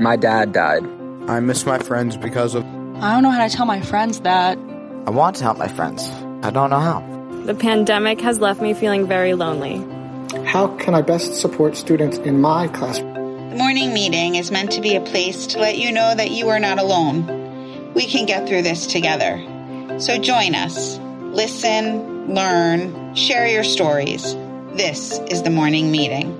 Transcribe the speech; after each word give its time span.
My 0.00 0.16
dad 0.16 0.52
died. 0.52 0.84
I 1.28 1.40
miss 1.40 1.66
my 1.66 1.78
friends 1.78 2.16
because 2.16 2.54
of. 2.54 2.64
I 2.64 3.12
don't 3.12 3.22
know 3.22 3.30
how 3.30 3.46
to 3.46 3.54
tell 3.54 3.66
my 3.66 3.80
friends 3.80 4.20
that. 4.20 4.58
I 5.06 5.10
want 5.10 5.36
to 5.36 5.44
help 5.44 5.58
my 5.58 5.68
friends. 5.68 6.08
I 6.44 6.50
don't 6.50 6.70
know 6.70 6.80
how. 6.80 7.00
The 7.44 7.54
pandemic 7.54 8.20
has 8.20 8.38
left 8.38 8.60
me 8.60 8.74
feeling 8.74 9.06
very 9.06 9.34
lonely. 9.34 9.84
How 10.44 10.68
can 10.76 10.94
I 10.94 11.02
best 11.02 11.34
support 11.34 11.76
students 11.76 12.18
in 12.18 12.40
my 12.40 12.68
class? 12.68 12.98
The 12.98 13.58
morning 13.58 13.92
meeting 13.92 14.36
is 14.36 14.50
meant 14.50 14.72
to 14.72 14.80
be 14.80 14.96
a 14.96 15.00
place 15.00 15.48
to 15.48 15.58
let 15.58 15.76
you 15.76 15.92
know 15.92 16.14
that 16.14 16.30
you 16.30 16.48
are 16.48 16.60
not 16.60 16.78
alone. 16.78 17.92
We 17.94 18.06
can 18.06 18.26
get 18.26 18.48
through 18.48 18.62
this 18.62 18.86
together. 18.86 19.38
So 19.98 20.18
join 20.18 20.54
us. 20.54 20.98
Listen, 21.20 22.34
learn, 22.34 23.14
share 23.14 23.46
your 23.46 23.64
stories. 23.64 24.34
This 24.74 25.18
is 25.28 25.42
the 25.42 25.50
morning 25.50 25.90
meeting. 25.90 26.38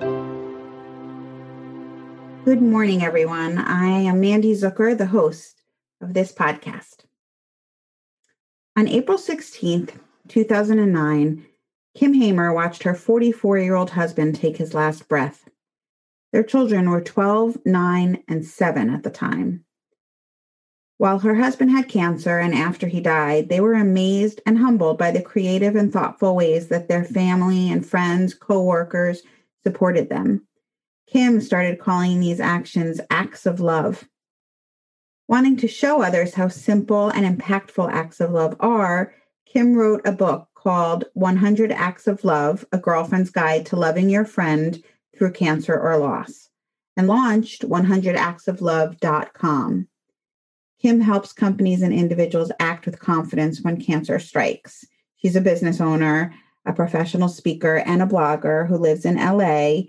Good 2.45 2.61
morning, 2.61 3.05
everyone. 3.05 3.57
I 3.57 3.87
am 3.87 4.21
Mandy 4.21 4.53
Zucker, 4.53 4.99
the 4.99 5.07
host 5.07 5.63
of 6.01 6.13
this 6.13 6.33
podcast. 6.33 7.05
On 8.77 8.89
April 8.89 9.17
16th, 9.17 9.93
2009, 10.27 11.47
Kim 11.95 12.15
Hamer 12.15 12.53
watched 12.53 12.83
her 12.83 12.97
44 12.97 13.59
year 13.59 13.77
old 13.77 13.91
husband 13.91 14.35
take 14.35 14.57
his 14.57 14.75
last 14.75 15.09
breath. 15.09 15.49
Their 16.33 16.43
children 16.43 16.91
were 16.91 17.01
12, 17.01 17.59
9, 17.65 18.25
and 18.27 18.45
7 18.45 18.91
at 18.91 19.05
the 19.05 19.11
time. 19.11 19.65
While 20.99 21.21
her 21.21 21.37
husband 21.37 21.71
had 21.71 21.89
cancer 21.89 22.41
and 22.41 22.57
after 22.57 22.89
he 22.89 23.01
died, 23.01 23.51
they 23.51 23.61
were 23.61 23.75
amazed 23.75 24.41
and 24.45 24.59
humbled 24.59 24.99
by 24.99 25.13
the 25.13 25.23
creative 25.23 25.77
and 25.77 25.93
thoughtful 25.93 26.35
ways 26.35 26.67
that 26.69 26.89
their 26.89 27.05
family 27.05 27.71
and 27.71 27.87
friends, 27.87 28.35
co-workers 28.35 29.23
supported 29.63 30.09
them. 30.09 30.45
Kim 31.13 31.41
started 31.43 31.79
calling 31.79 32.19
these 32.21 32.41
actions 32.41 32.99
acts 33.11 33.45
of 33.45 33.61
love. 33.61 34.09
Wanting 35.29 35.59
to 35.59 35.69
show 35.69 36.01
others 36.01 36.33
how 36.33 36.49
simple 36.49 37.11
and 37.11 37.39
impactful 37.39 37.93
acts 37.93 38.19
of 38.19 38.31
love 38.31 38.57
are, 38.61 39.13
Kim 39.45 39.75
wrote 39.75 40.01
a 40.07 40.13
book 40.13 40.49
called 40.55 41.05
100 41.13 41.71
Acts 41.71 42.07
of 42.07 42.25
Love 42.25 42.65
A 42.73 42.79
Girlfriend's 42.79 43.29
Guide 43.29 43.67
to 43.67 43.77
Loving 43.77 44.09
Your 44.09 44.25
Friend 44.25 44.83
Through 45.15 45.33
Cancer 45.33 45.79
or 45.79 45.99
Loss, 45.99 46.49
and 46.97 47.09
launched 47.09 47.69
100actsoflove.com. 47.69 49.89
Kim 50.81 51.01
helps 51.01 51.35
companies 51.35 51.83
and 51.83 51.93
individuals 51.93 52.51
act 52.59 52.87
with 52.87 52.99
confidence 52.99 53.61
when 53.61 53.79
cancer 53.79 54.19
strikes. 54.19 54.87
She's 55.17 55.37
a 55.37 55.43
business 55.43 55.79
owner, 55.79 56.35
a 56.65 56.73
professional 56.73 57.29
speaker, 57.29 57.83
and 57.85 58.01
a 58.01 58.07
blogger 58.07 58.67
who 58.67 58.79
lives 58.79 59.05
in 59.05 59.17
LA, 59.17 59.83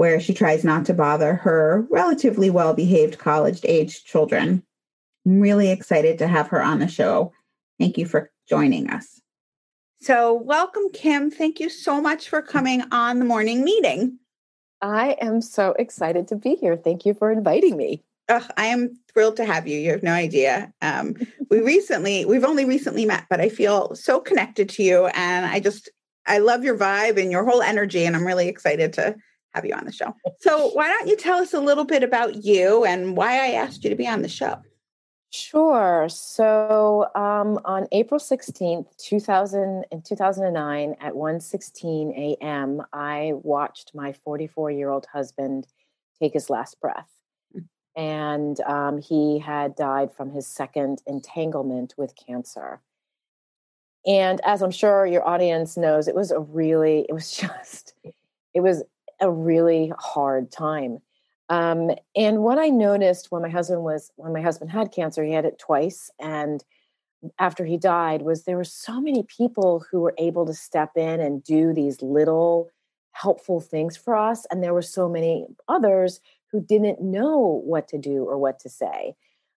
where 0.00 0.18
she 0.18 0.32
tries 0.32 0.64
not 0.64 0.86
to 0.86 0.94
bother 0.94 1.34
her 1.34 1.86
relatively 1.90 2.48
well 2.48 2.72
behaved 2.72 3.18
college 3.18 3.60
aged 3.64 4.06
children. 4.06 4.62
I'm 5.26 5.40
really 5.40 5.70
excited 5.70 6.16
to 6.20 6.26
have 6.26 6.48
her 6.48 6.62
on 6.62 6.78
the 6.78 6.88
show. 6.88 7.34
Thank 7.78 7.98
you 7.98 8.06
for 8.06 8.30
joining 8.48 8.88
us. 8.88 9.20
So, 10.00 10.32
welcome, 10.32 10.84
Kim. 10.94 11.30
Thank 11.30 11.60
you 11.60 11.68
so 11.68 12.00
much 12.00 12.30
for 12.30 12.40
coming 12.40 12.82
on 12.90 13.18
the 13.18 13.26
morning 13.26 13.62
meeting. 13.62 14.18
I 14.80 15.18
am 15.20 15.42
so 15.42 15.74
excited 15.78 16.28
to 16.28 16.36
be 16.36 16.54
here. 16.54 16.78
Thank 16.78 17.04
you 17.04 17.12
for 17.12 17.30
inviting 17.30 17.76
me. 17.76 18.02
Oh, 18.30 18.46
I 18.56 18.68
am 18.68 18.98
thrilled 19.12 19.36
to 19.36 19.44
have 19.44 19.68
you. 19.68 19.78
You 19.78 19.90
have 19.90 20.02
no 20.02 20.14
idea. 20.14 20.72
Um, 20.80 21.14
we 21.50 21.60
recently, 21.76 22.24
we've 22.24 22.44
only 22.44 22.64
recently 22.64 23.04
met, 23.04 23.26
but 23.28 23.42
I 23.42 23.50
feel 23.50 23.94
so 23.94 24.18
connected 24.18 24.70
to 24.70 24.82
you. 24.82 25.08
And 25.08 25.44
I 25.44 25.60
just, 25.60 25.90
I 26.26 26.38
love 26.38 26.64
your 26.64 26.78
vibe 26.78 27.20
and 27.20 27.30
your 27.30 27.44
whole 27.44 27.60
energy. 27.60 28.06
And 28.06 28.16
I'm 28.16 28.26
really 28.26 28.48
excited 28.48 28.94
to 28.94 29.14
have 29.54 29.64
you 29.64 29.74
on 29.74 29.84
the 29.84 29.92
show. 29.92 30.14
So, 30.40 30.70
why 30.70 30.88
don't 30.88 31.08
you 31.08 31.16
tell 31.16 31.38
us 31.38 31.52
a 31.52 31.60
little 31.60 31.84
bit 31.84 32.02
about 32.02 32.44
you 32.44 32.84
and 32.84 33.16
why 33.16 33.32
I 33.32 33.52
asked 33.52 33.84
you 33.84 33.90
to 33.90 33.96
be 33.96 34.06
on 34.06 34.22
the 34.22 34.28
show? 34.28 34.60
Sure. 35.32 36.08
So 36.08 37.06
um, 37.14 37.60
on 37.64 37.86
April 37.92 38.18
16th, 38.18 38.96
2000, 38.96 39.84
in 39.92 40.02
2009 40.02 40.96
at 41.00 41.12
1.16 41.12 42.18
a.m., 42.18 42.82
I 42.92 43.32
watched 43.34 43.92
my 43.94 44.12
44-year-old 44.26 45.06
husband 45.06 45.68
take 46.20 46.32
his 46.32 46.50
last 46.50 46.80
breath. 46.80 47.08
Hmm. 47.52 47.60
And 47.94 48.60
um, 48.62 48.98
he 48.98 49.38
had 49.38 49.76
died 49.76 50.12
from 50.12 50.32
his 50.32 50.48
second 50.48 51.00
entanglement 51.06 51.94
with 51.96 52.14
cancer. 52.16 52.80
And 54.04 54.40
as 54.44 54.62
I'm 54.62 54.72
sure 54.72 55.06
your 55.06 55.26
audience 55.26 55.76
knows, 55.76 56.08
it 56.08 56.14
was 56.16 56.32
a 56.32 56.40
really, 56.40 57.06
it 57.08 57.12
was 57.12 57.30
just, 57.36 57.94
it 58.52 58.60
was 58.60 58.82
a 59.20 59.30
really 59.30 59.92
hard 59.98 60.50
time 60.50 61.00
um, 61.50 61.90
and 62.14 62.44
what 62.44 62.58
I 62.58 62.68
noticed 62.68 63.32
when 63.32 63.42
my 63.42 63.48
husband 63.48 63.82
was 63.82 64.12
when 64.14 64.32
my 64.32 64.40
husband 64.40 64.70
had 64.70 64.92
cancer, 64.92 65.24
he 65.24 65.32
had 65.32 65.44
it 65.44 65.58
twice, 65.58 66.08
and 66.20 66.64
after 67.38 67.64
he 67.64 67.76
died, 67.76 68.22
was 68.22 68.44
there 68.44 68.56
were 68.56 68.64
so 68.64 69.00
many 69.00 69.24
people 69.24 69.84
who 69.90 70.00
were 70.00 70.14
able 70.16 70.46
to 70.46 70.54
step 70.54 70.92
in 70.96 71.20
and 71.20 71.42
do 71.42 71.74
these 71.74 72.00
little 72.00 72.70
helpful 73.12 73.60
things 73.60 73.96
for 73.96 74.14
us, 74.14 74.46
and 74.50 74.62
there 74.62 74.72
were 74.72 74.80
so 74.80 75.08
many 75.08 75.44
others 75.68 76.20
who 76.52 76.60
didn't 76.60 77.02
know 77.02 77.60
what 77.64 77.88
to 77.88 77.98
do 77.98 78.24
or 78.24 78.38
what 78.38 78.60
to 78.60 78.68
say. 78.68 79.16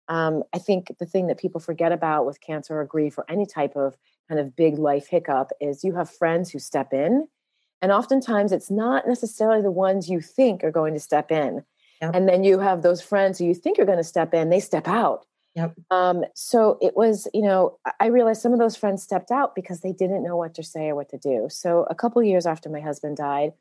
Um, 0.08 0.44
I 0.54 0.60
think 0.60 0.96
the 0.98 1.06
thing 1.06 1.28
that 1.28 1.40
people 1.40 1.60
forget 1.60 1.92
about 1.92 2.26
with 2.26 2.40
cancer 2.40 2.80
or 2.80 2.86
grief 2.86 3.18
or 3.18 3.26
any 3.30 3.46
type 3.46 3.76
of 3.76 3.98
kind 4.30 4.40
of 4.40 4.56
big 4.56 4.80
life 4.80 5.08
hiccup 5.08 5.50
is 5.60 5.84
you 5.84 5.94
have 5.96 6.10
friends 6.10 6.52
who 6.52 6.60
step 6.60 6.94
in. 6.94 7.28
And 7.82 7.92
oftentimes 7.92 8.52
it's 8.52 8.70
not 8.70 9.08
necessarily 9.08 9.62
the 9.62 9.72
ones 9.72 10.10
you 10.10 10.22
think 10.22 10.64
are 10.64 10.72
going 10.72 10.94
to 10.94 11.00
step 11.00 11.32
in. 11.32 11.64
Yep. 12.02 12.16
And 12.16 12.28
then 12.28 12.44
you 12.44 12.60
have 12.60 12.82
those 12.82 13.02
friends 13.02 13.38
who 13.38 13.46
you 13.46 13.54
think 13.54 13.80
are 13.80 13.86
going 13.86 13.98
to 13.98 14.04
step 14.04 14.34
in, 14.34 14.50
they 14.50 14.60
step 14.60 14.88
out. 14.88 15.26
Yep. 15.56 15.74
Um, 15.90 16.24
so 16.34 16.78
it 16.82 16.96
was, 16.96 17.28
you 17.34 17.42
know, 17.42 17.78
I 18.00 18.08
realized 18.08 18.42
some 18.42 18.54
of 18.54 18.60
those 18.60 18.78
friends 18.78 19.04
stepped 19.04 19.32
out 19.32 19.54
because 19.54 19.82
they 19.82 19.92
didn't 19.92 20.24
know 20.24 20.38
what 20.38 20.56
to 20.56 20.64
say 20.64 20.90
or 20.90 20.96
what 20.96 21.10
to 21.10 21.18
do. 21.18 21.48
So 21.50 21.86
a 21.90 21.96
couple 21.96 22.24
years 22.24 22.46
after 22.46 22.70
my 22.70 22.80
husband 22.80 23.18
died, 23.18 23.54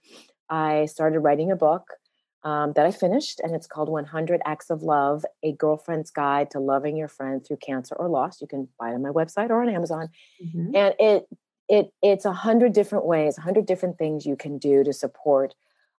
I 0.49 0.87
started 0.87 1.21
writing 1.21 1.51
a 1.51 1.57
book 1.57 1.95
um, 2.43 2.73
that 2.75 2.87
I 2.87 2.91
finished, 2.91 3.41
and 3.41 3.55
it's 3.55 3.67
called 3.67 3.89
100 3.89 4.41
Acts 4.47 4.71
of 4.71 4.83
Love 4.83 5.25
A 5.43 5.53
Girlfriend's 5.53 6.11
Guide 6.11 6.51
to 6.53 6.61
Loving 6.61 6.97
Your 6.97 7.09
Friend 7.09 7.45
Through 7.45 7.59
Cancer 7.59 7.95
or 7.97 8.09
Loss. 8.09 8.41
You 8.41 8.47
can 8.47 8.69
buy 8.79 8.91
it 8.91 8.95
on 8.95 9.03
my 9.03 9.11
website 9.11 9.51
or 9.51 9.61
on 9.61 9.69
Amazon. 9.69 10.09
Mm-hmm. 10.43 10.75
And 10.75 10.95
it, 10.99 11.27
it, 11.71 11.93
it's 12.03 12.25
a 12.25 12.33
hundred 12.33 12.73
different 12.73 13.07
ways, 13.07 13.39
a 13.39 13.43
hundred 13.43 13.65
different 13.65 13.97
things 13.97 14.27
you 14.27 14.37
can 14.37 14.59
do 14.59 14.83
to 14.83 14.93
support 14.93 15.55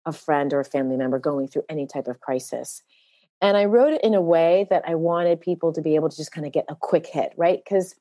a 0.06 0.12
friend 0.12 0.54
or 0.54 0.60
a 0.60 0.66
family 0.66 0.98
member 0.98 1.18
going 1.18 1.48
through 1.48 1.64
any 1.70 1.88
type 1.88 2.08
of 2.08 2.20
crisis. 2.20 2.84
And 3.42 3.56
I 3.56 3.66
wrote 3.66 3.94
it 3.94 4.02
in 4.04 4.14
a 4.14 4.22
way 4.22 4.68
that 4.70 4.84
I 4.86 4.96
wanted 4.96 5.40
people 5.40 5.72
to 5.74 5.82
be 5.82 5.96
able 5.96 6.10
to 6.10 6.18
just 6.18 6.32
kind 6.32 6.46
of 6.46 6.52
get 6.52 6.66
a 6.68 6.76
quick 6.76 7.08
hit, 7.08 7.34
right? 7.38 7.60
Because 7.64 7.96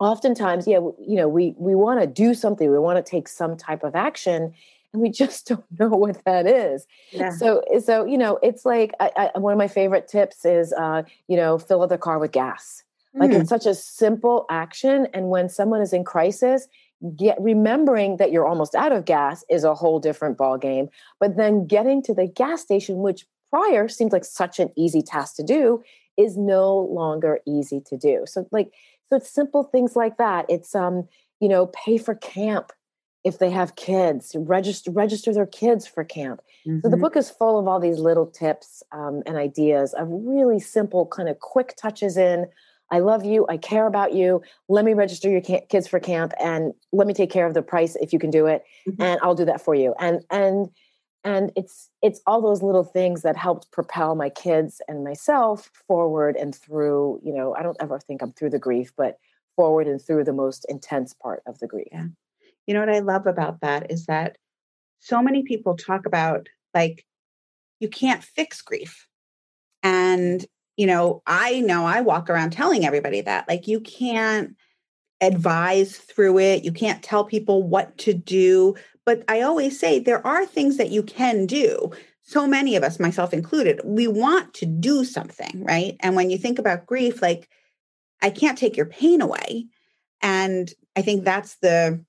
oftentimes, 0.00 0.66
yeah, 0.66 0.78
you 0.78 1.16
know, 1.16 1.28
we 1.28 1.54
we 1.58 1.74
want 1.74 2.00
to 2.00 2.06
do 2.06 2.34
something, 2.34 2.70
we 2.70 2.78
want 2.78 3.04
to 3.04 3.08
take 3.08 3.28
some 3.28 3.56
type 3.56 3.84
of 3.84 3.94
action, 3.94 4.54
and 4.92 5.02
we 5.02 5.10
just 5.22 5.48
don't 5.48 5.64
know 5.78 5.88
what 5.88 6.24
that 6.24 6.46
is. 6.46 6.86
Yeah. 7.12 7.30
So, 7.30 7.62
so 7.84 8.06
you 8.06 8.16
know, 8.16 8.38
it's 8.42 8.64
like 8.64 8.92
I, 9.00 9.30
I, 9.34 9.38
one 9.38 9.52
of 9.52 9.58
my 9.58 9.68
favorite 9.68 10.08
tips 10.08 10.46
is, 10.46 10.72
uh, 10.72 11.02
you 11.28 11.36
know, 11.36 11.58
fill 11.58 11.82
up 11.82 11.90
the 11.90 11.98
car 11.98 12.18
with 12.18 12.32
gas. 12.32 12.82
Like 13.14 13.30
mm. 13.30 13.40
it's 13.40 13.48
such 13.48 13.66
a 13.66 13.74
simple 13.74 14.46
action, 14.50 15.08
and 15.14 15.28
when 15.28 15.48
someone 15.48 15.80
is 15.80 15.92
in 15.92 16.04
crisis, 16.04 16.68
get 17.16 17.36
remembering 17.40 18.16
that 18.16 18.32
you're 18.32 18.46
almost 18.46 18.74
out 18.74 18.92
of 18.92 19.04
gas 19.04 19.44
is 19.50 19.64
a 19.64 19.74
whole 19.74 20.00
different 20.00 20.38
ball 20.38 20.56
game 20.56 20.88
but 21.20 21.36
then 21.36 21.66
getting 21.66 22.02
to 22.02 22.14
the 22.14 22.26
gas 22.26 22.62
station 22.62 22.98
which 22.98 23.26
prior 23.50 23.86
seemed 23.86 24.12
like 24.12 24.24
such 24.24 24.58
an 24.58 24.70
easy 24.76 25.02
task 25.02 25.36
to 25.36 25.42
do 25.42 25.82
is 26.16 26.36
no 26.36 26.78
longer 26.78 27.40
easy 27.46 27.82
to 27.84 27.96
do 27.96 28.24
so 28.26 28.46
like 28.50 28.70
so 29.08 29.16
it's 29.16 29.30
simple 29.30 29.62
things 29.62 29.94
like 29.94 30.16
that 30.16 30.46
it's 30.48 30.74
um 30.74 31.06
you 31.40 31.48
know 31.48 31.66
pay 31.66 31.98
for 31.98 32.14
camp 32.14 32.72
if 33.24 33.38
they 33.40 33.50
have 33.50 33.76
kids 33.76 34.34
register 34.38 34.90
register 34.90 35.34
their 35.34 35.46
kids 35.46 35.86
for 35.86 36.02
camp 36.02 36.40
mm-hmm. 36.66 36.78
so 36.80 36.88
the 36.88 36.96
mm-hmm. 36.96 37.02
book 37.02 37.16
is 37.16 37.28
full 37.28 37.58
of 37.58 37.68
all 37.68 37.80
these 37.80 37.98
little 37.98 38.26
tips 38.26 38.82
um, 38.92 39.22
and 39.26 39.36
ideas 39.36 39.92
of 39.94 40.08
really 40.10 40.60
simple 40.60 41.06
kind 41.06 41.28
of 41.28 41.38
quick 41.40 41.74
touches 41.76 42.16
in 42.16 42.46
I 42.90 43.00
love 43.00 43.24
you. 43.24 43.46
I 43.48 43.56
care 43.56 43.86
about 43.86 44.14
you. 44.14 44.42
Let 44.68 44.84
me 44.84 44.94
register 44.94 45.28
your 45.28 45.40
kids 45.40 45.88
for 45.88 45.98
camp 45.98 46.32
and 46.40 46.72
let 46.92 47.06
me 47.06 47.14
take 47.14 47.30
care 47.30 47.46
of 47.46 47.54
the 47.54 47.62
price 47.62 47.96
if 47.96 48.12
you 48.12 48.18
can 48.18 48.30
do 48.30 48.46
it. 48.46 48.64
Mm-hmm. 48.88 49.02
And 49.02 49.20
I'll 49.22 49.34
do 49.34 49.44
that 49.44 49.60
for 49.60 49.74
you. 49.74 49.94
And, 49.98 50.24
and, 50.30 50.68
and 51.24 51.50
it's, 51.56 51.90
it's 52.02 52.20
all 52.26 52.40
those 52.40 52.62
little 52.62 52.84
things 52.84 53.22
that 53.22 53.36
helped 53.36 53.72
propel 53.72 54.14
my 54.14 54.28
kids 54.28 54.80
and 54.86 55.02
myself 55.02 55.70
forward 55.88 56.36
and 56.36 56.54
through, 56.54 57.20
you 57.24 57.34
know, 57.34 57.56
I 57.56 57.62
don't 57.62 57.76
ever 57.80 57.98
think 57.98 58.22
I'm 58.22 58.32
through 58.32 58.50
the 58.50 58.58
grief, 58.60 58.92
but 58.96 59.18
forward 59.56 59.88
and 59.88 60.00
through 60.00 60.24
the 60.24 60.32
most 60.32 60.64
intense 60.68 61.12
part 61.12 61.42
of 61.46 61.58
the 61.58 61.66
grief. 61.66 61.88
Yeah. 61.90 62.06
You 62.66 62.74
know 62.74 62.80
what 62.80 62.94
I 62.94 63.00
love 63.00 63.26
about 63.26 63.60
that 63.62 63.90
is 63.90 64.06
that 64.06 64.38
so 65.00 65.20
many 65.22 65.42
people 65.42 65.76
talk 65.76 66.06
about 66.06 66.48
like, 66.74 67.04
you 67.80 67.88
can't 67.88 68.22
fix 68.22 68.62
grief. 68.62 69.08
And 69.82 70.46
you 70.76 70.86
know, 70.86 71.22
I 71.26 71.60
know 71.60 71.86
I 71.86 72.00
walk 72.02 72.28
around 72.30 72.50
telling 72.50 72.84
everybody 72.84 73.20
that. 73.22 73.48
Like, 73.48 73.66
you 73.66 73.80
can't 73.80 74.54
advise 75.20 75.96
through 75.96 76.38
it, 76.38 76.64
you 76.64 76.72
can't 76.72 77.02
tell 77.02 77.24
people 77.24 77.62
what 77.62 77.96
to 77.98 78.12
do. 78.12 78.74
But 79.04 79.24
I 79.28 79.40
always 79.40 79.78
say 79.78 79.98
there 79.98 80.26
are 80.26 80.44
things 80.44 80.76
that 80.76 80.90
you 80.90 81.02
can 81.02 81.46
do. 81.46 81.92
so 82.26 82.44
many 82.44 82.74
of 82.74 82.82
us, 82.82 82.98
myself 82.98 83.32
included, 83.32 83.80
we 83.84 84.08
want 84.08 84.52
to 84.54 84.66
do 84.66 85.04
something, 85.04 85.64
right? 85.64 85.96
And 86.00 86.16
when 86.16 86.28
you 86.28 86.36
think 86.36 86.58
about 86.58 86.84
grief, 86.84 87.22
like, 87.22 87.48
I 88.20 88.30
can't 88.30 88.58
take 88.58 88.76
your 88.76 88.86
pain 88.86 89.20
away. 89.20 89.66
And 90.20 90.68
I 90.96 91.02
think 91.02 91.24
that's 91.24 91.56
the 91.58 92.04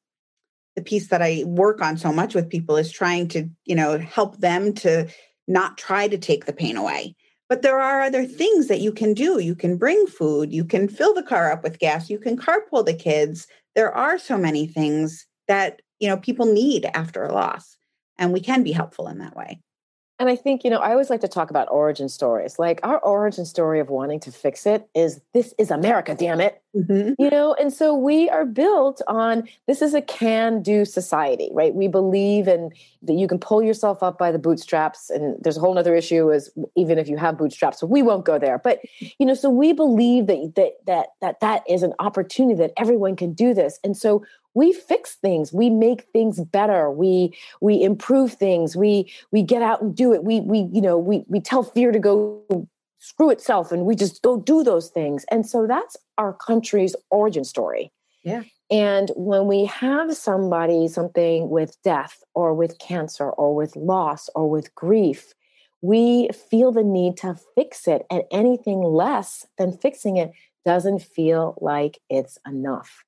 the 0.76 0.82
piece 0.84 1.08
that 1.08 1.24
I 1.24 1.44
work 1.46 1.82
on 1.82 1.98
so 1.98 2.14
much 2.14 2.36
with 2.36 2.52
people 2.52 2.78
is 2.78 2.92
trying 2.92 3.28
to, 3.30 3.50
you 3.66 3.76
know, 3.76 3.98
help 3.98 4.38
them 4.38 4.74
to 4.76 5.08
not 5.48 5.76
try 5.76 6.08
to 6.08 6.20
take 6.20 6.46
the 6.46 6.54
pain 6.54 6.78
away. 6.78 7.16
But 7.50 7.62
there 7.62 7.80
are 7.80 8.02
other 8.02 8.26
things 8.26 8.68
that 8.68 8.82
you 8.82 8.92
can 8.92 9.14
do. 9.14 9.40
You 9.40 9.56
can 9.56 9.78
bring 9.78 10.06
food, 10.08 10.54
you 10.54 10.66
can 10.66 10.90
fill 10.90 11.14
the 11.14 11.24
car 11.24 11.52
up 11.52 11.64
with 11.64 11.80
gas, 11.80 12.10
you 12.10 12.20
can 12.20 12.38
carpool 12.38 12.86
the 12.86 12.94
kids. 12.94 13.48
There 13.76 13.94
are 13.94 14.18
so 14.18 14.38
many 14.38 14.68
things 14.68 15.26
that, 15.48 15.82
you 16.00 16.10
know, 16.10 16.18
people 16.18 16.46
need 16.46 16.86
after 16.94 17.24
a 17.24 17.34
loss, 17.34 17.78
and 18.18 18.34
we 18.34 18.42
can 18.42 18.64
be 18.64 18.72
helpful 18.74 19.08
in 19.08 19.20
that 19.20 19.36
way. 19.36 19.62
And 20.20 20.30
I 20.30 20.36
think, 20.36 20.64
you 20.64 20.72
know, 20.72 20.80
I 20.80 20.92
always 20.92 21.12
like 21.12 21.22
to 21.22 21.28
talk 21.28 21.52
about 21.52 21.68
origin 21.70 22.10
stories. 22.10 22.58
Like 22.58 22.80
our 22.82 22.98
origin 23.00 23.46
story 23.46 23.80
of 23.80 23.90
wanting 23.90 24.20
to 24.22 24.32
fix 24.32 24.66
it 24.66 24.90
is 24.96 25.22
this 25.34 25.54
is 25.60 25.70
America, 25.70 26.16
damn 26.16 26.42
it. 26.42 26.62
Mm-hmm. 26.76 27.22
You 27.22 27.30
know, 27.30 27.54
and 27.54 27.72
so 27.72 27.94
we 27.94 28.28
are 28.30 28.46
built 28.46 29.02
on 29.08 29.48
this 29.68 29.82
is 29.82 29.94
a 29.94 30.02
can 30.02 30.64
do 30.64 30.86
society, 30.86 31.50
right? 31.52 31.74
We 31.74 31.88
believe 31.88 32.48
in 32.48 32.72
that 33.04 33.14
you 33.14 33.28
can 33.28 33.38
pull 33.38 33.62
yourself 33.62 34.02
up 34.02 34.18
by 34.18 34.32
the 34.32 34.40
bootstraps. 34.40 35.12
And 35.12 35.36
there's 35.42 35.58
a 35.58 35.60
whole 35.60 35.78
other 35.78 35.96
issue 35.96 36.32
is 36.32 36.52
even 36.76 36.98
if 36.98 37.08
you 37.08 37.18
have 37.18 37.38
bootstraps, 37.38 37.84
we 37.84 38.02
won't 38.02 38.26
go 38.26 38.40
there. 38.40 38.58
But, 38.58 38.80
you 39.20 39.26
know, 39.26 39.36
so 39.36 39.52
we 39.52 39.72
believe 39.72 40.26
that 40.28 40.54
that 40.56 40.74
that 40.88 41.08
that 41.22 41.40
that 41.42 41.64
is 41.70 41.84
an 41.84 41.94
opportunity 42.00 42.58
that 42.60 42.74
everyone 42.76 43.16
can 43.16 43.34
do 43.34 43.54
this. 43.54 43.80
And 43.84 43.96
so 43.96 44.24
we 44.58 44.74
fix 44.74 45.16
things. 45.16 45.54
We 45.54 45.70
make 45.70 46.02
things 46.12 46.44
better. 46.44 46.90
We 46.90 47.38
we 47.62 47.84
improve 47.84 48.34
things. 48.34 48.76
We 48.76 49.14
we 49.32 49.44
get 49.44 49.62
out 49.62 49.82
and 49.84 49.96
do 49.96 50.14
it. 50.14 50.24
We 50.24 50.42
we 50.42 50.68
you 50.74 50.82
know 50.82 50.98
we 50.98 51.24
we 51.28 51.40
tell 51.40 51.62
fear 51.62 51.92
to 51.92 52.00
go 52.00 52.42
screw 52.98 53.30
itself 53.30 53.72
and 53.72 53.86
we 53.86 53.96
just 53.96 54.24
go 54.24 54.38
do 54.40 54.64
those 54.64 54.90
things. 54.90 55.26
And 55.30 55.48
so 55.48 55.68
that's 55.68 55.96
our 56.18 56.34
country's 56.34 56.96
origin 57.12 57.44
story. 57.44 57.92
Yeah. 58.24 58.44
And 58.72 59.12
when 59.16 59.46
we 59.46 59.66
have 59.66 60.18
somebody 60.18 60.88
something 60.88 61.50
with 61.50 61.78
death 61.84 62.24
or 62.34 62.56
with 62.56 62.80
cancer 62.80 63.30
or 63.30 63.56
with 63.56 63.76
loss 63.76 64.28
or 64.36 64.50
with 64.50 64.74
grief 64.74 65.34
we 65.84 66.28
feel 66.50 66.72
the 66.72 66.84
need 66.84 67.18
to 67.18 67.36
fix 67.54 67.88
it. 67.88 68.04
And 68.10 68.24
anything 68.32 68.82
less 68.82 69.46
than 69.60 69.78
fixing 69.78 70.18
it 70.18 70.32
doesn't 70.66 71.04
feel 71.04 71.56
like 71.62 72.00
it's 72.10 72.40
enough. 72.48 73.06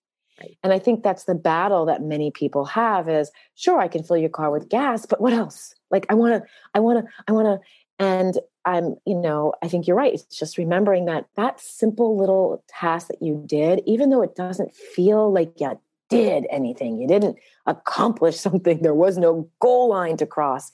And 0.63 0.74
I 0.74 0.80
think 0.80 1.03
that's 1.03 1.25
the 1.25 1.36
battle 1.36 1.86
that 1.86 2.01
many 2.01 2.31
people 2.31 2.65
have 2.65 3.09
is 3.09 3.31
sure 3.56 3.80
I 3.80 3.88
can 3.88 4.03
fill 4.03 4.18
your 4.18 4.30
car 4.30 4.51
with 4.51 4.69
gas, 4.69 5.06
but 5.06 5.21
what 5.21 5.33
else? 5.33 5.75
Like 5.91 6.06
I 6.09 6.13
want 6.13 6.33
to 6.44 6.50
I 6.74 6.80
want 6.80 7.06
to 7.06 7.12
I 7.27 7.31
want 7.31 7.47
to 7.47 7.59
and 8.03 8.38
I'm 8.65 8.95
you 9.06 9.15
know 9.15 9.53
I 9.63 9.68
think 9.68 9.88
you're 9.88 9.97
right. 9.97 10.13
It's 10.13 10.38
just 10.38 10.57
remembering 10.57 11.06
that 11.06 11.25
that 11.36 11.59
simple 11.59 12.18
little 12.18 12.63
task 12.68 13.07
that 13.07 13.21
you 13.21 13.44
did 13.45 13.81
even 13.86 14.09
though 14.09 14.21
it 14.21 14.36
doesn't 14.36 14.75
feel 14.75 15.31
like 15.31 15.53
you 15.59 15.80
did 16.09 16.47
anything, 16.50 17.00
you 17.00 17.07
didn't 17.07 17.38
accomplish 17.65 18.39
something, 18.39 18.81
there 18.81 18.94
was 18.94 19.18
no 19.18 19.50
goal 19.62 19.89
line 19.89 20.18
to 20.18 20.25
cross. 20.25 20.71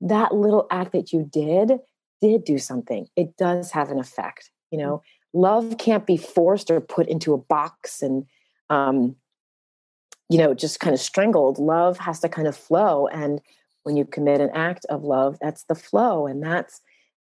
That 0.00 0.34
little 0.34 0.66
act 0.70 0.92
that 0.92 1.12
you 1.12 1.28
did 1.32 1.78
did 2.20 2.44
do 2.44 2.58
something. 2.58 3.08
It 3.16 3.36
does 3.36 3.70
have 3.70 3.90
an 3.90 3.98
effect, 3.98 4.50
you 4.70 4.78
mm. 4.78 4.82
know. 4.82 5.02
Love 5.36 5.78
can't 5.78 6.06
be 6.06 6.16
forced 6.16 6.70
or 6.70 6.80
put 6.80 7.08
into 7.08 7.34
a 7.34 7.38
box 7.38 8.02
and 8.02 8.24
um, 8.70 9.16
you 10.28 10.38
know, 10.38 10.54
just 10.54 10.80
kind 10.80 10.94
of 10.94 11.00
strangled. 11.00 11.58
Love 11.58 11.98
has 11.98 12.20
to 12.20 12.28
kind 12.28 12.48
of 12.48 12.56
flow. 12.56 13.06
And 13.08 13.40
when 13.82 13.96
you 13.96 14.04
commit 14.04 14.40
an 14.40 14.50
act 14.54 14.86
of 14.86 15.04
love, 15.04 15.38
that's 15.40 15.64
the 15.64 15.74
flow. 15.74 16.26
And 16.26 16.42
that's 16.42 16.80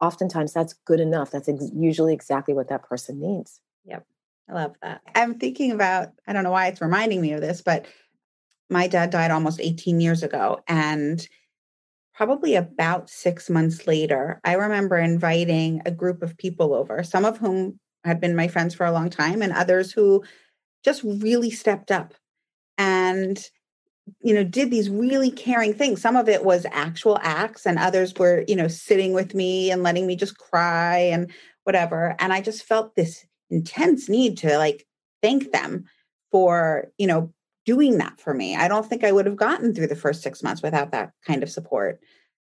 oftentimes 0.02 0.54
that's 0.54 0.74
good 0.86 1.00
enough. 1.00 1.32
That's 1.32 1.48
ex- 1.48 1.72
usually 1.74 2.14
exactly 2.14 2.54
what 2.54 2.68
that 2.70 2.84
person 2.84 3.20
needs. 3.20 3.62
Yep. 3.86 4.06
I 4.50 4.54
love 4.54 4.76
that. 4.82 5.02
I'm 5.16 5.36
thinking 5.36 5.72
about, 5.72 6.10
I 6.28 6.34
don't 6.34 6.44
know 6.44 6.52
why 6.52 6.68
it's 6.68 6.82
reminding 6.82 7.22
me 7.22 7.32
of 7.34 7.42
this, 7.42 7.62
but 7.62 7.86
my 8.70 8.88
dad 8.88 9.10
died 9.10 9.32
almost 9.32 9.62
18 9.62 10.02
years 10.02 10.24
ago. 10.24 10.60
And 10.68 11.26
probably 12.14 12.56
about 12.56 13.10
six 13.10 13.50
months 13.50 13.88
later, 13.88 14.42
I 14.44 14.54
remember 14.54 14.98
inviting 14.98 15.82
a 15.86 15.92
group 15.92 16.22
of 16.22 16.38
people 16.38 16.74
over, 16.74 17.04
some 17.04 17.26
of 17.26 17.38
whom 17.38 17.80
had 18.04 18.20
been 18.20 18.36
my 18.36 18.48
friends 18.48 18.74
for 18.74 18.86
a 18.86 18.92
long 18.92 19.10
time, 19.10 19.42
and 19.42 19.54
others 19.54 19.92
who 19.92 20.24
just 20.84 21.02
really 21.04 21.50
stepped 21.50 21.92
up 21.92 22.14
and 22.78 23.50
you 24.22 24.34
know 24.34 24.44
did 24.44 24.72
these 24.72 24.90
really 24.90 25.32
caring 25.32 25.74
things 25.74 26.02
some 26.02 26.16
of 26.16 26.28
it 26.28 26.44
was 26.44 26.66
actual 26.72 27.20
acts 27.22 27.66
and 27.66 27.78
others 27.78 28.14
were 28.16 28.44
you 28.48 28.56
know 28.56 28.68
sitting 28.68 29.14
with 29.14 29.36
me 29.36 29.72
and 29.72 29.84
letting 29.84 30.08
me 30.08 30.16
just 30.16 30.38
cry 30.38 30.98
and 30.98 31.32
whatever 31.64 32.16
and 32.20 32.34
i 32.34 32.42
just 32.42 32.64
felt 32.64 32.96
this 32.96 33.26
intense 33.50 34.10
need 34.10 34.38
to 34.38 34.58
like 34.58 34.86
thank 35.22 35.52
them 35.52 35.86
for 36.32 36.88
you 36.98 37.08
know 37.08 37.32
doing 37.66 37.98
that 37.98 38.20
for 38.20 38.34
me 38.34 38.56
i 38.56 38.68
don't 38.68 38.88
think 38.88 39.04
i 39.04 39.12
would 39.12 39.26
have 39.26 39.36
gotten 39.36 39.74
through 39.74 39.88
the 39.88 39.96
first 39.96 40.24
six 40.24 40.42
months 40.42 40.62
without 40.62 40.92
that 40.92 41.12
kind 41.26 41.44
of 41.44 41.50
support 41.50 42.00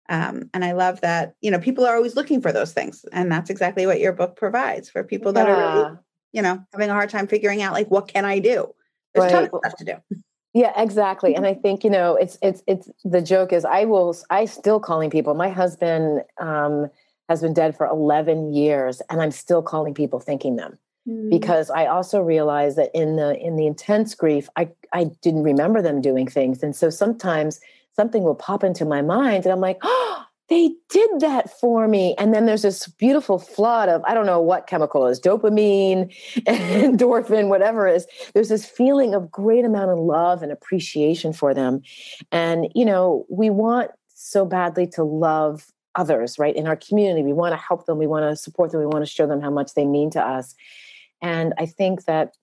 um, 0.09 0.49
and 0.53 0.65
i 0.65 0.71
love 0.71 0.99
that 1.01 1.35
you 1.41 1.51
know 1.51 1.59
people 1.59 1.85
are 1.85 1.95
always 1.95 2.15
looking 2.15 2.41
for 2.41 2.51
those 2.51 2.73
things 2.73 3.05
and 3.11 3.31
that's 3.31 3.49
exactly 3.49 3.85
what 3.85 3.99
your 3.99 4.13
book 4.13 4.35
provides 4.35 4.89
for 4.89 5.03
people 5.03 5.31
that 5.31 5.47
yeah. 5.47 5.53
are 5.53 5.75
really 5.75 5.97
you 6.31 6.41
know, 6.41 6.63
having 6.71 6.89
a 6.89 6.93
hard 6.93 7.09
time 7.09 7.27
figuring 7.27 7.61
out 7.61 7.73
like 7.73 7.89
what 7.89 8.07
can 8.07 8.25
I 8.25 8.39
do? 8.39 8.73
There's 9.13 9.31
right. 9.31 9.49
tons 9.49 9.49
of 9.53 9.59
stuff 9.59 9.75
to 9.77 9.85
do. 9.85 10.17
Yeah, 10.53 10.73
exactly. 10.75 11.33
And 11.35 11.45
I 11.45 11.53
think, 11.53 11.83
you 11.83 11.89
know, 11.89 12.15
it's 12.15 12.37
it's 12.41 12.61
it's 12.67 12.89
the 13.05 13.21
joke 13.21 13.53
is 13.53 13.63
I 13.63 13.85
will 13.85 14.15
I 14.29 14.45
still 14.45 14.79
calling 14.79 15.09
people. 15.09 15.33
My 15.33 15.49
husband 15.49 16.23
um 16.39 16.89
has 17.29 17.41
been 17.41 17.53
dead 17.53 17.77
for 17.77 17.85
11 17.85 18.53
years 18.53 19.01
and 19.09 19.21
I'm 19.21 19.31
still 19.31 19.61
calling 19.61 19.93
people 19.93 20.19
thanking 20.19 20.57
them. 20.57 20.77
Mm. 21.07 21.29
Because 21.29 21.69
I 21.69 21.85
also 21.85 22.21
realize 22.21 22.75
that 22.75 22.91
in 22.93 23.15
the 23.15 23.37
in 23.37 23.55
the 23.55 23.65
intense 23.65 24.13
grief, 24.13 24.49
I 24.57 24.69
I 24.91 25.05
didn't 25.21 25.43
remember 25.43 25.81
them 25.81 26.01
doing 26.01 26.27
things. 26.27 26.61
And 26.63 26.75
so 26.75 26.89
sometimes 26.89 27.61
something 27.95 28.23
will 28.23 28.35
pop 28.35 28.63
into 28.63 28.83
my 28.83 29.01
mind 29.01 29.45
and 29.45 29.53
I'm 29.53 29.61
like, 29.61 29.79
"Oh, 29.83 30.25
they 30.51 30.75
did 30.89 31.21
that 31.21 31.49
for 31.61 31.87
me. 31.87 32.13
And 32.19 32.33
then 32.33 32.45
there's 32.45 32.63
this 32.63 32.85
beautiful 32.85 33.39
flood 33.39 33.87
of, 33.87 34.03
I 34.03 34.13
don't 34.13 34.25
know 34.25 34.41
what 34.41 34.67
chemical 34.67 35.07
is, 35.07 35.17
dopamine, 35.17 36.13
endorphin, 36.35 37.47
whatever 37.47 37.87
is. 37.87 38.05
There's 38.33 38.49
this 38.49 38.65
feeling 38.65 39.13
of 39.13 39.31
great 39.31 39.63
amount 39.63 39.91
of 39.91 39.97
love 39.97 40.43
and 40.43 40.51
appreciation 40.51 41.31
for 41.31 41.53
them. 41.53 41.81
And, 42.33 42.67
you 42.75 42.83
know, 42.83 43.25
we 43.29 43.49
want 43.49 43.91
so 44.13 44.43
badly 44.43 44.87
to 44.87 45.05
love 45.05 45.67
others, 45.95 46.37
right? 46.37 46.55
In 46.55 46.67
our 46.67 46.75
community, 46.75 47.23
we 47.23 47.31
want 47.31 47.53
to 47.53 47.57
help 47.57 47.85
them, 47.85 47.97
we 47.97 48.05
want 48.05 48.29
to 48.29 48.35
support 48.35 48.71
them, 48.71 48.81
we 48.81 48.87
want 48.87 49.05
to 49.05 49.11
show 49.11 49.25
them 49.25 49.39
how 49.39 49.51
much 49.51 49.73
they 49.73 49.85
mean 49.85 50.09
to 50.11 50.21
us. 50.21 50.53
And 51.21 51.53
I 51.57 51.65
think 51.65 52.03
that 52.05 52.33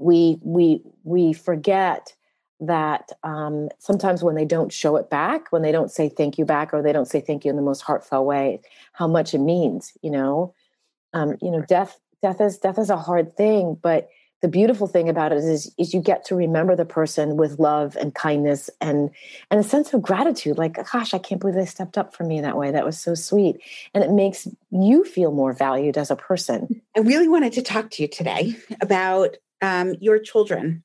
we 0.00 0.38
we 0.42 0.80
we 1.02 1.32
forget 1.32 2.14
that 2.62 3.10
um, 3.22 3.68
sometimes 3.78 4.22
when 4.22 4.34
they 4.34 4.44
don't 4.44 4.72
show 4.72 4.96
it 4.96 5.10
back, 5.10 5.50
when 5.50 5.62
they 5.62 5.72
don't 5.72 5.90
say 5.90 6.08
thank 6.08 6.38
you 6.38 6.44
back, 6.44 6.72
or 6.72 6.82
they 6.82 6.92
don't 6.92 7.08
say 7.08 7.20
thank 7.20 7.44
you 7.44 7.50
in 7.50 7.56
the 7.56 7.62
most 7.62 7.82
heartfelt 7.82 8.26
way, 8.26 8.60
how 8.92 9.06
much 9.06 9.34
it 9.34 9.38
means. 9.38 9.92
You 10.02 10.10
know, 10.10 10.54
um, 11.12 11.36
you 11.42 11.50
know, 11.50 11.62
death 11.62 11.98
death 12.22 12.40
is 12.40 12.58
death 12.58 12.78
is 12.78 12.90
a 12.90 12.96
hard 12.96 13.36
thing, 13.36 13.76
but 13.80 14.08
the 14.42 14.48
beautiful 14.48 14.86
thing 14.86 15.08
about 15.08 15.32
it 15.32 15.38
is 15.38 15.72
is 15.78 15.94
you 15.94 16.00
get 16.00 16.24
to 16.26 16.34
remember 16.34 16.76
the 16.76 16.84
person 16.84 17.36
with 17.36 17.58
love 17.58 17.96
and 17.96 18.14
kindness 18.14 18.68
and 18.80 19.10
and 19.50 19.60
a 19.60 19.62
sense 19.62 19.94
of 19.94 20.02
gratitude 20.02 20.58
like 20.58 20.74
gosh 20.90 21.14
i 21.14 21.18
can't 21.18 21.40
believe 21.40 21.54
they 21.54 21.64
stepped 21.64 21.96
up 21.96 22.14
for 22.14 22.24
me 22.24 22.40
that 22.40 22.56
way. 22.56 22.70
That 22.70 22.84
was 22.84 22.98
so 22.98 23.14
sweet. 23.14 23.60
And 23.94 24.02
it 24.04 24.10
makes 24.10 24.48
you 24.70 25.04
feel 25.04 25.32
more 25.32 25.52
valued 25.52 25.96
as 25.96 26.10
a 26.10 26.16
person. 26.16 26.82
I 26.96 27.00
really 27.00 27.28
wanted 27.28 27.52
to 27.54 27.62
talk 27.62 27.90
to 27.92 28.02
you 28.02 28.08
today 28.08 28.56
about 28.80 29.36
um, 29.62 29.94
your 30.00 30.18
children 30.18 30.82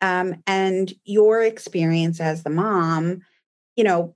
um, 0.00 0.42
and 0.46 0.92
your 1.04 1.42
experience 1.42 2.20
as 2.20 2.42
the 2.42 2.50
mom, 2.50 3.22
you 3.76 3.84
know, 3.84 4.14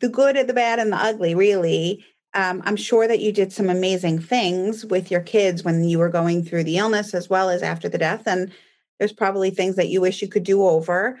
the 0.00 0.08
good, 0.08 0.36
and 0.36 0.48
the 0.48 0.54
bad, 0.54 0.78
and 0.78 0.92
the 0.92 0.96
ugly, 0.96 1.34
really. 1.34 2.04
Um, 2.34 2.62
I'm 2.66 2.76
sure 2.76 3.08
that 3.08 3.20
you 3.20 3.32
did 3.32 3.52
some 3.52 3.70
amazing 3.70 4.20
things 4.20 4.84
with 4.84 5.10
your 5.10 5.22
kids 5.22 5.64
when 5.64 5.84
you 5.84 5.98
were 5.98 6.10
going 6.10 6.44
through 6.44 6.64
the 6.64 6.76
illness 6.76 7.14
as 7.14 7.30
well 7.30 7.48
as 7.48 7.62
after 7.62 7.88
the 7.88 7.98
death. 7.98 8.24
And 8.26 8.52
there's 8.98 9.12
probably 9.12 9.50
things 9.50 9.76
that 9.76 9.88
you 9.88 10.00
wish 10.00 10.20
you 10.20 10.28
could 10.28 10.44
do 10.44 10.66
over. 10.66 11.18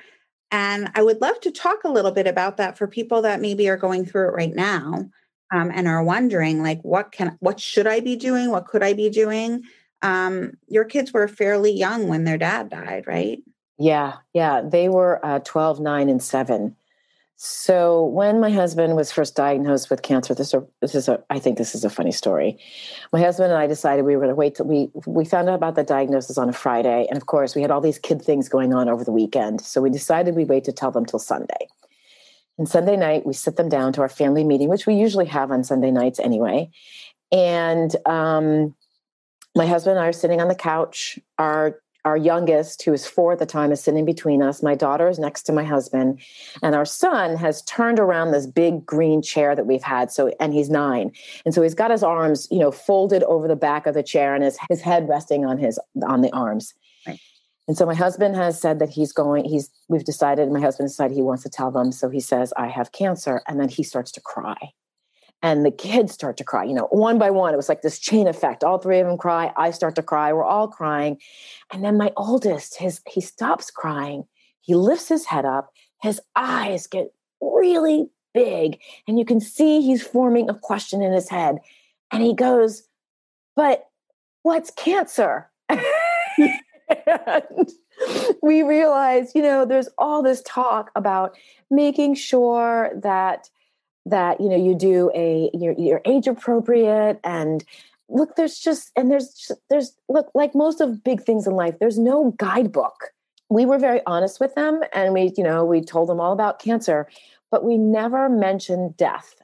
And 0.50 0.90
I 0.94 1.02
would 1.02 1.20
love 1.20 1.40
to 1.40 1.50
talk 1.50 1.84
a 1.84 1.90
little 1.90 2.10
bit 2.10 2.26
about 2.26 2.56
that 2.58 2.76
for 2.76 2.86
people 2.86 3.22
that 3.22 3.40
maybe 3.40 3.68
are 3.68 3.76
going 3.76 4.04
through 4.04 4.28
it 4.28 4.34
right 4.34 4.54
now 4.54 5.08
um, 5.52 5.70
and 5.74 5.88
are 5.88 6.02
wondering, 6.02 6.62
like, 6.62 6.80
what 6.82 7.12
can, 7.12 7.36
what 7.40 7.60
should 7.60 7.86
I 7.86 8.00
be 8.00 8.16
doing? 8.16 8.50
What 8.50 8.66
could 8.66 8.82
I 8.82 8.92
be 8.92 9.10
doing? 9.10 9.62
Um, 10.02 10.52
your 10.68 10.84
kids 10.84 11.12
were 11.12 11.28
fairly 11.28 11.72
young 11.72 12.08
when 12.08 12.24
their 12.24 12.38
dad 12.38 12.68
died, 12.70 13.04
right? 13.06 13.38
Yeah, 13.78 14.14
yeah. 14.34 14.60
They 14.60 14.88
were 14.88 15.24
uh, 15.24 15.38
12, 15.40 15.80
9, 15.80 16.08
and 16.08 16.22
7. 16.22 16.76
So 17.40 18.04
when 18.04 18.40
my 18.40 18.50
husband 18.50 18.96
was 18.96 19.12
first 19.12 19.36
diagnosed 19.36 19.90
with 19.90 20.02
cancer, 20.02 20.34
this, 20.34 20.52
are, 20.52 20.66
this 20.80 20.96
is 20.96 21.08
a, 21.08 21.22
I 21.30 21.38
think 21.38 21.56
this 21.56 21.72
is 21.72 21.84
a 21.84 21.90
funny 21.90 22.10
story. 22.10 22.58
My 23.12 23.20
husband 23.20 23.52
and 23.52 23.62
I 23.62 23.68
decided 23.68 24.04
we 24.04 24.16
were 24.16 24.22
going 24.22 24.32
to 24.32 24.34
wait 24.34 24.56
till 24.56 24.66
we, 24.66 24.90
we 25.06 25.24
found 25.24 25.48
out 25.48 25.54
about 25.54 25.76
the 25.76 25.84
diagnosis 25.84 26.36
on 26.36 26.48
a 26.48 26.52
Friday. 26.52 27.06
And 27.08 27.16
of 27.16 27.26
course, 27.26 27.54
we 27.54 27.62
had 27.62 27.70
all 27.70 27.80
these 27.80 28.00
kid 28.00 28.20
things 28.20 28.48
going 28.48 28.74
on 28.74 28.88
over 28.88 29.04
the 29.04 29.12
weekend. 29.12 29.60
So 29.60 29.80
we 29.80 29.88
decided 29.88 30.34
we'd 30.34 30.48
wait 30.48 30.64
to 30.64 30.72
tell 30.72 30.90
them 30.90 31.06
till 31.06 31.20
Sunday. 31.20 31.68
And 32.58 32.68
Sunday 32.68 32.96
night, 32.96 33.24
we 33.24 33.34
sit 33.34 33.54
them 33.54 33.68
down 33.68 33.92
to 33.92 34.00
our 34.00 34.08
family 34.08 34.42
meeting, 34.42 34.68
which 34.68 34.88
we 34.88 34.94
usually 34.94 35.26
have 35.26 35.52
on 35.52 35.62
Sunday 35.62 35.92
nights 35.92 36.18
anyway. 36.18 36.70
And 37.30 37.94
um, 38.04 38.74
my 39.54 39.66
husband 39.66 39.96
and 39.96 40.04
I 40.04 40.08
are 40.08 40.12
sitting 40.12 40.40
on 40.40 40.48
the 40.48 40.56
couch. 40.56 41.20
Our 41.38 41.80
our 42.04 42.16
youngest, 42.16 42.82
who 42.82 42.92
is 42.92 43.06
four 43.06 43.32
at 43.32 43.38
the 43.38 43.46
time, 43.46 43.72
is 43.72 43.82
sitting 43.82 44.04
between 44.04 44.42
us. 44.42 44.62
My 44.62 44.74
daughter 44.74 45.08
is 45.08 45.18
next 45.18 45.42
to 45.44 45.52
my 45.52 45.64
husband, 45.64 46.20
and 46.62 46.74
our 46.74 46.84
son 46.84 47.36
has 47.36 47.62
turned 47.62 47.98
around 47.98 48.30
this 48.30 48.46
big 48.46 48.86
green 48.86 49.22
chair 49.22 49.54
that 49.54 49.66
we've 49.66 49.82
had. 49.82 50.10
So, 50.10 50.32
and 50.40 50.54
he's 50.54 50.70
nine, 50.70 51.12
and 51.44 51.54
so 51.54 51.62
he's 51.62 51.74
got 51.74 51.90
his 51.90 52.02
arms, 52.02 52.48
you 52.50 52.58
know, 52.58 52.70
folded 52.70 53.22
over 53.24 53.48
the 53.48 53.56
back 53.56 53.86
of 53.86 53.94
the 53.94 54.02
chair, 54.02 54.34
and 54.34 54.44
his 54.44 54.58
his 54.68 54.80
head 54.80 55.08
resting 55.08 55.44
on 55.44 55.58
his 55.58 55.78
on 56.06 56.22
the 56.22 56.32
arms. 56.32 56.74
Right. 57.06 57.20
And 57.66 57.76
so 57.76 57.84
my 57.84 57.94
husband 57.94 58.36
has 58.36 58.60
said 58.60 58.78
that 58.78 58.88
he's 58.88 59.12
going. 59.12 59.44
He's 59.44 59.70
we've 59.88 60.04
decided. 60.04 60.50
My 60.50 60.60
husband 60.60 60.88
decided 60.88 61.14
he 61.14 61.22
wants 61.22 61.42
to 61.42 61.50
tell 61.50 61.70
them. 61.70 61.92
So 61.92 62.08
he 62.08 62.20
says, 62.20 62.52
"I 62.56 62.68
have 62.68 62.92
cancer," 62.92 63.42
and 63.46 63.60
then 63.60 63.68
he 63.68 63.82
starts 63.82 64.12
to 64.12 64.20
cry 64.20 64.72
and 65.42 65.64
the 65.64 65.70
kids 65.70 66.12
start 66.12 66.36
to 66.36 66.44
cry 66.44 66.64
you 66.64 66.74
know 66.74 66.88
one 66.90 67.18
by 67.18 67.30
one 67.30 67.52
it 67.52 67.56
was 67.56 67.68
like 67.68 67.82
this 67.82 67.98
chain 67.98 68.26
effect. 68.26 68.64
All 68.64 68.78
three 68.78 68.98
of 68.98 69.06
them 69.06 69.18
cry 69.18 69.52
i 69.56 69.70
start 69.70 69.94
to 69.96 70.02
cry 70.02 70.32
we're 70.32 70.44
all 70.44 70.68
crying. 70.68 71.18
And 71.72 71.84
then 71.84 71.96
my 71.96 72.12
oldest 72.16 72.78
his 72.78 73.00
he 73.08 73.20
stops 73.20 73.70
crying 73.70 74.24
he 74.60 74.74
lifts 74.74 75.08
his 75.08 75.26
head 75.26 75.44
up 75.44 75.70
his 76.02 76.20
eyes 76.36 76.86
get 76.86 77.12
really 77.40 78.08
big 78.34 78.80
and 79.06 79.18
you 79.18 79.24
can 79.24 79.40
see 79.40 79.80
he's 79.80 80.02
forming 80.02 80.48
a 80.48 80.54
question 80.54 81.02
in 81.02 81.12
his 81.12 81.28
head. 81.28 81.58
And 82.10 82.22
he 82.22 82.34
goes 82.34 82.84
but 83.56 83.88
what's 84.42 84.70
cancer? 84.70 85.50
And 86.88 87.68
we 88.42 88.62
realize 88.62 89.32
you 89.34 89.42
know 89.42 89.64
there's 89.64 89.88
all 89.98 90.22
this 90.22 90.42
talk 90.46 90.90
about 90.94 91.36
making 91.70 92.14
sure 92.14 92.90
that 93.02 93.50
that 94.10 94.40
you 94.40 94.48
know 94.48 94.56
you 94.56 94.74
do 94.74 95.10
a 95.14 95.50
you're, 95.54 95.74
you're 95.78 96.00
age 96.04 96.26
appropriate 96.26 97.20
and 97.24 97.64
look 98.08 98.36
there's 98.36 98.58
just 98.58 98.90
and 98.96 99.10
there's 99.10 99.34
just, 99.34 99.60
there's 99.70 99.94
look 100.08 100.30
like 100.34 100.54
most 100.54 100.80
of 100.80 101.04
big 101.04 101.22
things 101.22 101.46
in 101.46 101.54
life 101.54 101.74
there's 101.78 101.98
no 101.98 102.34
guidebook. 102.38 103.12
We 103.50 103.64
were 103.64 103.78
very 103.78 104.00
honest 104.06 104.40
with 104.40 104.54
them 104.54 104.80
and 104.92 105.12
we 105.12 105.32
you 105.36 105.44
know 105.44 105.64
we 105.64 105.80
told 105.80 106.08
them 106.08 106.20
all 106.20 106.32
about 106.32 106.58
cancer 106.58 107.08
but 107.50 107.64
we 107.64 107.78
never 107.78 108.28
mentioned 108.28 108.96
death. 108.96 109.34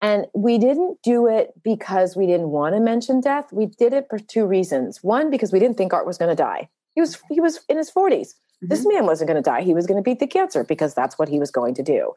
And 0.00 0.26
we 0.34 0.58
didn't 0.58 1.00
do 1.02 1.28
it 1.28 1.52
because 1.62 2.16
we 2.16 2.26
didn't 2.26 2.48
want 2.48 2.74
to 2.74 2.80
mention 2.80 3.20
death. 3.20 3.52
We 3.52 3.66
did 3.66 3.92
it 3.92 4.06
for 4.10 4.18
two 4.18 4.46
reasons. 4.46 5.02
One 5.02 5.30
because 5.30 5.52
we 5.52 5.60
didn't 5.60 5.76
think 5.76 5.92
art 5.92 6.06
was 6.06 6.18
going 6.18 6.28
to 6.28 6.34
die. 6.34 6.68
He 6.94 7.00
was 7.00 7.18
he 7.30 7.40
was 7.40 7.60
in 7.68 7.78
his 7.78 7.90
40s 7.90 8.10
mm-hmm. 8.10 8.68
this 8.68 8.84
man 8.86 9.06
wasn't 9.06 9.28
going 9.28 9.42
to 9.42 9.48
die. 9.48 9.62
He 9.62 9.74
was 9.74 9.86
going 9.86 9.98
to 9.98 10.02
beat 10.02 10.18
the 10.18 10.26
cancer 10.26 10.64
because 10.64 10.94
that's 10.94 11.18
what 11.18 11.28
he 11.28 11.38
was 11.38 11.50
going 11.50 11.74
to 11.74 11.82
do 11.82 12.14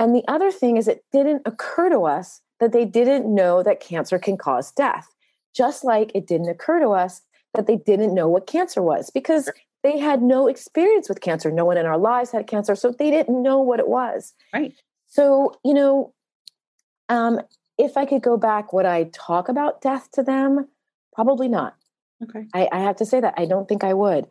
and 0.00 0.14
the 0.16 0.24
other 0.28 0.50
thing 0.50 0.78
is, 0.78 0.88
it 0.88 1.04
didn't 1.12 1.42
occur 1.44 1.90
to 1.90 2.00
us 2.06 2.40
that 2.58 2.72
they 2.72 2.86
didn't 2.86 3.32
know 3.32 3.62
that 3.62 3.80
cancer 3.80 4.18
can 4.18 4.38
cause 4.38 4.72
death, 4.72 5.14
just 5.54 5.84
like 5.84 6.10
it 6.14 6.26
didn't 6.26 6.48
occur 6.48 6.80
to 6.80 6.88
us 6.88 7.20
that 7.52 7.66
they 7.66 7.76
didn't 7.76 8.14
know 8.14 8.26
what 8.26 8.46
cancer 8.46 8.80
was 8.80 9.10
because 9.10 9.50
they 9.82 9.98
had 9.98 10.22
no 10.22 10.48
experience 10.48 11.06
with 11.06 11.20
cancer. 11.20 11.50
No 11.50 11.66
one 11.66 11.76
in 11.76 11.84
our 11.84 11.98
lives 11.98 12.30
had 12.30 12.46
cancer, 12.46 12.74
so 12.74 12.92
they 12.92 13.10
didn't 13.10 13.42
know 13.42 13.60
what 13.60 13.78
it 13.78 13.88
was. 13.88 14.32
Right. 14.54 14.72
So, 15.06 15.58
you 15.62 15.74
know, 15.74 16.14
um, 17.10 17.40
if 17.76 17.98
I 17.98 18.06
could 18.06 18.22
go 18.22 18.38
back, 18.38 18.72
would 18.72 18.86
I 18.86 19.10
talk 19.12 19.50
about 19.50 19.82
death 19.82 20.08
to 20.12 20.22
them? 20.22 20.66
Probably 21.12 21.48
not. 21.48 21.76
Okay. 22.24 22.46
I, 22.54 22.70
I 22.72 22.78
have 22.78 22.96
to 22.96 23.04
say 23.04 23.20
that 23.20 23.34
I 23.36 23.44
don't 23.44 23.68
think 23.68 23.84
I 23.84 23.92
would. 23.92 24.28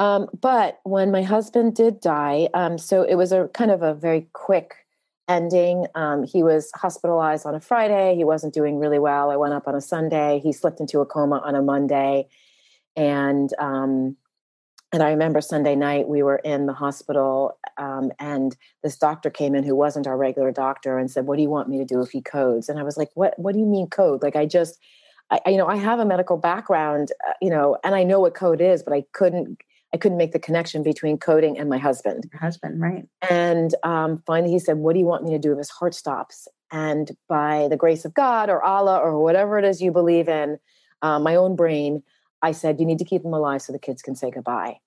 Um, 0.00 0.28
but 0.40 0.80
when 0.82 1.12
my 1.12 1.22
husband 1.22 1.76
did 1.76 2.00
die, 2.00 2.48
um, 2.52 2.78
so 2.78 3.04
it 3.04 3.14
was 3.14 3.30
a 3.30 3.46
kind 3.54 3.70
of 3.70 3.82
a 3.82 3.94
very 3.94 4.26
quick 4.32 4.74
ending. 5.28 5.86
Um, 5.94 6.24
he 6.24 6.42
was 6.42 6.70
hospitalized 6.74 7.46
on 7.46 7.54
a 7.54 7.60
Friday. 7.60 8.14
He 8.16 8.24
wasn't 8.24 8.54
doing 8.54 8.78
really 8.78 8.98
well. 8.98 9.30
I 9.30 9.36
went 9.36 9.54
up 9.54 9.66
on 9.66 9.74
a 9.74 9.80
Sunday. 9.80 10.40
He 10.42 10.52
slipped 10.52 10.80
into 10.80 11.00
a 11.00 11.06
coma 11.06 11.40
on 11.44 11.54
a 11.54 11.62
Monday, 11.62 12.28
and 12.96 13.50
um, 13.58 14.16
and 14.92 15.02
I 15.02 15.10
remember 15.10 15.40
Sunday 15.40 15.74
night 15.74 16.08
we 16.08 16.22
were 16.22 16.36
in 16.36 16.66
the 16.66 16.72
hospital, 16.72 17.58
um, 17.78 18.12
and 18.18 18.56
this 18.82 18.96
doctor 18.96 19.30
came 19.30 19.54
in 19.54 19.64
who 19.64 19.74
wasn't 19.74 20.06
our 20.06 20.16
regular 20.16 20.52
doctor 20.52 20.98
and 20.98 21.10
said, 21.10 21.26
"What 21.26 21.36
do 21.36 21.42
you 21.42 21.50
want 21.50 21.68
me 21.68 21.78
to 21.78 21.84
do 21.84 22.00
if 22.00 22.10
he 22.10 22.20
codes?" 22.20 22.68
And 22.68 22.78
I 22.78 22.82
was 22.82 22.96
like, 22.96 23.10
"What? 23.14 23.38
What 23.38 23.54
do 23.54 23.58
you 23.60 23.66
mean 23.66 23.88
code? 23.88 24.22
Like 24.22 24.36
I 24.36 24.46
just." 24.46 24.78
I, 25.30 25.40
you 25.46 25.56
know, 25.56 25.66
I 25.66 25.76
have 25.76 26.00
a 26.00 26.04
medical 26.04 26.36
background, 26.36 27.10
uh, 27.26 27.32
you 27.40 27.48
know, 27.48 27.78
and 27.82 27.94
I 27.94 28.02
know 28.04 28.20
what 28.20 28.34
code 28.34 28.60
is, 28.60 28.82
but 28.82 28.92
I 28.92 29.04
couldn't 29.12 29.58
I 29.94 29.96
couldn't 29.96 30.18
make 30.18 30.32
the 30.32 30.40
connection 30.40 30.82
between 30.82 31.18
coding 31.18 31.56
and 31.56 31.70
my 31.70 31.78
husband. 31.78 32.28
Your 32.32 32.40
husband, 32.40 32.80
right. 32.80 33.06
And 33.30 33.72
um, 33.84 34.20
finally 34.26 34.50
he 34.50 34.58
said, 34.58 34.78
What 34.78 34.94
do 34.94 34.98
you 34.98 35.06
want 35.06 35.22
me 35.22 35.30
to 35.30 35.38
do 35.38 35.52
if 35.52 35.58
his 35.58 35.70
heart 35.70 35.94
stops? 35.94 36.48
And 36.72 37.12
by 37.28 37.68
the 37.70 37.76
grace 37.76 38.04
of 38.04 38.12
God 38.12 38.50
or 38.50 38.60
Allah 38.60 38.98
or 38.98 39.22
whatever 39.22 39.56
it 39.56 39.64
is 39.64 39.80
you 39.80 39.92
believe 39.92 40.28
in, 40.28 40.58
uh, 41.00 41.20
my 41.20 41.36
own 41.36 41.54
brain, 41.54 42.02
I 42.42 42.50
said, 42.50 42.80
You 42.80 42.86
need 42.86 42.98
to 42.98 43.04
keep 43.04 43.24
him 43.24 43.32
alive 43.32 43.62
so 43.62 43.72
the 43.72 43.78
kids 43.78 44.02
can 44.02 44.16
say 44.16 44.32
goodbye. 44.32 44.78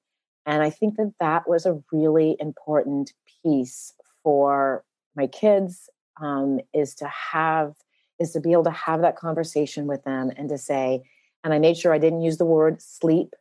And 0.46 0.62
I 0.62 0.70
think 0.70 0.98
that 0.98 1.14
that 1.22 1.48
was 1.48 1.66
a 1.66 1.82
really 1.90 2.36
important 2.42 3.14
piece 3.42 3.94
for 4.24 4.84
my 5.16 5.28
kids 5.28 5.90
um, 6.20 6.60
is 6.74 6.94
to 6.96 7.08
have, 7.08 7.76
is 8.20 8.32
to 8.32 8.42
be 8.42 8.52
able 8.52 8.66
to 8.66 8.72
have 8.72 9.00
that 9.02 9.16
conversation 9.16 9.88
with 9.88 10.04
them 10.04 10.32
and 10.36 10.50
to 10.50 10.58
say, 10.58 11.04
and 11.46 11.54
I 11.54 11.60
made 11.60 11.78
sure 11.78 11.94
I 11.94 11.98
didn't 11.98 12.24
use 12.24 12.38
the 12.38 12.46
word 12.46 12.82
sleep 12.82 13.34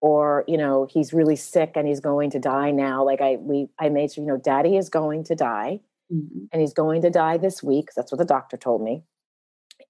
or 0.00 0.44
you 0.46 0.56
know 0.56 0.86
he's 0.90 1.12
really 1.12 1.36
sick 1.36 1.72
and 1.74 1.86
he's 1.88 2.00
going 2.00 2.30
to 2.30 2.38
die 2.38 2.70
now 2.70 3.04
like 3.04 3.20
i 3.20 3.36
we 3.36 3.68
i 3.78 3.88
made 3.88 4.12
sure 4.12 4.22
you 4.22 4.28
know 4.28 4.36
daddy 4.36 4.76
is 4.76 4.88
going 4.88 5.24
to 5.24 5.34
die 5.34 5.80
mm-hmm. 6.12 6.44
and 6.52 6.60
he's 6.60 6.74
going 6.74 7.00
to 7.02 7.10
die 7.10 7.36
this 7.36 7.62
week 7.62 7.88
that's 7.96 8.12
what 8.12 8.18
the 8.18 8.24
doctor 8.24 8.56
told 8.56 8.82
me 8.82 9.02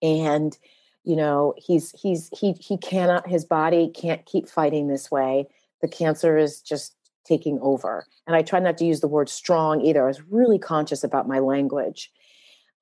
and 0.02 0.58
you 1.04 1.16
know 1.16 1.54
he's 1.56 1.92
he's 2.00 2.30
he 2.38 2.52
he 2.52 2.76
cannot 2.76 3.28
his 3.28 3.44
body 3.44 3.90
can't 3.94 4.26
keep 4.26 4.48
fighting 4.48 4.88
this 4.88 5.10
way 5.10 5.46
the 5.82 5.88
cancer 5.88 6.36
is 6.36 6.60
just 6.60 6.94
taking 7.24 7.58
over 7.60 8.06
and 8.26 8.36
i 8.36 8.42
try 8.42 8.60
not 8.60 8.78
to 8.78 8.84
use 8.84 9.00
the 9.00 9.08
word 9.08 9.28
strong 9.28 9.80
either 9.80 10.04
i 10.04 10.06
was 10.06 10.22
really 10.30 10.58
conscious 10.58 11.02
about 11.02 11.28
my 11.28 11.40
language 11.40 12.12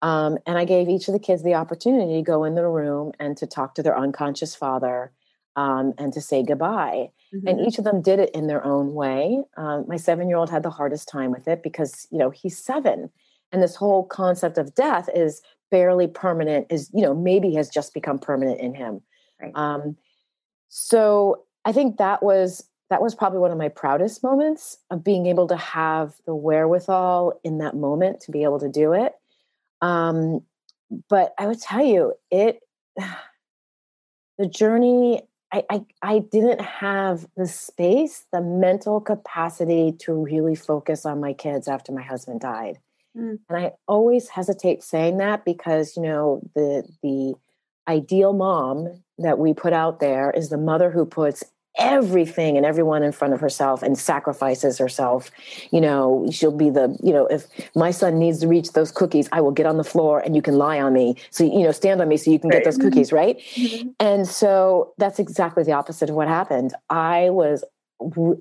um, 0.02 0.36
and 0.46 0.58
i 0.58 0.64
gave 0.64 0.88
each 0.88 1.08
of 1.08 1.14
the 1.14 1.20
kids 1.20 1.42
the 1.42 1.54
opportunity 1.54 2.16
to 2.16 2.22
go 2.22 2.44
in 2.44 2.54
the 2.54 2.66
room 2.66 3.12
and 3.18 3.36
to 3.38 3.46
talk 3.46 3.74
to 3.74 3.82
their 3.82 3.96
unconscious 3.96 4.54
father 4.54 5.12
um, 5.56 5.94
and 5.98 6.12
to 6.12 6.20
say 6.20 6.42
goodbye. 6.42 7.10
Mm-hmm. 7.34 7.48
And 7.48 7.60
each 7.60 7.78
of 7.78 7.84
them 7.84 8.02
did 8.02 8.18
it 8.18 8.30
in 8.30 8.46
their 8.46 8.64
own 8.64 8.94
way. 8.94 9.42
Um, 9.56 9.84
my 9.88 9.96
seven 9.96 10.28
year 10.28 10.36
old 10.36 10.50
had 10.50 10.62
the 10.62 10.70
hardest 10.70 11.08
time 11.08 11.30
with 11.30 11.48
it 11.48 11.62
because, 11.62 12.06
you 12.10 12.18
know, 12.18 12.30
he's 12.30 12.56
seven. 12.56 13.10
And 13.52 13.62
this 13.62 13.76
whole 13.76 14.04
concept 14.04 14.58
of 14.58 14.74
death 14.74 15.08
is 15.14 15.42
barely 15.70 16.06
permanent, 16.06 16.66
is, 16.70 16.90
you 16.92 17.02
know, 17.02 17.14
maybe 17.14 17.54
has 17.54 17.68
just 17.68 17.94
become 17.94 18.18
permanent 18.18 18.60
in 18.60 18.74
him. 18.74 19.00
Right. 19.40 19.52
Um, 19.54 19.96
so 20.68 21.44
I 21.64 21.72
think 21.72 21.98
that 21.98 22.22
was 22.22 22.68
that 22.90 23.00
was 23.00 23.14
probably 23.14 23.38
one 23.38 23.50
of 23.50 23.58
my 23.58 23.68
proudest 23.68 24.22
moments 24.22 24.76
of 24.90 25.02
being 25.02 25.26
able 25.26 25.48
to 25.48 25.56
have 25.56 26.14
the 26.26 26.34
wherewithal 26.34 27.40
in 27.42 27.58
that 27.58 27.74
moment 27.74 28.20
to 28.20 28.30
be 28.30 28.42
able 28.42 28.60
to 28.60 28.68
do 28.68 28.92
it. 28.92 29.14
Um, 29.80 30.42
but 31.08 31.34
I 31.38 31.46
would 31.46 31.60
tell 31.60 31.84
you, 31.84 32.14
it 32.30 32.60
the 34.38 34.46
journey 34.46 35.22
I, 35.54 35.62
I, 35.70 35.80
I 36.02 36.18
didn't 36.18 36.60
have 36.60 37.26
the 37.36 37.46
space, 37.46 38.26
the 38.32 38.40
mental 38.40 39.00
capacity 39.00 39.92
to 40.00 40.12
really 40.12 40.56
focus 40.56 41.06
on 41.06 41.20
my 41.20 41.32
kids 41.32 41.68
after 41.68 41.92
my 41.92 42.02
husband 42.02 42.40
died. 42.40 42.78
Mm. 43.16 43.38
And 43.48 43.58
I 43.58 43.72
always 43.86 44.28
hesitate 44.28 44.82
saying 44.82 45.18
that 45.18 45.44
because, 45.44 45.96
you 45.96 46.02
know, 46.02 46.42
the 46.56 46.82
the 47.04 47.34
ideal 47.86 48.32
mom 48.32 49.00
that 49.18 49.38
we 49.38 49.54
put 49.54 49.72
out 49.72 50.00
there 50.00 50.32
is 50.32 50.48
the 50.48 50.58
mother 50.58 50.90
who 50.90 51.06
puts 51.06 51.44
everything 51.76 52.56
and 52.56 52.64
everyone 52.64 53.02
in 53.02 53.10
front 53.10 53.34
of 53.34 53.40
herself 53.40 53.82
and 53.82 53.98
sacrifices 53.98 54.78
herself. 54.78 55.30
You 55.72 55.80
know, 55.80 56.28
she'll 56.30 56.56
be 56.56 56.70
the, 56.70 56.96
you 57.02 57.12
know, 57.12 57.26
if 57.26 57.46
my 57.74 57.90
son 57.90 58.18
needs 58.18 58.40
to 58.40 58.48
reach 58.48 58.72
those 58.72 58.92
cookies, 58.92 59.28
I 59.32 59.40
will 59.40 59.50
get 59.50 59.66
on 59.66 59.76
the 59.76 59.84
floor 59.84 60.20
and 60.20 60.36
you 60.36 60.42
can 60.42 60.56
lie 60.56 60.80
on 60.80 60.92
me. 60.92 61.16
So, 61.30 61.44
you 61.44 61.64
know, 61.64 61.72
stand 61.72 62.00
on 62.00 62.08
me 62.08 62.16
so 62.16 62.30
you 62.30 62.38
can 62.38 62.50
right. 62.50 62.58
get 62.58 62.64
those 62.64 62.78
cookies, 62.78 63.12
right? 63.12 63.38
Mm-hmm. 63.38 63.88
And 63.98 64.26
so 64.26 64.92
that's 64.98 65.18
exactly 65.18 65.64
the 65.64 65.72
opposite 65.72 66.10
of 66.10 66.16
what 66.16 66.28
happened. 66.28 66.74
I 66.90 67.30
was, 67.30 67.64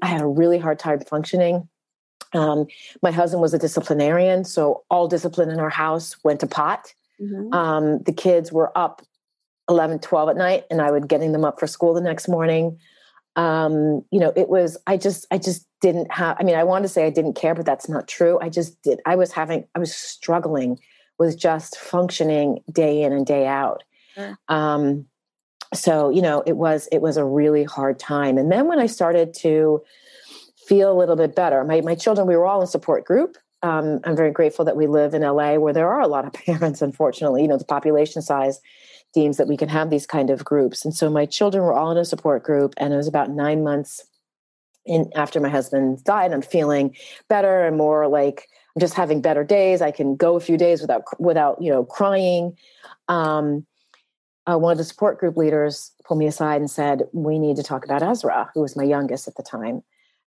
I 0.01 0.07
had 0.07 0.21
a 0.21 0.27
really 0.27 0.59
hard 0.59 0.77
time 0.77 0.99
functioning. 0.99 1.67
Um, 2.33 2.67
my 3.01 3.11
husband 3.11 3.41
was 3.41 3.53
a 3.53 3.59
disciplinarian, 3.59 4.43
so 4.43 4.83
all 4.89 5.07
discipline 5.07 5.51
in 5.51 5.59
our 5.59 5.69
house 5.69 6.15
went 6.23 6.39
to 6.39 6.47
pot. 6.47 6.93
Mm-hmm. 7.21 7.53
Um, 7.53 7.99
the 8.03 8.13
kids 8.13 8.51
were 8.51 8.75
up 8.75 9.03
11, 9.69 9.99
12 9.99 10.29
at 10.29 10.35
night, 10.35 10.65
and 10.71 10.81
I 10.81 10.91
would 10.91 11.07
getting 11.07 11.31
them 11.31 11.45
up 11.45 11.59
for 11.59 11.67
school 11.67 11.93
the 11.93 12.01
next 12.01 12.27
morning 12.27 12.79
um 13.35 14.03
you 14.11 14.19
know 14.19 14.31
it 14.35 14.47
was 14.47 14.77
i 14.85 14.95
just 14.95 15.25
i 15.31 15.37
just 15.37 15.65
didn't 15.81 16.11
have 16.11 16.37
i 16.39 16.43
mean 16.43 16.55
i 16.55 16.63
want 16.63 16.83
to 16.83 16.89
say 16.89 17.05
i 17.05 17.09
didn't 17.09 17.33
care 17.33 17.55
but 17.55 17.65
that's 17.65 17.89
not 17.89 18.07
true. 18.07 18.37
I 18.41 18.49
just 18.49 18.81
did 18.83 18.99
i 19.05 19.15
was 19.15 19.31
having 19.31 19.65
i 19.75 19.79
was 19.79 19.93
struggling 19.95 20.79
with 21.17 21.37
just 21.37 21.77
functioning 21.77 22.59
day 22.71 23.01
in 23.01 23.13
and 23.13 23.25
day 23.25 23.47
out. 23.47 23.83
Um 24.47 25.05
so 25.73 26.09
you 26.11 26.21
know 26.21 26.43
it 26.45 26.57
was 26.57 26.87
it 26.91 27.01
was 27.01 27.17
a 27.17 27.25
really 27.25 27.63
hard 27.63 27.97
time. 27.97 28.37
And 28.37 28.51
then 28.51 28.67
when 28.67 28.79
i 28.79 28.85
started 28.85 29.33
to 29.35 29.81
feel 30.67 30.91
a 30.91 30.97
little 30.97 31.15
bit 31.15 31.35
better 31.35 31.63
my, 31.63 31.81
my 31.81 31.95
children 31.95 32.27
we 32.27 32.35
were 32.35 32.45
all 32.45 32.61
in 32.61 32.67
support 32.67 33.05
group. 33.05 33.37
Um, 33.63 34.01
I'm 34.03 34.15
very 34.15 34.31
grateful 34.31 34.65
that 34.65 34.75
we 34.75 34.87
live 34.87 35.13
in 35.13 35.21
LA 35.21 35.55
where 35.55 35.71
there 35.73 35.87
are 35.87 36.01
a 36.01 36.07
lot 36.07 36.25
of 36.25 36.33
parents, 36.45 36.81
unfortunately, 36.81 37.41
you 37.41 37.47
know, 37.47 37.57
the 37.57 37.65
population 37.65 38.21
size 38.21 38.59
deems 39.13 39.37
that 39.37 39.47
we 39.47 39.57
can 39.57 39.69
have 39.69 39.89
these 39.89 40.05
kind 40.05 40.29
of 40.29 40.43
groups. 40.43 40.83
And 40.83 40.93
so 40.93 41.09
my 41.09 41.25
children 41.25 41.63
were 41.63 41.73
all 41.73 41.91
in 41.91 41.97
a 41.97 42.05
support 42.05 42.43
group, 42.43 42.73
and 42.77 42.93
it 42.93 42.97
was 42.97 43.07
about 43.07 43.29
nine 43.29 43.63
months 43.63 44.03
in 44.85 45.11
after 45.15 45.39
my 45.39 45.49
husband 45.49 46.03
died. 46.03 46.33
I'm 46.33 46.41
feeling 46.41 46.95
better 47.29 47.65
and 47.65 47.77
more 47.77 48.07
like 48.07 48.47
I'm 48.75 48.79
just 48.79 48.95
having 48.95 49.21
better 49.21 49.43
days. 49.43 49.81
I 49.81 49.91
can 49.91 50.15
go 50.15 50.35
a 50.35 50.41
few 50.41 50.57
days 50.57 50.81
without 50.81 51.03
without 51.19 51.61
you 51.61 51.71
know 51.71 51.85
crying. 51.85 52.57
Um, 53.07 53.65
uh, 54.45 54.57
one 54.57 54.73
of 54.73 54.77
the 54.77 54.83
support 54.83 55.19
group 55.19 55.37
leaders 55.37 55.91
pulled 56.03 56.19
me 56.19 56.27
aside 56.27 56.59
and 56.59 56.69
said, 56.69 57.03
"We 57.13 57.39
need 57.39 57.55
to 57.57 57.63
talk 57.63 57.85
about 57.85 58.03
Ezra, 58.03 58.49
who 58.53 58.61
was 58.61 58.75
my 58.75 58.83
youngest 58.83 59.27
at 59.27 59.35
the 59.35 59.43
time." 59.43 59.83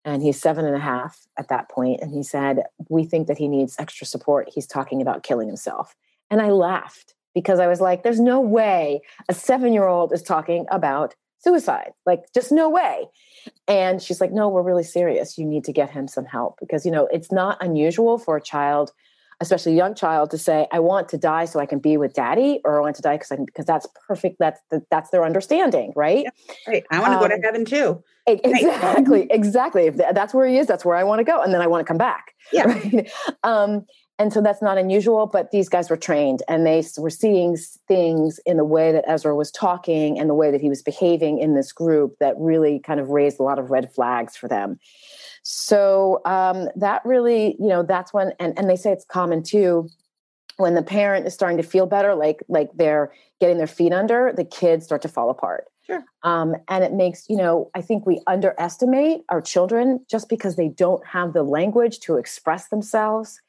and 0.05 0.21
he's 0.21 0.39
seven 0.39 0.65
and 0.65 0.75
a 0.75 0.79
half 0.79 1.25
at 1.37 1.47
that 1.47 1.69
point 1.69 2.01
and 2.01 2.11
he 2.11 2.23
said 2.23 2.63
we 2.89 3.05
think 3.05 3.27
that 3.27 3.37
he 3.37 3.47
needs 3.47 3.75
extra 3.79 4.05
support 4.05 4.49
he's 4.53 4.67
talking 4.67 5.01
about 5.01 5.23
killing 5.23 5.47
himself 5.47 5.95
and 6.29 6.41
i 6.41 6.49
laughed 6.49 7.15
because 7.33 7.59
i 7.59 7.67
was 7.67 7.81
like 7.81 8.03
there's 8.03 8.19
no 8.19 8.39
way 8.39 9.01
a 9.29 9.33
seven 9.33 9.73
year 9.73 9.87
old 9.87 10.13
is 10.13 10.21
talking 10.21 10.65
about 10.71 11.15
suicide. 11.43 11.91
Like 12.05 12.21
just 12.33 12.51
no 12.51 12.69
way. 12.69 13.07
And 13.67 14.01
she's 14.01 14.21
like 14.21 14.31
no 14.31 14.49
we're 14.49 14.63
really 14.63 14.83
serious. 14.83 15.37
You 15.37 15.45
need 15.45 15.65
to 15.65 15.73
get 15.73 15.89
him 15.89 16.07
some 16.07 16.25
help. 16.25 16.55
Because 16.59 16.85
you 16.85 16.91
know 16.91 17.07
it's 17.11 17.31
not 17.31 17.57
unusual 17.61 18.17
for 18.17 18.37
a 18.37 18.41
child 18.41 18.91
especially 19.41 19.73
a 19.73 19.75
young 19.75 19.95
child 19.95 20.29
to 20.29 20.37
say 20.37 20.67
i 20.71 20.79
want 20.79 21.09
to 21.09 21.17
die 21.17 21.43
so 21.43 21.59
i 21.59 21.65
can 21.65 21.79
be 21.79 21.97
with 21.97 22.13
daddy 22.13 22.61
or 22.63 22.77
i 22.77 22.81
want 22.81 22.95
to 22.95 23.01
die 23.01 23.15
because 23.15 23.31
i 23.31 23.35
can 23.35 23.45
because 23.45 23.65
that's 23.65 23.87
perfect 24.07 24.37
that's 24.39 24.61
the, 24.69 24.81
that's 24.91 25.09
their 25.09 25.25
understanding 25.25 25.91
right? 25.95 26.23
Yeah, 26.23 26.29
right. 26.67 26.83
I 26.91 26.99
want 26.99 27.13
to 27.13 27.17
um, 27.17 27.23
go 27.23 27.35
to 27.35 27.41
heaven 27.41 27.65
too 27.65 28.03
exactly 28.27 29.27
exactly. 29.31 29.87
If 29.87 29.97
that's 29.97 30.35
where 30.35 30.47
he 30.47 30.57
is 30.59 30.67
that's 30.67 30.85
where 30.85 30.95
i 30.95 31.03
want 31.03 31.19
to 31.19 31.23
go 31.23 31.41
and 31.41 31.51
then 31.51 31.61
i 31.61 31.67
want 31.67 31.81
to 31.81 31.85
come 31.85 31.97
back 31.97 32.33
yeah. 32.51 32.65
right? 32.93 33.11
um, 33.43 33.85
and 34.19 34.31
so 34.31 34.41
that's 34.41 34.61
not 34.61 34.77
unusual 34.77 35.25
but 35.25 35.51
these 35.51 35.69
guys 35.69 35.89
were 35.89 35.97
trained 35.97 36.41
and 36.47 36.65
they 36.65 36.83
were 36.97 37.09
seeing 37.09 37.57
things 37.87 38.39
in 38.45 38.57
the 38.57 38.65
way 38.65 38.91
that 38.91 39.03
ezra 39.07 39.35
was 39.35 39.51
talking 39.51 40.19
and 40.19 40.29
the 40.29 40.33
way 40.33 40.51
that 40.51 40.61
he 40.61 40.69
was 40.69 40.81
behaving 40.81 41.39
in 41.39 41.55
this 41.55 41.71
group 41.71 42.15
that 42.19 42.35
really 42.37 42.79
kind 42.79 42.99
of 42.99 43.09
raised 43.09 43.39
a 43.39 43.43
lot 43.43 43.59
of 43.59 43.71
red 43.71 43.93
flags 43.93 44.35
for 44.35 44.47
them. 44.47 44.79
So 45.43 46.21
um, 46.25 46.69
that 46.75 47.03
really 47.05 47.55
you 47.59 47.67
know 47.67 47.83
that's 47.83 48.13
when 48.13 48.33
and, 48.39 48.57
and 48.57 48.69
they 48.69 48.75
say 48.75 48.91
it's 48.91 49.05
common 49.05 49.43
too 49.43 49.89
when 50.57 50.75
the 50.75 50.83
parent 50.83 51.25
is 51.25 51.33
starting 51.33 51.57
to 51.57 51.63
feel 51.63 51.85
better 51.85 52.15
like 52.15 52.43
like 52.47 52.69
they're 52.75 53.11
getting 53.39 53.57
their 53.57 53.67
feet 53.67 53.91
under 53.91 54.31
the 54.35 54.45
kids 54.45 54.85
start 54.85 55.01
to 55.01 55.09
fall 55.09 55.29
apart. 55.29 55.65
Sure. 55.85 56.01
Um, 56.23 56.55
and 56.69 56.81
it 56.81 56.93
makes, 56.93 57.29
you 57.29 57.35
know, 57.35 57.69
I 57.75 57.81
think 57.81 58.05
we 58.05 58.21
underestimate 58.25 59.23
our 59.27 59.41
children 59.41 59.99
just 60.09 60.29
because 60.29 60.55
they 60.55 60.69
don't 60.69 61.05
have 61.05 61.33
the 61.33 61.43
language 61.43 61.99
to 62.01 62.15
express 62.15 62.69
themselves 62.69 63.41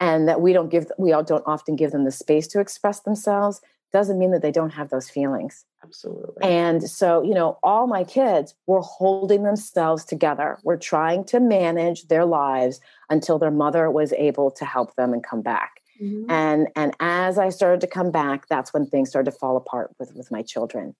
and 0.00 0.28
that 0.28 0.40
we 0.40 0.52
don't 0.52 0.68
give, 0.68 0.90
we 0.98 1.12
all 1.12 1.22
don't 1.22 1.44
often 1.46 1.76
give 1.76 1.90
them 1.90 2.04
the 2.04 2.12
space 2.12 2.46
to 2.48 2.60
express 2.60 3.00
themselves 3.00 3.60
doesn't 3.92 4.18
mean 4.18 4.30
that 4.32 4.42
they 4.42 4.52
don't 4.52 4.70
have 4.70 4.90
those 4.90 5.08
feelings. 5.08 5.64
Absolutely. 5.82 6.42
And 6.42 6.82
so, 6.88 7.22
you 7.22 7.34
know, 7.34 7.58
all 7.62 7.86
my 7.86 8.04
kids 8.04 8.54
were 8.66 8.80
holding 8.80 9.44
themselves 9.44 10.04
together. 10.04 10.58
We're 10.62 10.76
trying 10.76 11.24
to 11.26 11.40
manage 11.40 12.08
their 12.08 12.24
lives 12.24 12.80
until 13.08 13.38
their 13.38 13.50
mother 13.50 13.90
was 13.90 14.12
able 14.12 14.50
to 14.52 14.64
help 14.64 14.94
them 14.96 15.12
and 15.12 15.24
come 15.24 15.42
back. 15.42 15.80
Mm-hmm. 16.02 16.30
And 16.30 16.68
and 16.76 16.94
as 17.00 17.38
I 17.38 17.48
started 17.48 17.80
to 17.80 17.86
come 17.86 18.10
back, 18.10 18.46
that's 18.48 18.72
when 18.72 18.86
things 18.86 19.08
started 19.08 19.30
to 19.30 19.36
fall 19.36 19.56
apart 19.56 19.92
with 19.98 20.12
with 20.14 20.30
my 20.30 20.42
children. 20.42 20.94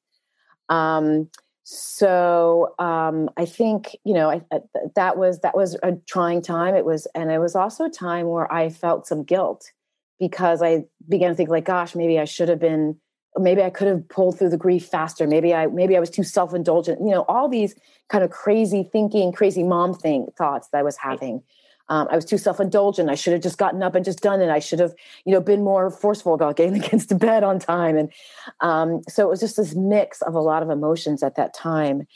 Um, 0.69 1.31
so 1.71 2.75
um, 2.79 3.29
I 3.37 3.45
think 3.45 3.95
you 4.03 4.15
know 4.15 4.31
I, 4.31 4.41
I, 4.51 4.61
that 4.97 5.19
was 5.19 5.41
that 5.41 5.55
was 5.55 5.77
a 5.83 5.97
trying 6.07 6.41
time. 6.41 6.75
It 6.75 6.87
was, 6.87 7.07
and 7.15 7.31
it 7.31 7.41
was 7.41 7.55
also 7.55 7.85
a 7.85 7.91
time 7.91 8.27
where 8.27 8.51
I 8.51 8.71
felt 8.71 9.07
some 9.07 9.23
guilt 9.23 9.71
because 10.19 10.63
I 10.63 10.85
began 11.11 11.29
to 11.29 11.35
think 11.35 11.51
like, 11.51 11.67
gosh, 11.67 11.95
maybe 11.95 12.19
I 12.19 12.25
should 12.25 12.49
have 12.49 12.59
been, 12.59 12.97
maybe 13.37 13.63
I 13.63 13.69
could 13.69 13.87
have 13.87 14.09
pulled 14.09 14.39
through 14.39 14.49
the 14.49 14.57
grief 14.57 14.87
faster. 14.87 15.27
Maybe 15.27 15.55
I 15.55 15.67
maybe 15.67 15.95
I 15.95 16.01
was 16.01 16.09
too 16.09 16.23
self 16.23 16.55
indulgent. 16.55 17.03
You 17.03 17.11
know, 17.11 17.27
all 17.29 17.51
these 17.51 17.75
kind 18.09 18.25
of 18.25 18.31
crazy 18.31 18.83
thinking, 18.83 19.31
crazy 19.31 19.63
mom 19.63 19.93
thing 19.93 20.29
thoughts 20.39 20.69
that 20.69 20.79
I 20.79 20.83
was 20.83 20.97
having. 20.97 21.43
Um, 21.89 22.07
I 22.11 22.17
was 22.17 22.25
too 22.25 22.39
self-indulgent. 22.39 23.09
I 23.09 23.15
should 23.15 23.33
have 23.33 23.43
just 23.43 23.59
gotten 23.59 23.83
up 23.83 23.95
and 23.95 24.05
just 24.05 24.21
done 24.21 24.41
it. 24.41 24.51
I 24.51 24.59
should 24.59 24.79
have, 24.79 24.95
you 25.25 25.33
know, 25.33 25.41
been 25.41 25.65
more 25.65 25.91
forceful 25.91 26.35
about 26.35 26.57
getting 26.59 26.75
the 26.75 26.87
kids 26.87 27.07
to 27.07 27.15
bed 27.15 27.45
on 27.45 27.59
time. 27.59 27.97
And 27.97 28.13
um, 28.61 29.03
so 29.09 29.27
it 29.27 29.31
was 29.31 29.41
just 29.41 29.57
this 29.57 29.75
mix 29.75 30.23
of 30.23 30.35
a 30.35 30.41
lot 30.41 30.63
of 30.63 30.71
emotions 30.71 31.23
at 31.23 31.37
that 31.37 31.55
time. 31.55 32.07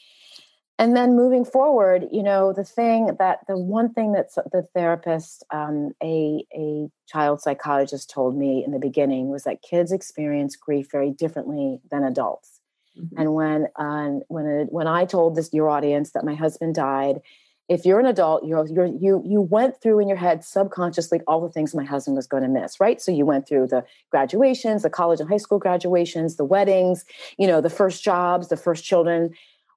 And 0.78 0.96
then 0.96 1.14
moving 1.14 1.44
forward, 1.44 2.06
you 2.10 2.22
know, 2.22 2.52
the 2.52 2.64
thing 2.64 3.14
that 3.18 3.40
the 3.46 3.56
one 3.56 3.92
thing 3.92 4.12
that 4.12 4.34
the 4.50 4.66
therapist, 4.74 5.44
um, 5.52 5.92
a 6.02 6.44
a 6.52 6.88
child 7.06 7.40
psychologist, 7.40 8.10
told 8.10 8.36
me 8.36 8.64
in 8.64 8.72
the 8.72 8.78
beginning 8.78 9.28
was 9.28 9.44
that 9.44 9.62
kids 9.62 9.92
experience 9.92 10.56
grief 10.56 10.88
very 10.90 11.10
differently 11.12 11.80
than 11.90 12.02
adults. 12.02 12.58
Mm-hmm. 12.98 13.20
And 13.20 13.34
when 13.34 13.66
uh, 13.76 14.24
when 14.28 14.46
it, 14.46 14.72
when 14.72 14.86
I 14.86 15.04
told 15.04 15.36
this 15.36 15.52
your 15.52 15.68
audience 15.68 16.12
that 16.12 16.24
my 16.24 16.34
husband 16.34 16.74
died, 16.74 17.20
if 17.68 17.86
you're 17.86 18.00
an 18.00 18.06
adult, 18.06 18.44
you're, 18.44 18.66
you're, 18.66 18.86
you 18.86 19.22
you 19.24 19.40
went 19.40 19.80
through 19.80 20.00
in 20.00 20.08
your 20.08 20.16
head 20.16 20.44
subconsciously 20.44 21.20
all 21.26 21.40
the 21.40 21.52
things 21.52 21.74
my 21.74 21.84
husband 21.84 22.16
was 22.16 22.26
going 22.26 22.42
to 22.42 22.48
miss, 22.48 22.80
right? 22.80 23.00
So 23.00 23.12
you 23.12 23.24
went 23.24 23.48
through 23.48 23.68
the 23.68 23.84
graduations, 24.10 24.82
the 24.82 24.90
college 24.90 25.20
and 25.20 25.28
high 25.28 25.36
school 25.36 25.58
graduations, 25.58 26.36
the 26.36 26.44
weddings, 26.44 27.04
you 27.38 27.46
know, 27.46 27.60
the 27.60 27.70
first 27.70 28.02
jobs, 28.02 28.48
the 28.48 28.56
first 28.56 28.84
children. 28.84 29.30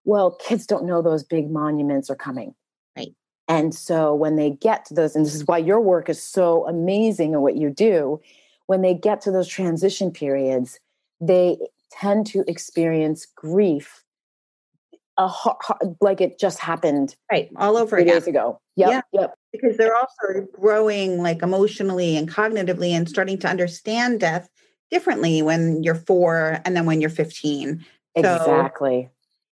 Well, 0.03 0.31
kids 0.31 0.65
don't 0.65 0.85
know 0.85 1.01
those 1.01 1.23
big 1.23 1.49
monuments 1.49 2.09
are 2.09 2.15
coming, 2.15 2.55
right? 2.97 3.13
And 3.47 3.73
so 3.73 4.13
when 4.13 4.35
they 4.35 4.51
get 4.51 4.85
to 4.85 4.93
those, 4.93 5.15
and 5.15 5.25
this 5.25 5.35
is 5.35 5.47
why 5.47 5.59
your 5.59 5.79
work 5.79 6.09
is 6.09 6.21
so 6.21 6.67
amazing 6.67 7.33
and 7.33 7.43
what 7.43 7.55
you 7.55 7.69
do, 7.69 8.19
when 8.65 8.81
they 8.81 8.95
get 8.95 9.21
to 9.21 9.31
those 9.31 9.47
transition 9.47 10.11
periods, 10.11 10.79
they 11.21 11.57
tend 11.91 12.25
to 12.27 12.43
experience 12.47 13.25
grief 13.35 14.04
a 15.17 15.31
like 16.01 16.21
it 16.21 16.39
just 16.39 16.59
happened 16.59 17.15
right 17.31 17.49
all 17.57 17.77
over 17.77 17.97
again. 17.97 18.15
days 18.15 18.27
ago. 18.27 18.59
Yep, 18.75 18.89
yeah, 18.89 19.01
yep. 19.13 19.33
Because 19.51 19.77
they're 19.77 19.95
also 19.95 20.47
growing 20.53 21.21
like 21.21 21.41
emotionally 21.41 22.17
and 22.17 22.29
cognitively 22.29 22.89
and 22.89 23.07
starting 23.07 23.37
to 23.39 23.47
understand 23.47 24.19
death 24.19 24.49
differently 24.91 25.41
when 25.41 25.83
you're 25.83 25.95
four 25.95 26.59
and 26.65 26.75
then 26.75 26.85
when 26.85 26.99
you're 27.01 27.09
15. 27.09 27.85
Exactly. 28.15 29.03
So 29.03 29.11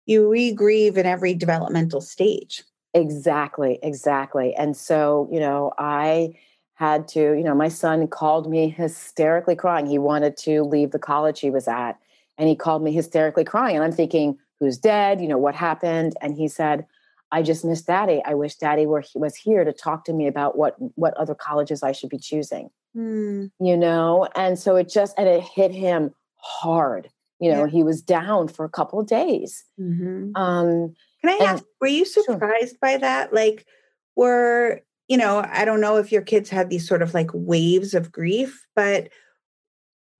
you 0.07 0.29
re-grieve 0.31 0.97
in 0.97 1.07
every 1.07 1.35
developmental 1.35 2.01
stage. 2.01 2.63
Exactly, 2.95 3.79
exactly. 3.83 4.55
And 4.55 4.77
so, 4.77 5.29
you 5.33 5.41
know, 5.41 5.73
I 5.79 6.35
had 6.75 7.09
to, 7.09 7.21
you 7.21 7.43
know, 7.43 7.55
my 7.55 7.69
son 7.69 8.07
called 8.07 8.51
me 8.51 8.69
hysterically 8.69 9.57
crying. 9.57 9.87
He 9.87 9.99
wanted 9.99 10.37
to 10.39 10.63
leave 10.63 10.93
the 10.93 10.99
college 10.99 11.41
he 11.41 11.51
was 11.51 11.69
at. 11.69 11.99
And 12.39 12.49
he 12.49 12.55
called 12.55 12.83
me 12.83 12.93
hysterically 12.93 13.45
crying. 13.45 13.77
And 13.77 13.85
I'm 13.85 13.93
thinking, 13.93 14.39
who's 14.61 14.79
dead, 14.79 15.21
you 15.21 15.29
know, 15.29 15.39
what 15.39 15.55
happened. 15.55 16.15
And 16.21 16.35
he 16.35 16.49
said, 16.49 16.87
I 17.33 17.43
just 17.43 17.65
miss 17.65 17.83
daddy. 17.83 18.23
I 18.25 18.35
wish 18.35 18.57
daddy 18.57 18.87
were 18.87 19.05
was 19.15 19.37
here 19.37 19.65
to 19.65 19.73
talk 19.73 20.05
to 20.05 20.13
me 20.13 20.27
about 20.27 20.57
what 20.57 20.77
what 20.95 21.15
other 21.15 21.35
colleges 21.35 21.83
I 21.83 21.93
should 21.93 22.11
be 22.11 22.19
choosing. 22.19 22.71
Mm. 22.97 23.51
You 23.61 23.77
know, 23.77 24.29
and 24.37 24.59
so 24.59 24.77
it 24.77 24.89
just 24.89 25.15
and 25.19 25.29
it 25.29 25.43
hit 25.43 25.73
him 25.73 26.13
hard. 26.37 27.09
You 27.41 27.53
know, 27.53 27.65
yeah. 27.65 27.71
he 27.71 27.83
was 27.83 28.01
down 28.01 28.49
for 28.49 28.65
a 28.65 28.71
couple 28.71 28.99
of 28.99 29.07
days. 29.07 29.65
Mm-hmm. 29.79 30.35
Um, 30.37 30.95
Can 31.21 31.31
I 31.31 31.45
ask, 31.45 31.65
were 31.81 31.87
you 31.87 32.07
surprised 32.07 32.71
sure. 32.71 32.79
by 32.81 32.97
that? 32.97 33.35
Like, 33.35 33.67
were 34.15 34.81
you 35.09 35.17
know, 35.17 35.45
I 35.49 35.65
don't 35.65 35.81
know 35.81 35.99
if 35.99 36.11
your 36.11 36.23
kids 36.23 36.49
had 36.51 36.71
these 36.71 36.89
sort 36.89 37.03
of 37.03 37.15
like 37.15 37.31
waves 37.33 37.95
of 37.95 38.11
grief, 38.11 38.67
but 38.75 39.11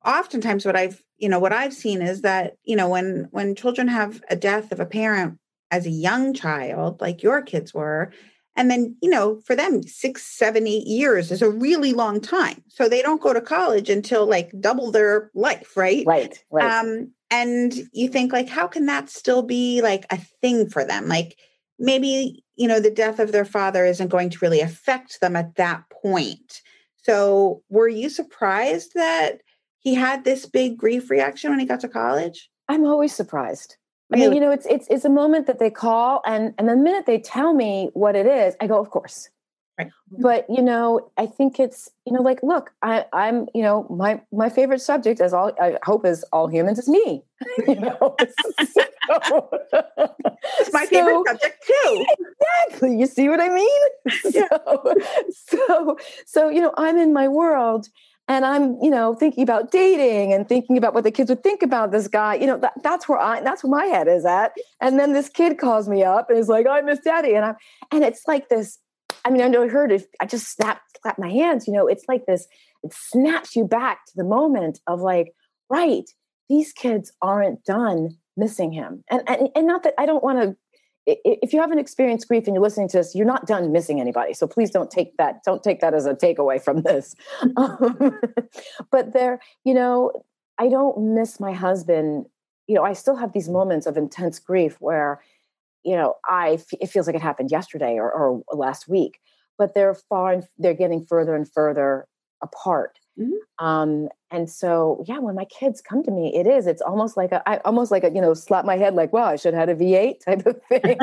oftentimes 0.05 0.65
what 0.65 0.77
I've 0.77 1.03
you 1.19 1.29
know 1.29 1.39
what 1.39 1.53
I've 1.53 1.75
seen 1.75 2.03
is 2.03 2.23
that 2.23 2.57
you 2.65 2.77
know 2.77 2.89
when 2.89 3.29
when 3.31 3.55
children 3.55 3.89
have 3.89 4.23
a 4.31 4.37
death 4.37 4.73
of 4.73 4.81
a 4.81 4.87
parent 4.87 5.39
as 5.71 5.87
a 5.87 5.91
young 5.91 6.33
child 6.35 7.01
like 7.01 7.23
your 7.23 7.43
kids 7.43 7.75
were 7.75 8.13
and 8.57 8.71
then 8.71 8.97
you 9.03 9.11
know 9.11 9.41
for 9.41 9.55
them 9.55 9.83
six 9.83 10.23
seven 10.23 10.67
eight 10.67 10.87
years 10.87 11.31
is 11.31 11.43
a 11.43 11.51
really 11.51 11.93
long 11.93 12.21
time. 12.21 12.63
So 12.69 12.89
they 12.89 13.03
don't 13.03 13.21
go 13.21 13.33
to 13.33 13.41
college 13.41 13.91
until 13.91 14.27
like 14.27 14.51
double 14.61 14.91
their 14.91 15.31
life 15.35 15.77
right? 15.77 16.05
Right 16.07 16.43
right. 16.51 16.73
Um 16.73 17.13
and 17.31 17.75
you 17.93 18.09
think 18.09 18.33
like 18.33 18.49
how 18.49 18.67
can 18.67 18.87
that 18.87 19.11
still 19.11 19.43
be 19.43 19.83
like 19.83 20.07
a 20.11 20.19
thing 20.41 20.69
for 20.69 20.85
them? 20.85 21.07
Like 21.07 21.39
maybe 21.79 22.45
you 22.57 22.67
know 22.67 22.81
the 22.81 22.91
death 22.91 23.19
of 23.19 23.33
their 23.33 23.45
father 23.45 23.85
isn't 23.85 24.09
going 24.09 24.31
to 24.31 24.39
really 24.41 24.61
affect 24.61 25.21
them 25.21 25.37
at 25.37 25.57
that 25.57 25.85
point. 25.91 26.63
So 27.03 27.63
were 27.69 27.89
you 27.89 28.09
surprised 28.09 28.93
that 28.95 29.41
he 29.87 29.95
had 29.95 30.25
this 30.25 30.47
big 30.47 30.77
grief 30.77 31.11
reaction 31.11 31.49
when 31.49 31.61
he 31.61 31.65
got 31.65 31.79
to 31.79 31.89
college? 31.89 32.51
I'm 32.69 32.85
always 32.85 33.15
surprised. 33.15 33.77
Really? 34.11 34.25
I 34.25 34.27
mean, 34.27 34.35
you 34.35 34.41
know, 34.41 34.51
it's 34.51 34.67
it's 34.67 34.89
it's 34.91 35.05
a 35.05 35.09
moment 35.09 35.47
that 35.47 35.61
they 35.61 35.71
call, 35.71 36.23
and 36.27 36.53
and 36.59 36.69
the 36.69 36.75
minute 36.75 37.07
they 37.07 37.21
tell 37.21 37.55
me 37.55 37.91
what 37.95 38.17
it 38.17 38.27
is, 38.27 38.57
I 38.61 38.67
go, 38.67 38.81
of 38.81 38.91
course. 38.91 39.29
Right. 39.79 39.93
But 40.11 40.47
you 40.51 40.61
know, 40.61 41.13
I 41.17 41.27
think 41.27 41.61
it's 41.61 41.89
you 42.05 42.13
know, 42.13 42.21
like, 42.21 42.43
look, 42.43 42.73
I, 42.83 43.05
I'm 43.13 43.47
you 43.55 43.63
know, 43.63 43.87
my 43.89 44.21
my 44.33 44.49
favorite 44.49 44.81
subject, 44.81 45.21
as 45.21 45.33
all 45.33 45.53
I 45.61 45.79
hope 45.85 46.05
is 46.05 46.25
all 46.33 46.49
humans, 46.49 46.81
is 46.81 46.89
me. 46.89 47.23
you 47.69 47.77
know, 47.77 48.17
so, 48.73 49.51
it's 50.59 50.73
my 50.73 50.87
favorite 50.87 51.23
subject 51.29 51.65
too. 51.65 52.07
Exactly. 52.69 52.99
You 52.99 53.07
see 53.07 53.29
what 53.29 53.39
I 53.39 53.51
mean? 53.51 53.83
Yeah. 54.33 54.49
So, 54.59 54.95
so, 55.31 55.99
so 56.27 56.49
you 56.49 56.61
know, 56.61 56.75
I'm 56.77 56.97
in 56.97 57.13
my 57.13 57.29
world, 57.29 57.89
and 58.29 58.45
I'm, 58.45 58.79
you 58.83 58.91
know, 58.91 59.15
thinking 59.15 59.43
about 59.43 59.71
dating 59.71 60.33
and 60.33 60.49
thinking 60.49 60.77
about 60.77 60.95
what 60.95 61.05
the 61.05 61.11
kids 61.11 61.31
would 61.31 61.43
think 61.43 61.63
about 61.63 61.93
this 61.93 62.09
guy. 62.09 62.35
You 62.35 62.47
know, 62.47 62.59
that, 62.59 62.73
that's 62.83 63.09
where 63.09 63.19
I, 63.19 63.41
that's 63.41 63.63
where 63.63 63.71
my 63.71 63.87
head 63.87 64.09
is 64.09 64.25
at. 64.25 64.53
And 64.81 64.99
then 64.99 65.13
this 65.13 65.29
kid 65.29 65.59
calls 65.59 65.89
me 65.89 66.03
up 66.03 66.29
and 66.29 66.39
is 66.39 66.49
like, 66.49 66.67
"I 66.67 66.81
miss 66.81 67.01
daddy," 67.01 67.35
and 67.35 67.45
I'm, 67.45 67.57
and 67.93 68.03
it's 68.05 68.23
like 68.27 68.49
this 68.49 68.79
I 69.27 69.31
mean, 69.31 69.43
I 69.43 69.49
know 69.49 69.65
I 69.65 69.69
heard 69.69 69.91
it. 69.91 70.07
I 70.21 70.27
just 70.27 70.55
snap, 70.55 70.81
clap 71.03 71.19
my 71.19 71.31
hands. 71.31 71.67
You 71.67 71.73
know, 71.73 71.89
it's 71.89 72.05
like 72.07 72.27
this. 72.27 72.47
It 72.85 72.93
snaps 72.95 73.57
you 73.57 73.65
back 73.65 74.07
to 74.07 74.13
the 74.15 74.25
moment 74.25 74.79
of 74.87 75.01
like, 75.01 75.35
right, 75.69 76.09
these 76.49 76.73
kids 76.73 77.13
aren't 77.21 77.65
done 77.65 78.17
missing 78.37 78.71
him, 78.71 79.03
and 79.11 79.23
and, 79.27 79.49
and 79.57 79.67
not 79.67 79.83
that 79.83 79.95
I 79.99 80.07
don't 80.07 80.23
want 80.23 80.43
to. 80.43 80.57
If 81.07 81.53
you 81.53 81.61
haven't 81.61 81.79
experienced 81.79 82.27
grief 82.27 82.47
and 82.47 82.55
you're 82.55 82.63
listening 82.63 82.89
to 82.89 82.97
this, 82.97 83.15
you're 83.15 83.27
not 83.27 83.47
done 83.47 83.71
missing 83.71 84.01
anybody. 84.01 84.35
So 84.35 84.47
please 84.49 84.71
don't 84.71 84.91
take 84.91 85.17
that. 85.19 85.45
Don't 85.45 85.63
take 85.63 85.81
that 85.81 85.95
as 85.95 86.05
a 86.05 86.15
takeaway 86.15 86.61
from 86.61 86.83
this. 86.83 87.15
Um, 87.57 88.19
but 88.91 89.13
there, 89.13 89.41
you 89.65 89.73
know, 89.73 90.11
I 90.59 90.69
don't 90.69 91.15
miss 91.15 91.39
my 91.39 91.53
husband. 91.53 92.27
You 92.67 92.75
know, 92.75 92.83
I 92.83 92.93
still 92.93 93.17
have 93.17 93.33
these 93.33 93.49
moments 93.49 93.87
of 93.87 93.97
intense 93.97 94.39
grief 94.39 94.77
where 94.81 95.21
you 95.87 95.95
know, 95.95 96.17
I 96.29 96.59
it 96.81 96.89
feels 96.89 97.07
like 97.07 97.15
it 97.15 97.23
happened 97.23 97.53
yesterday 97.53 97.95
or, 97.95 98.11
or 98.11 98.43
last 98.53 98.89
week, 98.89 99.21
but 99.57 99.73
they're 99.73 99.95
far 99.95 100.33
and 100.33 100.43
they're 100.59 100.75
getting 100.75 101.07
further 101.07 101.37
and 101.37 101.51
further 101.51 102.09
apart. 102.43 102.99
Mm-hmm. 103.19 103.65
Um, 103.65 104.09
and 104.31 104.51
so, 104.51 105.03
yeah, 105.07 105.19
when 105.19 105.35
my 105.35 105.47
kids 105.47 105.81
come 105.81 106.03
to 106.03 106.11
me, 106.11 106.35
it 106.35 106.47
is, 106.47 106.67
it's 106.67 106.83
almost 106.83 107.17
like 107.17 107.33
a, 107.33 107.49
I 107.49 107.59
almost 107.59 107.91
like 107.91 108.05
a, 108.05 108.11
you 108.11 108.21
know, 108.21 108.35
slap 108.35 108.65
my 108.65 108.77
head 108.77 108.95
like, 108.95 109.13
wow, 109.13 109.25
I 109.25 109.37
should 109.37 109.55
have 109.55 109.69
had 109.69 109.81
a 109.81 109.83
V8 109.83 110.21
type 110.25 110.47
of 110.47 110.61
thing, 110.69 110.99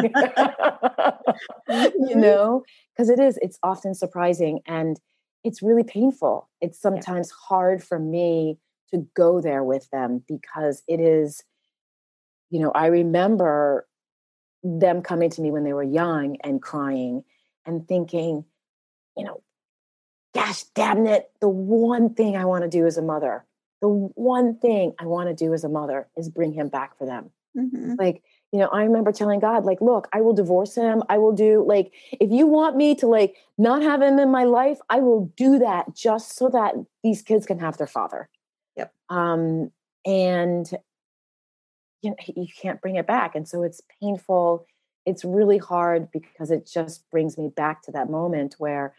you 2.08 2.16
know, 2.16 2.64
because 2.96 3.10
it 3.10 3.20
is, 3.20 3.40
it's 3.42 3.58
often 3.64 3.96
surprising 3.96 4.60
and 4.68 5.00
it's 5.44 5.64
really 5.64 5.84
painful. 5.84 6.50
It's 6.62 6.80
sometimes 6.80 7.30
yeah. 7.30 7.48
hard 7.48 7.84
for 7.84 7.98
me 7.98 8.60
to 8.94 9.08
go 9.16 9.42
there 9.42 9.64
with 9.64 9.90
them 9.90 10.24
because 10.28 10.84
it 10.88 11.00
is, 11.00 11.44
you 12.52 12.60
know, 12.60 12.72
I 12.72 12.88
remember 12.88 13.88
them 14.64 15.02
coming 15.02 15.30
to 15.32 15.42
me 15.42 15.52
when 15.52 15.64
they 15.64 15.74
were 15.74 15.84
young 15.84 16.38
and 16.44 16.62
crying 16.62 17.24
and 17.66 17.88
thinking, 17.88 18.46
you 19.18 19.26
know, 19.26 19.42
gosh, 20.34 20.64
damn 20.76 21.06
it, 21.06 21.32
the 21.42 21.50
one 21.50 22.14
thing 22.14 22.36
I 22.36 22.46
want 22.46 22.64
to 22.64 22.70
do 22.70 22.86
as 22.86 22.98
a 22.98 23.02
mother, 23.02 23.46
the 23.82 23.90
one 23.90 24.58
thing 24.58 24.94
I 25.00 25.06
want 25.06 25.30
to 25.30 25.36
do 25.36 25.54
as 25.54 25.64
a 25.64 25.70
mother 25.70 26.08
is 26.18 26.30
bring 26.30 26.54
him 26.54 26.70
back 26.70 26.98
for 26.98 27.06
them. 27.06 27.32
Mm-hmm. 27.58 27.96
Like, 28.00 28.24
you 28.52 28.60
know, 28.60 28.68
I 28.68 28.84
remember 28.84 29.12
telling 29.12 29.40
God, 29.40 29.66
like, 29.66 29.82
look, 29.82 30.08
I 30.14 30.22
will 30.22 30.34
divorce 30.34 30.76
him. 30.76 31.04
I 31.10 31.18
will 31.18 31.34
do, 31.34 31.64
like, 31.68 31.92
if 32.20 32.32
you 32.32 32.48
want 32.48 32.76
me 32.76 32.96
to, 32.96 33.08
like, 33.08 33.36
not 33.58 33.82
have 33.82 34.02
him 34.02 34.20
in 34.20 34.32
my 34.32 34.44
life, 34.44 34.80
I 34.90 35.00
will 35.00 35.32
do 35.36 35.60
that 35.60 35.96
just 35.96 36.36
so 36.36 36.50
that 36.50 36.74
these 37.04 37.22
kids 37.22 37.46
can 37.46 37.60
have 37.60 37.78
their 37.78 37.88
father. 37.88 38.30
Yep. 38.76 38.94
Um, 39.10 39.72
and 40.06 40.72
you 42.04 42.12
know 42.12 42.16
you 42.36 42.48
can't 42.62 42.82
bring 42.82 42.98
it 42.98 43.08
back 43.08 43.34
and 43.34 43.48
so 43.48 43.64
it's 43.64 43.82
painful 44.02 44.66
it's 45.06 45.26
really 45.26 45.58
hard 45.58 46.10
because 46.12 46.52
it 46.52 46.70
just 46.72 47.10
brings 47.10 47.38
me 47.38 47.50
back 47.50 47.82
to 47.84 47.92
that 47.92 48.10
moment 48.10 48.56
where 48.58 48.94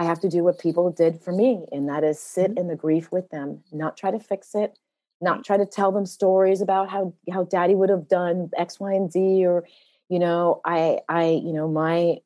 i 0.00 0.04
have 0.04 0.18
to 0.18 0.28
do 0.28 0.42
what 0.42 0.58
people 0.58 0.90
did 0.90 1.20
for 1.20 1.32
me 1.32 1.64
and 1.70 1.88
that 1.88 2.02
is 2.02 2.18
sit 2.18 2.50
mm-hmm. 2.50 2.58
in 2.58 2.68
the 2.68 2.76
grief 2.76 3.12
with 3.12 3.28
them 3.30 3.62
not 3.72 3.96
try 3.96 4.10
to 4.10 4.18
fix 4.18 4.54
it 4.54 4.78
not 5.20 5.44
try 5.44 5.56
to 5.56 5.66
tell 5.66 5.92
them 5.92 6.06
stories 6.06 6.60
about 6.60 6.88
how 6.88 7.14
how 7.32 7.44
daddy 7.44 7.74
would 7.74 7.90
have 7.90 8.08
done 8.08 8.50
x 8.56 8.80
y 8.80 8.92
and 8.92 9.12
z 9.12 9.46
or 9.46 9.64
you 10.08 10.18
know 10.18 10.60
i 10.64 10.98
i 11.08 11.26
you 11.26 11.52
know 11.52 11.68
my 11.68 12.16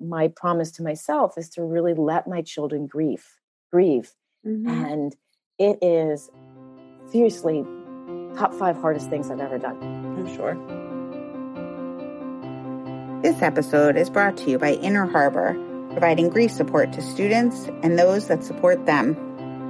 my 0.00 0.28
promise 0.28 0.70
to 0.70 0.82
myself 0.82 1.36
is 1.36 1.48
to 1.48 1.62
really 1.62 1.94
let 1.94 2.28
my 2.28 2.42
children 2.42 2.86
grieve 2.86 3.26
grieve 3.72 4.12
mm-hmm. 4.46 4.68
and 4.68 5.16
it 5.58 5.78
is 5.82 6.30
seriously 7.10 7.64
top 8.36 8.52
five 8.54 8.76
hardest 8.76 9.08
things 9.08 9.30
I've 9.30 9.40
ever 9.40 9.58
done. 9.58 9.80
I'm 9.82 10.34
sure. 10.34 10.54
This 13.22 13.40
episode 13.40 13.96
is 13.96 14.10
brought 14.10 14.36
to 14.38 14.50
you 14.50 14.58
by 14.58 14.72
Inner 14.74 15.06
Harbor, 15.06 15.56
providing 15.94 16.28
grief 16.28 16.50
support 16.50 16.92
to 16.92 17.00
students 17.00 17.70
and 17.84 17.96
those 17.96 18.26
that 18.26 18.42
support 18.44 18.84
them. 18.84 19.14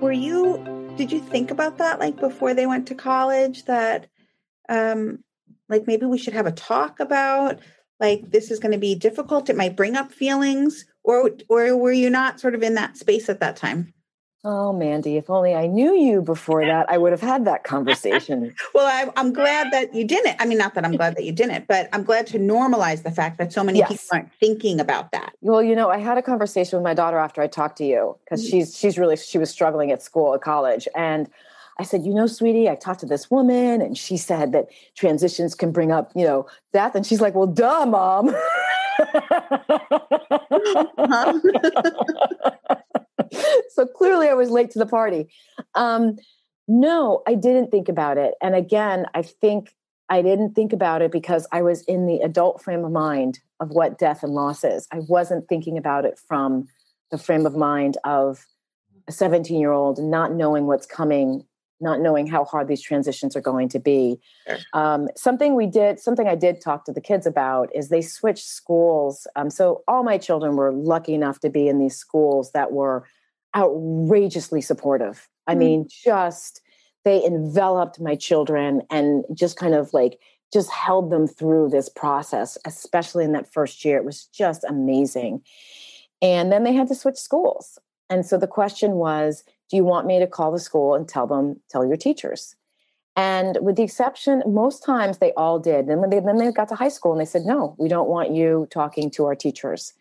Were 0.00 0.12
you, 0.12 0.92
did 0.96 1.10
you 1.10 1.20
think 1.20 1.50
about 1.50 1.78
that 1.78 1.98
like 1.98 2.14
before 2.16 2.54
they 2.54 2.66
went 2.66 2.86
to 2.88 2.94
college 2.94 3.64
that, 3.64 4.06
um, 4.68 5.24
like 5.68 5.88
maybe 5.88 6.06
we 6.06 6.18
should 6.18 6.34
have 6.34 6.46
a 6.46 6.52
talk 6.52 7.00
about 7.00 7.58
like 8.00 8.30
this 8.30 8.50
is 8.50 8.58
going 8.58 8.72
to 8.72 8.78
be 8.78 8.94
difficult 8.94 9.48
it 9.48 9.56
might 9.56 9.76
bring 9.76 9.96
up 9.96 10.12
feelings 10.12 10.84
or 11.02 11.30
or 11.48 11.76
were 11.76 11.92
you 11.92 12.10
not 12.10 12.40
sort 12.40 12.54
of 12.54 12.62
in 12.62 12.74
that 12.74 12.96
space 12.96 13.28
at 13.28 13.40
that 13.40 13.56
time 13.56 13.93
oh 14.44 14.72
mandy 14.72 15.16
if 15.16 15.30
only 15.30 15.54
i 15.54 15.66
knew 15.66 15.94
you 15.94 16.20
before 16.20 16.64
that 16.64 16.88
i 16.90 16.98
would 16.98 17.12
have 17.12 17.20
had 17.20 17.44
that 17.44 17.64
conversation 17.72 18.54
well 18.74 18.86
I, 18.86 19.20
am 19.20 19.32
glad 19.32 19.72
that 19.72 19.94
you 19.94 20.04
didn't 20.04 20.36
i 20.38 20.46
mean 20.46 20.58
not 20.58 20.74
that 20.74 20.84
i'm 20.84 20.96
glad 20.96 21.16
that 21.16 21.24
you 21.24 21.32
didn't 21.32 21.66
but 21.66 21.88
i'm 21.92 22.04
glad 22.04 22.26
to 22.28 22.38
normalize 22.38 23.02
the 23.02 23.10
fact 23.10 23.38
that 23.38 23.52
so 23.52 23.64
many 23.64 23.78
yes. 23.78 23.88
people 23.88 24.04
aren't 24.12 24.32
thinking 24.34 24.80
about 24.80 25.12
that 25.12 25.34
well 25.40 25.62
you 25.62 25.74
know 25.74 25.90
i 25.90 25.98
had 25.98 26.18
a 26.18 26.22
conversation 26.22 26.78
with 26.78 26.84
my 26.84 26.94
daughter 26.94 27.18
after 27.18 27.40
i 27.40 27.46
talked 27.46 27.78
to 27.78 27.84
you 27.84 28.16
because 28.24 28.42
mm-hmm. 28.42 28.58
she's 28.58 28.76
she's 28.76 28.98
really 28.98 29.16
she 29.16 29.38
was 29.38 29.50
struggling 29.50 29.90
at 29.90 30.02
school 30.02 30.34
at 30.34 30.40
college 30.40 30.86
and 30.94 31.30
I 31.76 31.82
said, 31.82 32.04
you 32.04 32.14
know, 32.14 32.28
sweetie, 32.28 32.68
I 32.68 32.76
talked 32.76 33.00
to 33.00 33.06
this 33.06 33.32
woman 33.32 33.82
and 33.82 33.98
she 33.98 34.16
said 34.16 34.52
that 34.52 34.68
transitions 34.94 35.56
can 35.56 35.72
bring 35.72 35.90
up, 35.90 36.12
you 36.14 36.24
know, 36.24 36.46
death. 36.72 36.94
And 36.94 37.04
she's 37.04 37.20
like, 37.20 37.34
well, 37.34 37.48
duh, 37.48 37.84
mom. 37.84 38.28
so 43.70 43.86
clearly 43.86 44.28
I 44.28 44.34
was 44.34 44.50
late 44.50 44.70
to 44.72 44.78
the 44.78 44.86
party. 44.86 45.28
Um, 45.74 46.16
no, 46.66 47.22
I 47.26 47.34
didn't 47.34 47.70
think 47.70 47.88
about 47.88 48.18
it. 48.18 48.34
And 48.42 48.54
again, 48.54 49.06
I 49.14 49.22
think 49.22 49.74
I 50.08 50.22
didn't 50.22 50.54
think 50.54 50.72
about 50.72 51.02
it 51.02 51.12
because 51.12 51.46
I 51.52 51.62
was 51.62 51.82
in 51.82 52.06
the 52.06 52.20
adult 52.20 52.62
frame 52.62 52.84
of 52.84 52.92
mind 52.92 53.40
of 53.60 53.70
what 53.70 53.98
death 53.98 54.22
and 54.22 54.32
loss 54.32 54.64
is. 54.64 54.86
I 54.92 55.00
wasn't 55.00 55.48
thinking 55.48 55.78
about 55.78 56.04
it 56.04 56.18
from 56.18 56.68
the 57.10 57.18
frame 57.18 57.46
of 57.46 57.56
mind 57.56 57.96
of 58.04 58.46
a 59.08 59.12
17 59.12 59.58
year 59.58 59.72
old 59.72 59.98
not 59.98 60.32
knowing 60.32 60.66
what's 60.66 60.86
coming 60.86 61.44
not 61.80 62.00
knowing 62.00 62.26
how 62.26 62.44
hard 62.44 62.68
these 62.68 62.80
transitions 62.80 63.36
are 63.36 63.40
going 63.40 63.68
to 63.68 63.78
be. 63.78 64.18
Sure. 64.46 64.56
Um, 64.72 65.08
something 65.16 65.54
we 65.54 65.66
did, 65.66 66.00
something 66.00 66.26
I 66.26 66.34
did 66.34 66.60
talk 66.60 66.84
to 66.86 66.92
the 66.92 67.00
kids 67.00 67.26
about 67.26 67.68
is 67.74 67.88
they 67.88 68.00
switched 68.00 68.46
schools. 68.46 69.26
Um, 69.36 69.50
so 69.50 69.82
all 69.86 70.02
my 70.02 70.16
children 70.16 70.56
were 70.56 70.72
lucky 70.72 71.14
enough 71.14 71.40
to 71.40 71.50
be 71.50 71.68
in 71.68 71.78
these 71.78 71.96
schools 71.96 72.52
that 72.52 72.72
were 72.72 73.04
outrageously 73.56 74.60
supportive. 74.60 75.28
I 75.46 75.52
mm-hmm. 75.52 75.58
mean, 75.58 75.88
just 75.88 76.60
they 77.04 77.24
enveloped 77.24 78.00
my 78.00 78.14
children 78.14 78.82
and 78.90 79.24
just 79.34 79.56
kind 79.56 79.74
of 79.74 79.92
like 79.92 80.18
just 80.52 80.70
held 80.70 81.10
them 81.10 81.26
through 81.26 81.68
this 81.68 81.88
process, 81.88 82.56
especially 82.64 83.24
in 83.24 83.32
that 83.32 83.52
first 83.52 83.84
year. 83.84 83.98
It 83.98 84.04
was 84.04 84.24
just 84.26 84.64
amazing. 84.64 85.42
And 86.22 86.50
then 86.50 86.64
they 86.64 86.72
had 86.72 86.88
to 86.88 86.94
switch 86.94 87.16
schools. 87.16 87.78
And 88.08 88.24
so 88.24 88.38
the 88.38 88.46
question 88.46 88.92
was, 88.92 89.44
do 89.70 89.76
you 89.76 89.84
want 89.84 90.06
me 90.06 90.18
to 90.18 90.26
call 90.26 90.52
the 90.52 90.58
school 90.58 90.94
and 90.94 91.08
tell 91.08 91.26
them, 91.26 91.60
tell 91.70 91.84
your 91.84 91.96
teachers? 91.96 92.54
And 93.16 93.58
with 93.60 93.76
the 93.76 93.82
exception, 93.82 94.42
most 94.46 94.84
times 94.84 95.18
they 95.18 95.32
all 95.32 95.58
did. 95.58 95.86
And 95.86 96.00
when 96.00 96.10
they 96.10 96.20
then 96.20 96.36
they 96.36 96.50
got 96.52 96.68
to 96.68 96.74
high 96.74 96.88
school 96.88 97.12
and 97.12 97.20
they 97.20 97.26
said, 97.26 97.42
no, 97.42 97.74
we 97.78 97.88
don't 97.88 98.08
want 98.08 98.32
you 98.32 98.66
talking 98.70 99.10
to 99.12 99.24
our 99.26 99.34
teachers. 99.34 99.92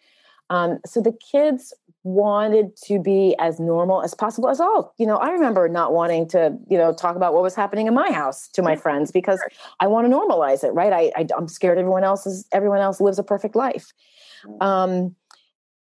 Um, 0.49 0.79
so 0.85 1.01
the 1.01 1.13
kids 1.31 1.73
wanted 2.03 2.75
to 2.85 2.99
be 2.99 3.35
as 3.39 3.59
normal 3.59 4.03
as 4.03 4.13
possible 4.13 4.49
as 4.49 4.59
all. 4.59 4.93
You 4.97 5.07
know, 5.07 5.17
I 5.17 5.29
remember 5.29 5.69
not 5.69 5.93
wanting 5.93 6.27
to, 6.29 6.57
you 6.69 6.77
know, 6.77 6.93
talk 6.93 7.15
about 7.15 7.33
what 7.33 7.43
was 7.43 7.55
happening 7.55 7.87
in 7.87 7.93
my 7.93 8.11
house 8.11 8.49
to 8.49 8.61
my 8.61 8.75
friends 8.75 9.11
because 9.11 9.41
I 9.79 9.87
want 9.87 10.09
to 10.09 10.13
normalize 10.13 10.63
it, 10.63 10.73
right? 10.73 10.91
I, 10.91 11.11
I 11.15 11.27
am 11.37 11.47
scared 11.47 11.77
everyone 11.77 12.03
else 12.03 12.25
is 12.25 12.45
everyone 12.51 12.79
else 12.79 12.99
lives 12.99 13.19
a 13.19 13.23
perfect 13.23 13.55
life. 13.55 13.93
Um, 14.59 15.15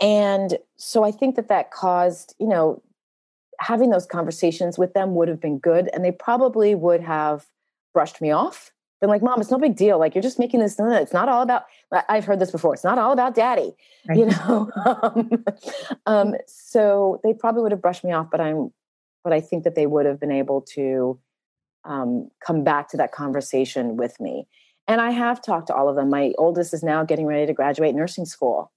and 0.00 0.58
so 0.76 1.04
I 1.04 1.10
think 1.10 1.36
that 1.36 1.48
that 1.48 1.70
caused, 1.70 2.34
you 2.38 2.48
know, 2.48 2.82
having 3.60 3.88
those 3.88 4.04
conversations 4.04 4.78
with 4.78 4.92
them 4.92 5.14
would 5.14 5.28
have 5.28 5.40
been 5.40 5.58
good 5.58 5.88
and 5.94 6.04
they 6.04 6.12
probably 6.12 6.74
would 6.74 7.00
have 7.00 7.46
brushed 7.94 8.20
me 8.20 8.30
off 8.30 8.72
been 9.04 9.10
like 9.10 9.22
mom 9.22 9.40
it's 9.40 9.50
no 9.50 9.58
big 9.58 9.76
deal 9.76 9.98
like 9.98 10.14
you're 10.14 10.22
just 10.22 10.38
making 10.38 10.60
this 10.60 10.76
it's 10.78 11.12
not 11.12 11.28
all 11.28 11.42
about 11.42 11.64
i've 12.08 12.24
heard 12.24 12.38
this 12.38 12.50
before 12.50 12.74
it's 12.74 12.84
not 12.84 12.98
all 12.98 13.12
about 13.12 13.34
daddy 13.34 13.72
right. 14.08 14.18
you 14.18 14.26
know 14.26 14.70
um, 15.02 15.44
um, 16.06 16.34
so 16.46 17.20
they 17.22 17.32
probably 17.32 17.62
would 17.62 17.72
have 17.72 17.82
brushed 17.82 18.04
me 18.04 18.12
off 18.12 18.28
but 18.30 18.40
i'm 18.40 18.70
but 19.24 19.32
I 19.32 19.40
think 19.40 19.64
that 19.64 19.74
they 19.74 19.86
would 19.86 20.06
have 20.06 20.20
been 20.20 20.30
able 20.30 20.60
to 20.60 21.18
um, 21.84 22.30
come 22.46 22.62
back 22.62 22.88
to 22.90 22.96
that 22.98 23.10
conversation 23.10 23.96
with 23.96 24.20
me. 24.20 24.46
And 24.86 25.00
I 25.00 25.10
have 25.10 25.42
talked 25.42 25.68
to 25.68 25.74
all 25.74 25.88
of 25.88 25.96
them. 25.96 26.10
My 26.10 26.32
oldest 26.36 26.74
is 26.74 26.82
now 26.82 27.02
getting 27.04 27.26
ready 27.26 27.46
to 27.46 27.54
graduate 27.54 27.94
nursing 27.94 28.26
school. 28.26 28.70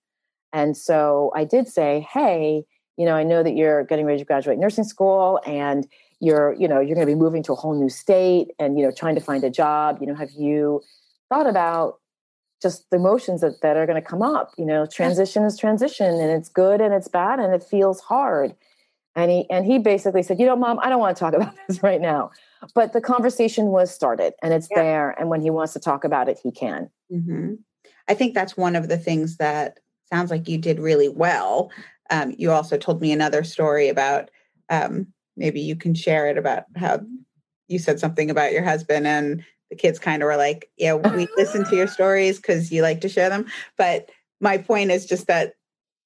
And 0.54 0.76
so 0.76 1.32
I 1.36 1.44
did 1.44 1.68
say, 1.68 2.08
hey, 2.12 2.64
you 2.96 3.06
know, 3.06 3.14
I 3.14 3.24
know 3.24 3.44
that 3.44 3.56
you're 3.56 3.84
getting 3.84 4.06
ready 4.06 4.20
to 4.20 4.26
graduate 4.26 4.58
nursing 4.58 4.86
school 4.86 5.42
and 5.46 5.86
you're, 6.20 6.54
you 6.54 6.68
know, 6.68 6.80
you're 6.80 6.96
going 6.96 7.08
to 7.08 7.12
be 7.12 7.16
moving 7.16 7.44
to 7.44 7.54
a 7.54 7.56
whole 7.56 7.80
new 7.80 7.90
state 7.90 8.50
and, 8.60 8.78
you 8.78 8.86
know, 8.86 8.92
trying 8.92 9.16
to 9.16 9.22
find 9.22 9.44
a 9.44 9.50
job. 9.50 9.98
You 10.02 10.08
know, 10.08 10.16
have 10.16 10.32
you 10.32 10.82
thought 11.30 11.48
about 11.48 12.00
just 12.62 12.90
the 12.90 12.98
emotions 12.98 13.42
that, 13.42 13.62
that 13.62 13.78
are 13.78 13.86
going 13.86 14.02
to 14.02 14.08
come 14.08 14.22
up? 14.22 14.52
You 14.58 14.66
know, 14.66 14.86
transition 14.86 15.44
is 15.44 15.58
transition 15.58 16.20
and 16.20 16.32
it's 16.32 16.50
good 16.50 16.82
and 16.82 16.94
it's 16.94 17.08
bad 17.08 17.40
and 17.40 17.54
it 17.54 17.64
feels 17.64 18.00
hard. 18.02 18.56
And 19.16 19.32
he 19.32 19.50
and 19.50 19.66
he 19.66 19.80
basically 19.80 20.22
said, 20.24 20.40
you 20.40 20.46
know, 20.46 20.56
mom, 20.56 20.80
I 20.80 20.90
don't 20.90 21.00
want 21.00 21.16
to 21.16 21.20
talk 21.20 21.34
about 21.36 21.56
this 21.68 21.82
right 21.84 22.02
now. 22.02 22.32
But 22.74 22.94
the 22.94 23.02
conversation 23.02 23.68
was 23.68 23.94
started 23.94 24.34
and 24.42 24.54
it's 24.54 24.68
yeah. 24.72 24.82
there. 24.82 25.10
And 25.20 25.30
when 25.30 25.42
he 25.42 25.50
wants 25.50 25.74
to 25.74 25.80
talk 25.80 26.04
about 26.04 26.30
it, 26.30 26.40
he 26.42 26.52
can. 26.52 26.90
Mm-hmm. 27.12 27.56
I 28.08 28.14
think 28.14 28.34
that's 28.34 28.58
one 28.58 28.76
of 28.76 28.88
the 28.88 28.98
things 28.98 29.38
that 29.38 29.80
sounds 30.12 30.32
like 30.32 30.48
you 30.48 30.58
did 30.58 30.80
really 30.80 31.10
well. 31.10 31.72
Um, 32.10 32.34
you 32.38 32.52
also 32.52 32.78
told 32.78 33.02
me 33.02 33.12
another 33.12 33.44
story 33.44 33.90
about 33.90 34.32
um, 34.70 35.08
maybe 35.38 35.62
you 35.62 35.76
can 35.76 35.94
share 35.94 36.28
it 36.28 36.38
about 36.38 36.66
how 36.76 37.00
you 37.68 37.80
said 37.80 38.00
something 38.00 38.30
about 38.30 38.52
your 38.52 38.64
husband 38.64 39.08
and 39.08 39.44
the 39.70 39.76
kids 39.76 40.00
kind 40.00 40.22
of 40.22 40.28
were 40.28 40.38
like, 40.38 40.70
yeah, 40.78 40.94
we 40.94 41.28
listen 41.38 41.66
to 41.66 41.76
your 41.76 41.88
stories 41.88 42.38
because 42.38 42.72
you 42.72 42.82
like 42.82 43.02
to 43.02 43.10
share 43.10 43.30
them. 43.30 43.46
But 43.78 44.10
my 44.40 44.58
point 44.58 44.92
is 44.92 45.06
just 45.06 45.28
that 45.28 45.54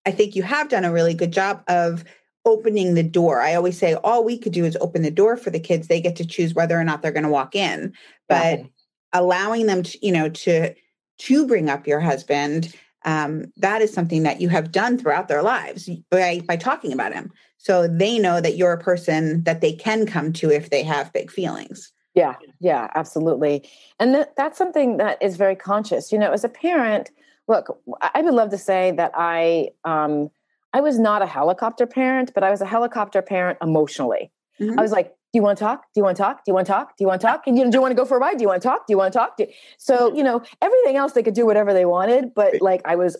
I 0.05 0.11
think 0.11 0.35
you 0.35 0.43
have 0.43 0.69
done 0.69 0.85
a 0.85 0.91
really 0.91 1.13
good 1.13 1.31
job 1.31 1.63
of 1.67 2.03
opening 2.43 2.95
the 2.95 3.03
door. 3.03 3.39
I 3.39 3.53
always 3.53 3.77
say 3.77 3.93
all 3.95 4.23
we 4.23 4.37
could 4.37 4.53
do 4.53 4.65
is 4.65 4.77
open 4.81 5.03
the 5.03 5.11
door 5.11 5.37
for 5.37 5.51
the 5.51 5.59
kids. 5.59 5.87
They 5.87 6.01
get 6.01 6.15
to 6.15 6.25
choose 6.25 6.55
whether 6.55 6.79
or 6.79 6.83
not 6.83 7.01
they're 7.01 7.11
going 7.11 7.23
to 7.23 7.29
walk 7.29 7.55
in. 7.55 7.93
But 8.27 8.59
yeah. 8.59 8.65
allowing 9.13 9.67
them 9.67 9.83
to, 9.83 10.05
you 10.05 10.11
know, 10.11 10.29
to 10.29 10.73
to 11.19 11.47
bring 11.47 11.69
up 11.69 11.85
your 11.85 11.99
husband 11.99 12.73
um, 13.05 13.45
that 13.57 13.81
is 13.81 13.93
something 13.93 14.23
that 14.23 14.41
you 14.41 14.49
have 14.49 14.71
done 14.71 14.97
throughout 14.97 15.27
their 15.27 15.41
lives 15.41 15.89
by, 16.09 16.41
by 16.45 16.55
talking 16.55 16.93
about 16.93 17.13
him. 17.13 17.31
So 17.57 17.87
they 17.87 18.17
know 18.17 18.41
that 18.41 18.57
you're 18.57 18.73
a 18.73 18.81
person 18.81 19.43
that 19.43 19.61
they 19.61 19.73
can 19.73 20.05
come 20.05 20.33
to 20.33 20.49
if 20.49 20.69
they 20.69 20.83
have 20.83 21.13
big 21.13 21.31
feelings. 21.31 21.91
Yeah, 22.13 22.35
yeah, 22.59 22.89
absolutely. 22.95 23.69
And 23.99 24.13
that, 24.15 24.35
that's 24.35 24.57
something 24.57 24.97
that 24.97 25.21
is 25.21 25.37
very 25.37 25.55
conscious. 25.55 26.11
You 26.11 26.19
know, 26.19 26.31
as 26.31 26.43
a 26.43 26.49
parent, 26.49 27.09
look, 27.47 27.79
I 28.01 28.21
would 28.21 28.33
love 28.33 28.49
to 28.49 28.57
say 28.57 28.91
that 28.91 29.11
I, 29.15 29.69
um, 29.85 30.29
I 30.73 30.81
was 30.81 30.99
not 30.99 31.21
a 31.21 31.25
helicopter 31.25 31.85
parent, 31.85 32.33
but 32.33 32.43
I 32.43 32.51
was 32.51 32.61
a 32.61 32.65
helicopter 32.65 33.21
parent 33.21 33.59
emotionally. 33.61 34.31
Mm-hmm. 34.59 34.77
I 34.79 34.81
was 34.81 34.91
like, 34.91 35.15
do 35.33 35.37
you 35.37 35.43
want 35.43 35.57
to 35.57 35.63
talk? 35.63 35.83
Do 35.93 35.99
you 36.01 36.03
want 36.03 36.17
to 36.17 36.23
talk? 36.23 36.37
Do 36.37 36.49
you 36.49 36.53
want 36.53 36.67
to 36.67 36.73
talk? 36.73 36.97
Do 36.97 37.03
you 37.03 37.07
want 37.07 37.21
to 37.21 37.27
talk? 37.27 37.47
And 37.47 37.57
you 37.57 37.63
know, 37.63 37.71
do 37.71 37.77
you 37.77 37.81
want 37.81 37.91
to 37.91 37.95
go 37.95 38.03
for 38.03 38.17
a 38.17 38.19
ride? 38.19 38.37
Do 38.37 38.41
you 38.41 38.49
want 38.49 38.61
to 38.61 38.67
talk? 38.67 38.85
Do 38.85 38.91
you 38.91 38.97
want 38.97 39.13
to 39.13 39.19
talk? 39.19 39.39
So, 39.77 40.13
you 40.13 40.23
know, 40.23 40.43
everything 40.61 40.97
else 40.97 41.13
they 41.13 41.23
could 41.23 41.33
do 41.33 41.45
whatever 41.45 41.73
they 41.73 41.85
wanted, 41.85 42.33
but 42.35 42.61
like 42.61 42.81
I 42.83 42.95
was 42.97 43.15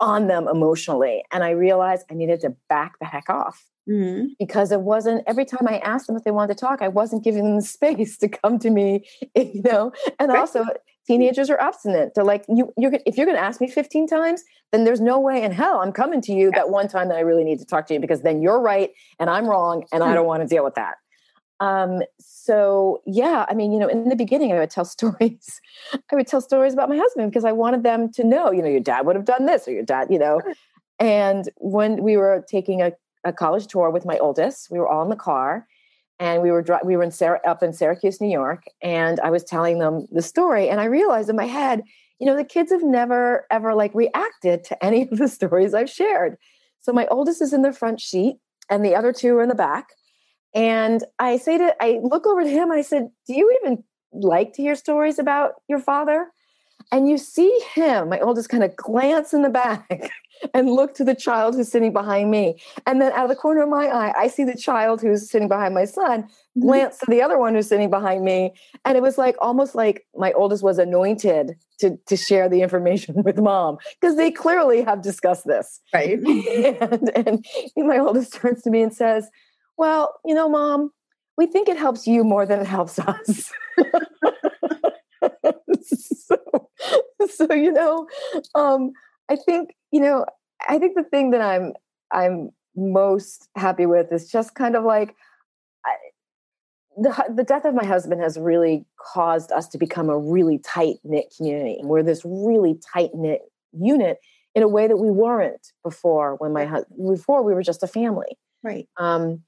on 0.00 0.26
them 0.26 0.48
emotionally. 0.48 1.22
And 1.30 1.44
I 1.44 1.50
realized 1.50 2.06
I 2.10 2.14
needed 2.14 2.40
to 2.40 2.56
back 2.70 2.94
the 2.98 3.06
heck 3.06 3.28
off. 3.28 3.62
Mm-hmm. 3.88 4.28
Because 4.38 4.72
it 4.72 4.82
wasn't 4.82 5.22
every 5.26 5.44
time 5.44 5.66
I 5.66 5.78
asked 5.78 6.06
them 6.06 6.16
if 6.16 6.24
they 6.24 6.30
wanted 6.30 6.56
to 6.56 6.60
talk, 6.60 6.80
I 6.80 6.88
wasn't 6.88 7.24
giving 7.24 7.44
them 7.44 7.56
the 7.56 7.62
space 7.62 8.16
to 8.18 8.28
come 8.28 8.58
to 8.60 8.70
me, 8.70 9.06
you 9.34 9.62
know. 9.62 9.92
And 10.18 10.30
also, 10.30 10.64
teenagers 11.06 11.50
are 11.50 11.60
obstinate. 11.60 12.12
They're 12.14 12.24
like, 12.24 12.44
you, 12.48 12.72
you're 12.76 12.92
if 13.04 13.16
you're 13.16 13.26
going 13.26 13.38
to 13.38 13.42
ask 13.42 13.60
me 13.60 13.68
15 13.68 14.06
times, 14.06 14.44
then 14.72 14.84
there's 14.84 15.00
no 15.00 15.18
way 15.18 15.42
in 15.42 15.50
hell 15.50 15.80
I'm 15.80 15.92
coming 15.92 16.20
to 16.22 16.32
you 16.32 16.50
that 16.52 16.70
one 16.70 16.88
time 16.88 17.08
that 17.08 17.16
I 17.16 17.20
really 17.20 17.44
need 17.44 17.58
to 17.58 17.66
talk 17.66 17.86
to 17.88 17.94
you 17.94 18.00
because 18.00 18.22
then 18.22 18.40
you're 18.40 18.60
right 18.60 18.90
and 19.18 19.28
I'm 19.28 19.46
wrong 19.46 19.84
and 19.92 20.02
I 20.02 20.08
hmm. 20.08 20.14
don't 20.14 20.26
want 20.26 20.42
to 20.42 20.46
deal 20.46 20.62
with 20.62 20.76
that. 20.76 20.94
Um, 21.60 22.00
so 22.18 23.02
yeah, 23.06 23.44
I 23.48 23.54
mean, 23.54 23.70
you 23.70 23.78
know, 23.78 23.88
in 23.88 24.08
the 24.08 24.16
beginning, 24.16 24.52
I 24.52 24.58
would 24.58 24.70
tell 24.70 24.84
stories. 24.86 25.60
I 26.10 26.16
would 26.16 26.26
tell 26.26 26.40
stories 26.40 26.72
about 26.72 26.88
my 26.88 26.96
husband 26.96 27.30
because 27.30 27.44
I 27.44 27.52
wanted 27.52 27.82
them 27.82 28.10
to 28.12 28.24
know, 28.24 28.50
you 28.50 28.62
know, 28.62 28.68
your 28.68 28.80
dad 28.80 29.06
would 29.06 29.16
have 29.16 29.26
done 29.26 29.46
this 29.46 29.68
or 29.68 29.72
your 29.72 29.84
dad, 29.84 30.08
you 30.10 30.18
know. 30.18 30.40
And 30.98 31.48
when 31.56 32.02
we 32.02 32.16
were 32.16 32.44
taking 32.48 32.82
a, 32.82 32.92
a 33.24 33.32
college 33.32 33.66
tour 33.66 33.90
with 33.90 34.04
my 34.04 34.18
oldest, 34.18 34.70
we 34.70 34.78
were 34.78 34.88
all 34.88 35.02
in 35.02 35.10
the 35.10 35.16
car, 35.16 35.66
and 36.18 36.42
we 36.42 36.50
were 36.50 36.64
we 36.84 36.96
were 36.96 37.02
in 37.02 37.10
Sarah, 37.10 37.40
up 37.46 37.62
in 37.62 37.72
Syracuse, 37.72 38.20
New 38.20 38.30
York, 38.30 38.64
and 38.82 39.18
I 39.20 39.30
was 39.30 39.44
telling 39.44 39.78
them 39.78 40.06
the 40.10 40.22
story, 40.22 40.68
and 40.68 40.80
I 40.80 40.84
realized 40.84 41.30
in 41.30 41.36
my 41.36 41.46
head, 41.46 41.82
you 42.18 42.26
know, 42.26 42.36
the 42.36 42.44
kids 42.44 42.70
have 42.70 42.82
never 42.82 43.46
ever 43.50 43.74
like 43.74 43.94
reacted 43.94 44.64
to 44.64 44.84
any 44.84 45.02
of 45.02 45.16
the 45.18 45.28
stories 45.38 45.72
I've 45.72 45.90
shared. 45.90 46.36
So 46.80 46.92
my 46.92 47.06
oldest 47.06 47.42
is 47.42 47.52
in 47.52 47.62
the 47.62 47.72
front 47.72 48.00
seat, 48.00 48.36
and 48.68 48.84
the 48.84 48.94
other 48.94 49.12
two 49.12 49.36
are 49.36 49.42
in 49.42 49.48
the 49.48 49.54
back 49.54 49.88
and 50.54 51.04
I 51.18 51.36
say 51.36 51.58
to, 51.58 51.74
I 51.80 52.00
look 52.02 52.26
over 52.26 52.42
to 52.42 52.48
him, 52.48 52.70
I 52.72 52.82
said, 52.82 53.10
Do 53.26 53.34
you 53.34 53.56
even 53.62 53.84
like 54.12 54.54
to 54.54 54.62
hear 54.62 54.74
stories 54.74 55.18
about 55.18 55.54
your 55.68 55.78
father? 55.78 56.28
And 56.92 57.08
you 57.08 57.18
see 57.18 57.56
him, 57.74 58.08
my 58.08 58.18
oldest, 58.18 58.48
kind 58.48 58.64
of 58.64 58.74
glance 58.74 59.32
in 59.32 59.42
the 59.42 59.50
back 59.50 60.10
and 60.54 60.68
look 60.68 60.94
to 60.94 61.04
the 61.04 61.14
child 61.14 61.54
who's 61.54 61.70
sitting 61.70 61.92
behind 61.92 62.30
me. 62.30 62.56
And 62.86 63.00
then 63.00 63.12
out 63.12 63.24
of 63.24 63.28
the 63.28 63.36
corner 63.36 63.62
of 63.62 63.68
my 63.68 63.86
eye, 63.86 64.12
I 64.16 64.26
see 64.26 64.42
the 64.42 64.56
child 64.56 65.00
who's 65.00 65.30
sitting 65.30 65.46
behind 65.46 65.74
my 65.74 65.84
son 65.84 66.22
mm-hmm. 66.22 66.62
glance 66.62 66.98
to 66.98 67.06
the 67.08 67.22
other 67.22 67.38
one 67.38 67.54
who's 67.54 67.68
sitting 67.68 67.90
behind 67.90 68.24
me. 68.24 68.54
And 68.84 68.96
it 68.96 69.02
was 69.02 69.18
like 69.18 69.36
almost 69.40 69.74
like 69.76 70.06
my 70.16 70.32
oldest 70.32 70.64
was 70.64 70.78
anointed 70.78 71.56
to, 71.78 71.96
to 72.06 72.16
share 72.16 72.48
the 72.48 72.62
information 72.62 73.14
with 73.24 73.38
mom 73.38 73.78
because 74.00 74.16
they 74.16 74.32
clearly 74.32 74.82
have 74.82 75.02
discussed 75.02 75.46
this. 75.46 75.80
Right. 75.94 76.18
and, 76.18 77.10
and 77.14 77.46
my 77.76 77.98
oldest 77.98 78.34
turns 78.34 78.62
to 78.62 78.70
me 78.70 78.82
and 78.82 78.92
says, 78.92 79.28
well, 79.80 80.20
you 80.26 80.34
know, 80.34 80.46
mom, 80.46 80.90
we 81.38 81.46
think 81.46 81.66
it 81.66 81.78
helps 81.78 82.06
you 82.06 82.22
more 82.22 82.44
than 82.44 82.60
it 82.60 82.66
helps 82.66 82.98
us. 82.98 83.50
so, 85.82 86.36
so, 87.30 87.54
you 87.54 87.72
know, 87.72 88.06
um, 88.54 88.92
I 89.30 89.36
think, 89.36 89.70
you 89.90 90.02
know, 90.02 90.26
I 90.68 90.78
think 90.78 90.96
the 90.96 91.02
thing 91.02 91.30
that 91.30 91.40
I'm 91.40 91.72
I'm 92.12 92.50
most 92.76 93.48
happy 93.56 93.86
with 93.86 94.12
is 94.12 94.30
just 94.30 94.54
kind 94.54 94.76
of 94.76 94.84
like 94.84 95.16
I, 95.86 95.94
the 96.98 97.32
the 97.34 97.44
death 97.44 97.64
of 97.64 97.74
my 97.74 97.86
husband 97.86 98.20
has 98.20 98.38
really 98.38 98.84
caused 99.14 99.50
us 99.50 99.66
to 99.68 99.78
become 99.78 100.10
a 100.10 100.18
really 100.18 100.58
tight 100.58 100.96
knit 101.04 101.32
community, 101.34 101.78
and 101.80 101.88
we're 101.88 102.02
this 102.02 102.20
really 102.22 102.78
tight 102.92 103.12
knit 103.14 103.40
unit 103.72 104.18
in 104.54 104.62
a 104.62 104.68
way 104.68 104.88
that 104.88 104.98
we 104.98 105.10
weren't 105.10 105.68
before. 105.82 106.36
When 106.36 106.52
my 106.52 106.66
husband 106.66 107.08
before 107.08 107.42
we 107.42 107.54
were 107.54 107.62
just 107.62 107.82
a 107.82 107.86
family, 107.86 108.36
right? 108.62 108.86
Um, 108.98 109.42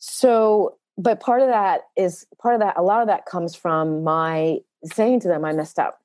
so, 0.00 0.78
but 0.98 1.20
part 1.20 1.42
of 1.42 1.48
that 1.48 1.82
is 1.96 2.26
part 2.40 2.54
of 2.54 2.60
that, 2.60 2.76
a 2.76 2.82
lot 2.82 3.02
of 3.02 3.06
that 3.06 3.26
comes 3.26 3.54
from 3.54 4.02
my 4.02 4.58
saying 4.84 5.20
to 5.20 5.28
them, 5.28 5.44
I 5.44 5.52
messed 5.52 5.78
up, 5.78 6.00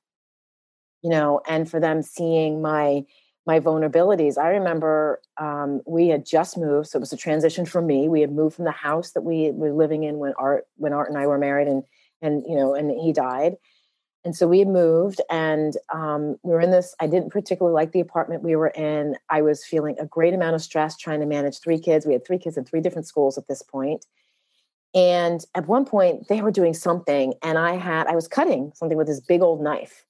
you 1.02 1.10
know, 1.10 1.40
and 1.48 1.68
for 1.68 1.80
them 1.80 2.02
seeing 2.02 2.62
my, 2.62 3.04
my 3.46 3.58
vulnerabilities. 3.58 4.36
I 4.38 4.50
remember 4.50 5.20
um, 5.40 5.80
we 5.86 6.08
had 6.08 6.26
just 6.26 6.58
moved, 6.58 6.88
so 6.88 6.98
it 6.98 7.00
was 7.00 7.12
a 7.12 7.16
transition 7.16 7.64
for 7.64 7.80
me. 7.80 8.08
We 8.08 8.20
had 8.20 8.32
moved 8.32 8.56
from 8.56 8.66
the 8.66 8.70
house 8.70 9.12
that 9.12 9.22
we 9.22 9.50
were 9.50 9.72
living 9.72 10.04
in 10.04 10.18
when 10.18 10.34
Art 10.38 10.66
when 10.76 10.92
Art 10.92 11.08
and 11.08 11.18
I 11.18 11.26
were 11.26 11.38
married, 11.38 11.68
and 11.68 11.84
and 12.20 12.44
you 12.46 12.56
know, 12.56 12.74
and 12.74 12.90
he 12.90 13.12
died. 13.12 13.54
And 14.26 14.34
so 14.34 14.48
we 14.48 14.64
moved, 14.64 15.20
and 15.30 15.76
um, 15.94 16.36
we 16.42 16.50
were 16.50 16.60
in 16.60 16.72
this. 16.72 16.96
I 16.98 17.06
didn't 17.06 17.30
particularly 17.30 17.72
like 17.72 17.92
the 17.92 18.00
apartment 18.00 18.42
we 18.42 18.56
were 18.56 18.70
in. 18.70 19.16
I 19.30 19.40
was 19.40 19.64
feeling 19.64 19.94
a 20.00 20.04
great 20.04 20.34
amount 20.34 20.56
of 20.56 20.62
stress 20.62 20.96
trying 20.96 21.20
to 21.20 21.26
manage 21.26 21.60
three 21.60 21.78
kids. 21.78 22.04
We 22.04 22.12
had 22.12 22.26
three 22.26 22.38
kids 22.38 22.56
in 22.56 22.64
three 22.64 22.80
different 22.80 23.06
schools 23.06 23.38
at 23.38 23.46
this 23.46 23.62
point. 23.62 24.04
And 24.96 25.44
at 25.54 25.68
one 25.68 25.84
point, 25.84 26.26
they 26.26 26.42
were 26.42 26.50
doing 26.50 26.74
something, 26.74 27.34
and 27.40 27.56
I 27.56 27.76
had 27.76 28.08
I 28.08 28.16
was 28.16 28.26
cutting 28.26 28.72
something 28.74 28.98
with 28.98 29.06
this 29.06 29.20
big 29.20 29.42
old 29.42 29.62
knife, 29.62 30.04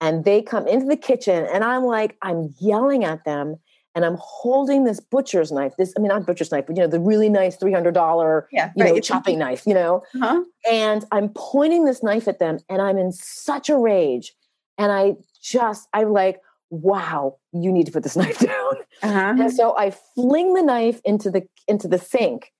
and 0.00 0.24
they 0.24 0.40
come 0.40 0.68
into 0.68 0.86
the 0.86 0.96
kitchen, 0.96 1.44
and 1.52 1.64
I'm 1.64 1.82
like, 1.82 2.16
I'm 2.22 2.54
yelling 2.60 3.02
at 3.02 3.24
them, 3.24 3.56
and 3.98 4.04
I'm 4.04 4.16
holding 4.20 4.84
this 4.84 5.00
butcher's 5.00 5.50
knife. 5.50 5.74
This, 5.76 5.92
I 5.96 6.00
mean, 6.00 6.10
not 6.10 6.24
butcher's 6.24 6.52
knife, 6.52 6.66
but 6.68 6.76
you 6.76 6.82
know, 6.82 6.88
the 6.88 7.00
really 7.00 7.28
nice 7.28 7.56
three 7.56 7.72
hundred 7.72 7.94
dollar, 7.94 8.48
yeah, 8.52 8.70
you 8.76 8.84
right. 8.84 8.94
know, 8.94 9.00
chopping 9.00 9.40
knife. 9.40 9.66
You 9.66 9.74
know, 9.74 10.04
uh-huh. 10.14 10.44
and 10.70 11.04
I'm 11.10 11.30
pointing 11.34 11.84
this 11.84 12.00
knife 12.00 12.28
at 12.28 12.38
them, 12.38 12.60
and 12.68 12.80
I'm 12.80 12.96
in 12.96 13.10
such 13.10 13.68
a 13.68 13.76
rage, 13.76 14.34
and 14.78 14.92
I 14.92 15.16
just, 15.42 15.88
I'm 15.92 16.12
like, 16.12 16.40
wow, 16.70 17.38
you 17.52 17.72
need 17.72 17.86
to 17.86 17.92
put 17.92 18.04
this 18.04 18.16
knife 18.22 18.38
down. 18.38 18.74
Uh-huh. 19.02 19.34
And 19.36 19.52
so 19.52 19.76
I 19.76 19.90
fling 20.14 20.54
the 20.54 20.62
knife 20.62 21.00
into 21.04 21.28
the 21.28 21.42
into 21.66 21.88
the 21.88 21.98
sink. 21.98 22.52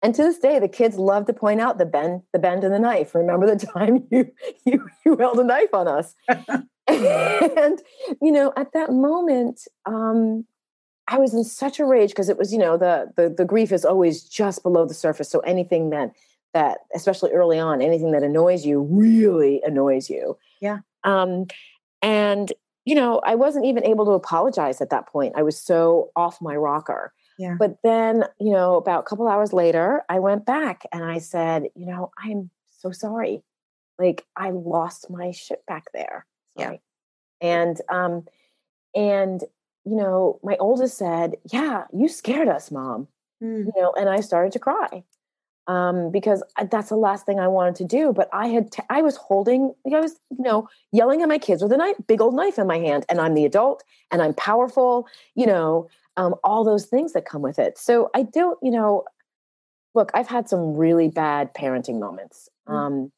And 0.00 0.14
to 0.14 0.22
this 0.22 0.38
day, 0.38 0.60
the 0.60 0.68
kids 0.68 0.96
love 0.96 1.26
to 1.26 1.32
point 1.32 1.60
out 1.60 1.78
the 1.78 1.86
bend, 1.86 2.22
the 2.32 2.38
bend 2.38 2.62
in 2.62 2.70
the 2.70 2.78
knife. 2.78 3.16
Remember 3.16 3.52
the 3.52 3.66
time 3.74 4.06
you 4.12 4.30
you, 4.64 4.88
you 5.04 5.16
held 5.16 5.40
a 5.40 5.44
knife 5.44 5.74
on 5.74 5.88
us? 5.88 6.14
and 6.86 7.82
you 8.22 8.30
know, 8.30 8.52
at 8.56 8.72
that 8.74 8.92
moment, 8.92 9.60
um, 9.86 10.46
I 11.08 11.18
was 11.18 11.34
in 11.34 11.44
such 11.44 11.78
a 11.78 11.84
rage 11.84 12.10
because 12.10 12.28
it 12.28 12.38
was, 12.38 12.52
you 12.52 12.58
know, 12.58 12.76
the, 12.76 13.12
the 13.16 13.28
the 13.28 13.44
grief 13.44 13.72
is 13.72 13.84
always 13.84 14.22
just 14.22 14.62
below 14.62 14.86
the 14.86 14.94
surface. 14.94 15.28
So 15.28 15.40
anything 15.40 15.90
that 15.90 16.12
that, 16.54 16.78
especially 16.94 17.32
early 17.32 17.58
on, 17.58 17.82
anything 17.82 18.12
that 18.12 18.22
annoys 18.22 18.64
you 18.64 18.80
really 18.80 19.60
annoys 19.64 20.08
you. 20.08 20.38
Yeah. 20.60 20.78
Um, 21.02 21.46
and 22.00 22.52
you 22.84 22.94
know, 22.94 23.20
I 23.24 23.34
wasn't 23.34 23.64
even 23.64 23.84
able 23.84 24.04
to 24.04 24.10
apologize 24.12 24.80
at 24.80 24.90
that 24.90 25.06
point. 25.06 25.34
I 25.36 25.42
was 25.42 25.58
so 25.58 26.10
off 26.16 26.40
my 26.40 26.54
rocker. 26.54 27.12
Yeah. 27.38 27.56
But 27.58 27.78
then, 27.82 28.24
you 28.38 28.52
know, 28.52 28.76
about 28.76 29.00
a 29.00 29.02
couple 29.04 29.26
hours 29.26 29.52
later, 29.52 30.02
I 30.08 30.18
went 30.20 30.46
back 30.46 30.86
and 30.92 31.02
I 31.02 31.18
said, 31.18 31.64
you 31.74 31.86
know, 31.86 32.12
I'm 32.18 32.50
so 32.78 32.92
sorry. 32.92 33.42
Like 33.98 34.24
I 34.36 34.50
lost 34.50 35.10
my 35.10 35.30
shit 35.32 35.64
back 35.66 35.84
there. 35.92 36.26
Sorry. 36.58 36.80
Yeah. 37.40 37.48
And 37.48 37.80
um 37.88 38.24
and 38.94 39.42
you 39.84 39.96
know, 39.96 40.40
my 40.42 40.56
oldest 40.58 40.98
said, 40.98 41.36
"Yeah, 41.52 41.84
you 41.92 42.08
scared 42.08 42.48
us, 42.48 42.70
mom." 42.70 43.08
Mm. 43.42 43.66
You 43.66 43.72
know, 43.76 43.92
and 43.98 44.08
I 44.08 44.20
started 44.20 44.52
to 44.52 44.58
cry 44.58 45.04
um, 45.66 46.10
because 46.10 46.42
that's 46.70 46.88
the 46.90 46.96
last 46.96 47.26
thing 47.26 47.40
I 47.40 47.48
wanted 47.48 47.74
to 47.76 47.84
do. 47.84 48.12
But 48.12 48.28
I 48.32 48.48
had, 48.48 48.72
t- 48.72 48.82
I 48.90 49.02
was 49.02 49.16
holding, 49.16 49.74
I 49.86 50.00
was, 50.00 50.18
you 50.30 50.44
know, 50.44 50.68
yelling 50.92 51.22
at 51.22 51.28
my 51.28 51.38
kids 51.38 51.62
with 51.62 51.72
a 51.72 51.76
knife, 51.76 51.96
big 52.06 52.20
old 52.20 52.34
knife 52.34 52.58
in 52.58 52.66
my 52.66 52.78
hand, 52.78 53.04
and 53.08 53.20
I'm 53.20 53.34
the 53.34 53.44
adult, 53.44 53.82
and 54.10 54.22
I'm 54.22 54.34
powerful, 54.34 55.06
you 55.34 55.46
know, 55.46 55.88
um, 56.16 56.34
all 56.44 56.64
those 56.64 56.86
things 56.86 57.12
that 57.12 57.24
come 57.24 57.42
with 57.42 57.58
it. 57.58 57.78
So 57.78 58.10
I 58.14 58.22
don't, 58.22 58.58
you 58.62 58.70
know, 58.70 59.04
look, 59.94 60.10
I've 60.14 60.28
had 60.28 60.48
some 60.48 60.74
really 60.74 61.08
bad 61.08 61.54
parenting 61.54 61.98
moments, 61.98 62.48
mm. 62.68 62.74
um, 62.74 63.12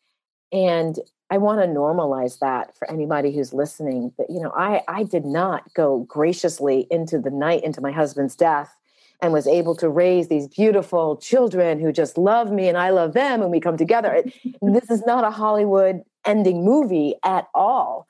and 0.52 0.98
I 1.30 1.38
want 1.38 1.60
to 1.60 1.66
normalize 1.66 2.38
that 2.38 2.76
for 2.76 2.88
anybody 2.90 3.32
who's 3.32 3.52
listening. 3.52 4.12
That 4.18 4.30
you 4.30 4.40
know, 4.40 4.52
I 4.56 4.82
I 4.88 5.02
did 5.02 5.24
not 5.24 5.72
go 5.74 6.00
graciously 6.08 6.86
into 6.90 7.18
the 7.18 7.30
night 7.30 7.64
into 7.64 7.80
my 7.80 7.92
husband's 7.92 8.36
death 8.36 8.74
and 9.20 9.32
was 9.32 9.46
able 9.46 9.74
to 9.76 9.88
raise 9.88 10.28
these 10.28 10.46
beautiful 10.46 11.16
children 11.16 11.80
who 11.80 11.90
just 11.90 12.18
love 12.18 12.52
me 12.52 12.68
and 12.68 12.76
I 12.76 12.90
love 12.90 13.14
them 13.14 13.40
and 13.42 13.50
we 13.50 13.60
come 13.60 13.76
together. 13.76 14.22
this 14.62 14.90
is 14.90 15.04
not 15.06 15.24
a 15.24 15.30
Hollywood 15.30 16.02
ending 16.26 16.64
movie 16.64 17.14
at 17.24 17.48
all. 17.54 18.06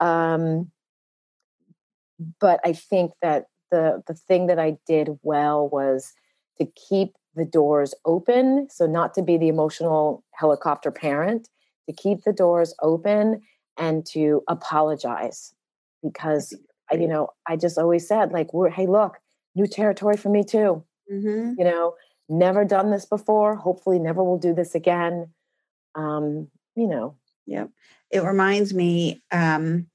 Um, 0.00 0.70
but 2.40 2.60
I 2.64 2.72
think 2.72 3.12
that 3.20 3.46
the 3.70 4.02
the 4.06 4.14
thing 4.14 4.46
that 4.46 4.58
I 4.58 4.78
did 4.86 5.18
well 5.22 5.68
was 5.68 6.12
to 6.58 6.66
keep 6.66 7.14
the 7.34 7.44
doors 7.44 7.94
open, 8.04 8.68
so 8.70 8.86
not 8.86 9.12
to 9.14 9.22
be 9.22 9.36
the 9.36 9.48
emotional 9.48 10.22
helicopter 10.32 10.92
parent, 10.92 11.48
to 11.86 11.92
keep 11.92 12.22
the 12.22 12.32
doors 12.32 12.74
open 12.82 13.42
and 13.76 14.06
to 14.06 14.42
apologize 14.48 15.54
because 16.02 16.56
you 16.92 17.08
know 17.08 17.30
I 17.48 17.56
just 17.56 17.78
always 17.78 18.06
said 18.06 18.32
like 18.32 18.52
we're 18.52 18.70
hey 18.70 18.86
look 18.86 19.18
new 19.54 19.66
territory 19.66 20.16
for 20.16 20.28
me 20.28 20.44
too. 20.44 20.84
Mm-hmm. 21.10 21.54
You 21.58 21.64
know, 21.64 21.94
never 22.28 22.64
done 22.64 22.90
this 22.90 23.04
before. 23.04 23.56
Hopefully, 23.56 23.98
never 23.98 24.22
will 24.22 24.38
do 24.38 24.54
this 24.54 24.74
again. 24.74 25.30
Um, 25.94 26.48
you 26.74 26.86
know. 26.86 27.16
Yep. 27.46 27.70
It 28.10 28.22
reminds 28.22 28.72
me. 28.72 29.22
Um, 29.30 29.86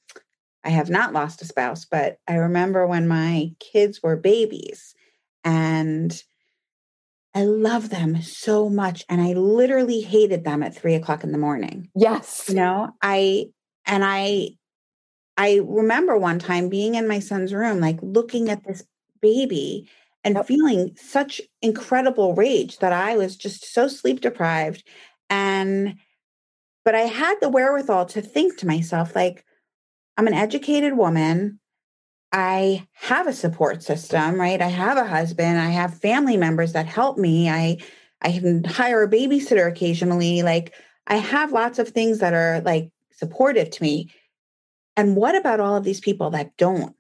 I 0.63 0.69
have 0.69 0.89
not 0.89 1.13
lost 1.13 1.41
a 1.41 1.45
spouse, 1.45 1.85
but 1.85 2.19
I 2.27 2.35
remember 2.35 2.85
when 2.85 3.07
my 3.07 3.53
kids 3.59 4.03
were 4.03 4.17
babies, 4.17 4.93
and 5.43 6.21
I 7.35 7.43
love 7.43 7.89
them 7.89 8.21
so 8.21 8.69
much, 8.69 9.05
and 9.07 9.21
I 9.21 9.33
literally 9.33 10.01
hated 10.01 10.43
them 10.43 10.63
at 10.63 10.75
three 10.75 10.95
o'clock 10.95 11.23
in 11.23 11.31
the 11.31 11.37
morning. 11.37 11.89
Yes. 11.95 12.45
You 12.49 12.55
know, 12.55 12.89
I 13.01 13.45
and 13.85 14.03
I 14.03 14.51
I 15.37 15.61
remember 15.63 16.17
one 16.17 16.39
time 16.39 16.67
being 16.67 16.95
in 16.95 17.07
my 17.07 17.19
son's 17.19 17.53
room, 17.53 17.79
like 17.79 17.97
looking 18.01 18.49
at 18.49 18.65
this 18.65 18.83
baby 19.21 19.89
and 20.25 20.35
yep. 20.35 20.45
feeling 20.45 20.95
such 20.97 21.39
incredible 21.61 22.35
rage 22.35 22.79
that 22.79 22.91
I 22.91 23.15
was 23.15 23.37
just 23.37 23.73
so 23.73 23.87
sleep 23.87 24.19
deprived. 24.19 24.83
And, 25.29 25.95
but 26.83 26.93
I 26.93 27.03
had 27.03 27.35
the 27.39 27.47
wherewithal 27.47 28.07
to 28.07 28.21
think 28.21 28.57
to 28.57 28.67
myself, 28.67 29.15
like, 29.15 29.45
I'm 30.17 30.27
an 30.27 30.33
educated 30.33 30.97
woman. 30.97 31.61
I 32.31 32.87
have 32.93 33.27
a 33.27 33.33
support 33.33 33.81
system, 33.81 34.39
right? 34.39 34.61
I 34.61 34.67
have 34.67 34.97
a 34.97 35.07
husband. 35.07 35.59
I 35.59 35.69
have 35.69 35.99
family 35.99 36.37
members 36.37 36.73
that 36.73 36.85
help 36.85 37.17
me. 37.17 37.49
I, 37.49 37.77
I 38.21 38.31
can 38.31 38.63
hire 38.63 39.03
a 39.03 39.09
babysitter 39.09 39.67
occasionally. 39.67 40.43
Like, 40.43 40.73
I 41.07 41.15
have 41.15 41.51
lots 41.51 41.79
of 41.79 41.89
things 41.89 42.19
that 42.19 42.33
are 42.33 42.61
like 42.61 42.91
supportive 43.11 43.71
to 43.71 43.83
me. 43.83 44.11
And 44.95 45.15
what 45.15 45.35
about 45.35 45.59
all 45.59 45.75
of 45.75 45.83
these 45.83 45.99
people 45.99 46.29
that 46.31 46.55
don't? 46.57 46.95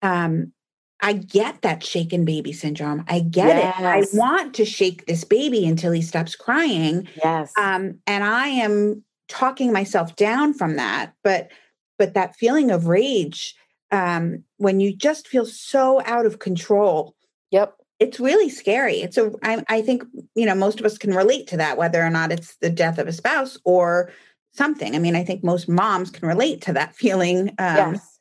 Um, 0.00 0.52
I 1.00 1.14
get 1.14 1.62
that 1.62 1.82
shaken 1.82 2.24
baby 2.24 2.52
syndrome. 2.52 3.04
I 3.08 3.20
get 3.20 3.56
yes. 3.56 3.80
it. 3.80 3.84
I 3.84 4.16
want 4.16 4.54
to 4.54 4.64
shake 4.64 5.06
this 5.06 5.24
baby 5.24 5.66
until 5.66 5.90
he 5.90 6.00
stops 6.02 6.36
crying. 6.36 7.08
Yes. 7.22 7.52
Um, 7.58 7.98
and 8.06 8.22
I 8.22 8.46
am 8.46 9.02
talking 9.28 9.72
myself 9.72 10.14
down 10.14 10.54
from 10.54 10.76
that. 10.76 11.12
But 11.24 11.50
but 11.98 12.14
that 12.14 12.36
feeling 12.36 12.70
of 12.70 12.86
rage, 12.86 13.54
um, 13.92 14.42
when 14.56 14.80
you 14.80 14.96
just 14.96 15.28
feel 15.28 15.46
so 15.46 16.02
out 16.04 16.26
of 16.26 16.38
control. 16.38 17.14
Yep. 17.50 17.74
It's 18.00 18.18
really 18.18 18.48
scary. 18.48 18.96
It's 18.96 19.16
a. 19.16 19.30
I, 19.44 19.62
I 19.68 19.82
think 19.82 20.02
you 20.34 20.44
know 20.44 20.56
most 20.56 20.80
of 20.80 20.86
us 20.86 20.98
can 20.98 21.14
relate 21.14 21.46
to 21.48 21.56
that, 21.58 21.76
whether 21.76 22.02
or 22.02 22.10
not 22.10 22.32
it's 22.32 22.56
the 22.56 22.70
death 22.70 22.98
of 22.98 23.06
a 23.06 23.12
spouse 23.12 23.56
or 23.64 24.10
something. 24.54 24.96
I 24.96 24.98
mean, 24.98 25.14
I 25.14 25.22
think 25.22 25.44
most 25.44 25.68
moms 25.68 26.10
can 26.10 26.26
relate 26.26 26.62
to 26.62 26.72
that 26.72 26.96
feeling. 26.96 27.50
Um, 27.58 27.92
yes. 27.92 28.18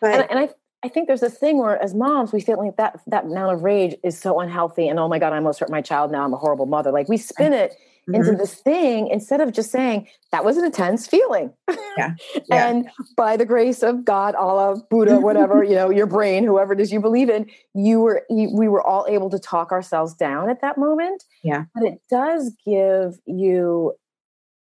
But, 0.00 0.14
and, 0.14 0.30
and 0.30 0.38
I 0.38 0.48
I 0.82 0.88
think 0.88 1.08
there's 1.08 1.20
this 1.20 1.36
thing 1.36 1.58
where 1.58 1.80
as 1.82 1.94
moms 1.94 2.32
we 2.32 2.40
feel 2.40 2.56
like 2.56 2.76
that 2.76 3.00
that 3.08 3.24
amount 3.24 3.56
of 3.56 3.62
rage 3.62 3.96
is 4.04 4.18
so 4.18 4.38
unhealthy 4.40 4.88
and 4.88 4.98
oh 4.98 5.08
my 5.08 5.18
god 5.18 5.32
I 5.32 5.36
almost 5.36 5.60
hurt 5.60 5.70
my 5.70 5.82
child 5.82 6.12
now 6.12 6.24
I'm 6.24 6.32
a 6.32 6.36
horrible 6.36 6.66
mother 6.66 6.92
like 6.92 7.08
we 7.08 7.16
spin 7.16 7.52
it 7.52 7.74
mm-hmm. 8.08 8.14
into 8.14 8.36
this 8.36 8.54
thing 8.54 9.08
instead 9.08 9.40
of 9.40 9.52
just 9.52 9.70
saying 9.70 10.08
that 10.32 10.44
was 10.44 10.56
an 10.56 10.64
intense 10.64 11.06
feeling 11.06 11.52
yeah. 11.96 12.14
yeah. 12.48 12.68
and 12.68 12.88
by 13.16 13.36
the 13.36 13.44
grace 13.44 13.82
of 13.82 14.04
God 14.04 14.34
Allah 14.34 14.82
Buddha 14.90 15.20
whatever 15.20 15.62
you 15.62 15.74
know 15.74 15.90
your 15.90 16.06
brain 16.06 16.44
whoever 16.44 16.72
it 16.72 16.80
is 16.80 16.92
you 16.92 17.00
believe 17.00 17.28
in 17.28 17.46
you 17.74 18.00
were 18.00 18.24
you, 18.28 18.50
we 18.52 18.68
were 18.68 18.82
all 18.82 19.06
able 19.08 19.30
to 19.30 19.38
talk 19.38 19.72
ourselves 19.72 20.14
down 20.14 20.48
at 20.50 20.60
that 20.62 20.78
moment 20.78 21.24
yeah 21.44 21.64
but 21.74 21.84
it 21.84 22.00
does 22.10 22.52
give 22.64 23.18
you 23.26 23.92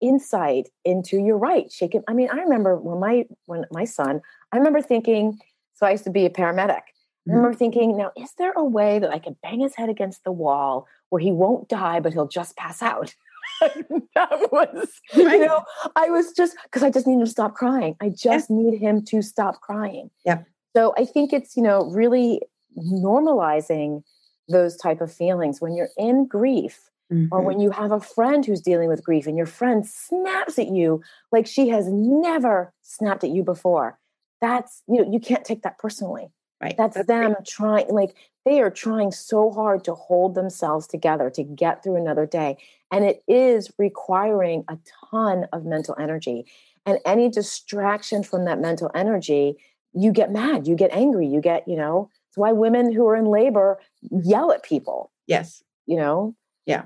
insight 0.01 0.69
into 0.85 1.17
your 1.17 1.37
right 1.37 1.71
shaking 1.71 2.03
I 2.07 2.13
mean 2.13 2.29
I 2.29 2.37
remember 2.37 2.75
when 2.77 2.99
my 2.99 3.25
when 3.45 3.65
my 3.71 3.85
son 3.85 4.21
I 4.51 4.57
remember 4.57 4.81
thinking 4.81 5.39
so 5.77 5.85
I 5.85 5.91
used 5.91 6.05
to 6.05 6.09
be 6.09 6.25
a 6.25 6.29
paramedic. 6.29 6.81
Mm-hmm. 7.27 7.31
I 7.31 7.35
remember 7.35 7.57
thinking, 7.57 7.97
now, 7.97 8.11
is 8.17 8.31
there 8.37 8.53
a 8.53 8.63
way 8.63 8.97
that 8.97 9.11
I 9.11 9.19
can 9.19 9.35
bang 9.43 9.59
his 9.59 9.75
head 9.75 9.89
against 9.89 10.23
the 10.23 10.31
wall 10.31 10.87
where 11.09 11.19
he 11.19 11.31
won't 11.31 11.69
die, 11.69 11.99
but 11.99 12.13
he'll 12.13 12.27
just 12.27 12.57
pass 12.57 12.81
out? 12.81 13.13
that 14.15 14.49
was, 14.51 14.89
you 15.13 15.45
know, 15.45 15.63
I 15.95 16.09
was 16.09 16.31
just 16.33 16.55
because 16.63 16.83
I 16.83 16.89
just 16.89 17.07
need 17.07 17.15
him 17.15 17.25
to 17.25 17.31
stop 17.31 17.55
crying. 17.55 17.95
I 18.01 18.09
just 18.09 18.49
yeah. 18.49 18.55
need 18.55 18.79
him 18.79 19.03
to 19.05 19.21
stop 19.21 19.61
crying. 19.61 20.09
Yeah. 20.25 20.43
So 20.75 20.93
I 20.97 21.05
think 21.05 21.33
it's, 21.33 21.57
you 21.57 21.63
know, 21.63 21.89
really 21.89 22.41
normalizing 22.77 24.03
those 24.49 24.77
type 24.77 25.01
of 25.01 25.11
feelings 25.11 25.59
when 25.59 25.75
you're 25.75 25.89
in 25.97 26.25
grief 26.25 26.89
mm-hmm. 27.11 27.27
or 27.31 27.41
when 27.41 27.59
you 27.59 27.71
have 27.71 27.91
a 27.91 27.99
friend 27.99 28.45
who's 28.45 28.61
dealing 28.61 28.87
with 28.87 29.03
grief 29.03 29.27
and 29.27 29.37
your 29.37 29.45
friend 29.45 29.85
snaps 29.85 30.57
at 30.59 30.67
you 30.67 31.01
like 31.31 31.47
she 31.47 31.69
has 31.69 31.87
never 31.87 32.73
snapped 32.81 33.23
at 33.23 33.29
you 33.29 33.43
before 33.43 33.97
that's 34.41 34.83
you 34.87 35.01
know 35.01 35.11
you 35.11 35.19
can't 35.19 35.45
take 35.45 35.63
that 35.63 35.77
personally 35.77 36.27
right 36.61 36.75
that's, 36.77 36.95
that's 36.95 37.07
them 37.07 37.33
great. 37.33 37.45
trying 37.45 37.87
like 37.89 38.15
they 38.45 38.61
are 38.61 38.71
trying 38.71 39.11
so 39.11 39.51
hard 39.51 39.83
to 39.83 39.93
hold 39.93 40.35
themselves 40.35 40.87
together 40.87 41.29
to 41.29 41.43
get 41.43 41.83
through 41.83 41.95
another 41.95 42.25
day 42.25 42.57
and 42.91 43.03
it 43.03 43.23
is 43.27 43.71
requiring 43.77 44.63
a 44.69 44.77
ton 45.11 45.45
of 45.53 45.65
mental 45.65 45.95
energy 45.99 46.45
and 46.85 46.99
any 47.05 47.29
distraction 47.29 48.23
from 48.23 48.45
that 48.45 48.59
mental 48.59 48.91
energy 48.95 49.55
you 49.93 50.11
get 50.11 50.31
mad 50.31 50.67
you 50.67 50.75
get 50.75 50.91
angry 50.91 51.27
you 51.27 51.41
get 51.41 51.67
you 51.67 51.75
know 51.75 52.09
it's 52.29 52.37
why 52.37 52.51
women 52.51 52.91
who 52.91 53.07
are 53.07 53.15
in 53.15 53.25
labor 53.25 53.79
yell 54.01 54.51
at 54.51 54.63
people 54.63 55.11
yes 55.25 55.63
you 55.85 55.97
know 55.97 56.35
yeah 56.65 56.85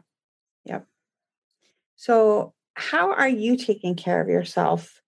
yeah 0.66 0.80
so 1.96 2.54
how 2.74 3.12
are 3.12 3.30
you 3.30 3.58
taking 3.58 3.96
care 3.96 4.22
of 4.22 4.28
yourself 4.28 5.02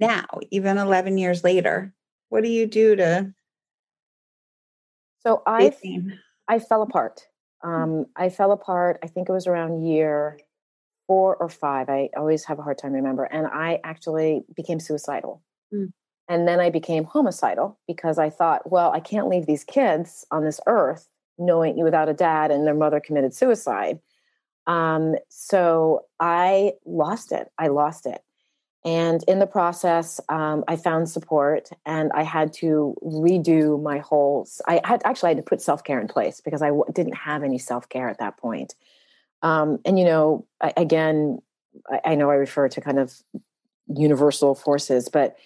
now, 0.00 0.26
even 0.50 0.78
11 0.78 1.18
years 1.18 1.44
later? 1.44 1.94
What 2.28 2.42
do 2.42 2.50
you 2.50 2.66
do 2.66 2.96
to? 2.96 3.32
So 5.20 5.42
I, 5.46 5.72
I 6.46 6.58
fell 6.58 6.82
apart. 6.82 7.26
Um, 7.62 8.06
I 8.16 8.28
fell 8.28 8.52
apart. 8.52 8.98
I 9.02 9.06
think 9.08 9.28
it 9.28 9.32
was 9.32 9.46
around 9.46 9.86
year 9.86 10.38
four 11.06 11.36
or 11.36 11.48
five. 11.48 11.88
I 11.88 12.10
always 12.16 12.44
have 12.44 12.58
a 12.58 12.62
hard 12.62 12.78
time 12.78 12.92
remember. 12.92 13.24
And 13.24 13.46
I 13.46 13.80
actually 13.82 14.42
became 14.54 14.78
suicidal. 14.78 15.42
Mm. 15.72 15.92
And 16.28 16.46
then 16.46 16.60
I 16.60 16.70
became 16.70 17.04
homicidal 17.04 17.78
because 17.86 18.18
I 18.18 18.28
thought, 18.28 18.70
well, 18.70 18.92
I 18.92 19.00
can't 19.00 19.28
leave 19.28 19.46
these 19.46 19.64
kids 19.64 20.26
on 20.30 20.44
this 20.44 20.60
earth 20.66 21.08
knowing 21.38 21.82
without 21.82 22.08
a 22.08 22.14
dad 22.14 22.50
and 22.50 22.66
their 22.66 22.74
mother 22.74 23.00
committed 23.00 23.34
suicide. 23.34 23.98
Um, 24.66 25.14
so 25.30 26.04
I 26.20 26.72
lost 26.84 27.32
it. 27.32 27.48
I 27.58 27.68
lost 27.68 28.04
it. 28.04 28.20
And 28.88 29.22
in 29.28 29.38
the 29.38 29.46
process, 29.46 30.18
um, 30.30 30.64
I 30.66 30.76
found 30.76 31.10
support 31.10 31.68
and 31.84 32.10
I 32.14 32.22
had 32.22 32.54
to 32.54 32.96
redo 33.04 33.80
my 33.82 33.98
whole. 33.98 34.48
I 34.66 34.80
had 34.82 35.02
actually 35.04 35.26
I 35.26 35.30
had 35.34 35.36
to 35.36 35.42
put 35.42 35.60
self 35.60 35.84
care 35.84 36.00
in 36.00 36.08
place 36.08 36.40
because 36.40 36.62
I 36.62 36.68
w- 36.68 36.86
didn't 36.94 37.16
have 37.16 37.42
any 37.42 37.58
self 37.58 37.90
care 37.90 38.08
at 38.08 38.18
that 38.18 38.38
point. 38.38 38.74
Um, 39.42 39.78
and 39.84 39.98
you 39.98 40.06
know, 40.06 40.46
I, 40.62 40.72
again, 40.78 41.42
I, 41.90 42.00
I 42.12 42.14
know 42.14 42.30
I 42.30 42.36
refer 42.36 42.66
to 42.70 42.80
kind 42.80 42.98
of 42.98 43.12
universal 43.94 44.54
forces, 44.54 45.10
but 45.10 45.36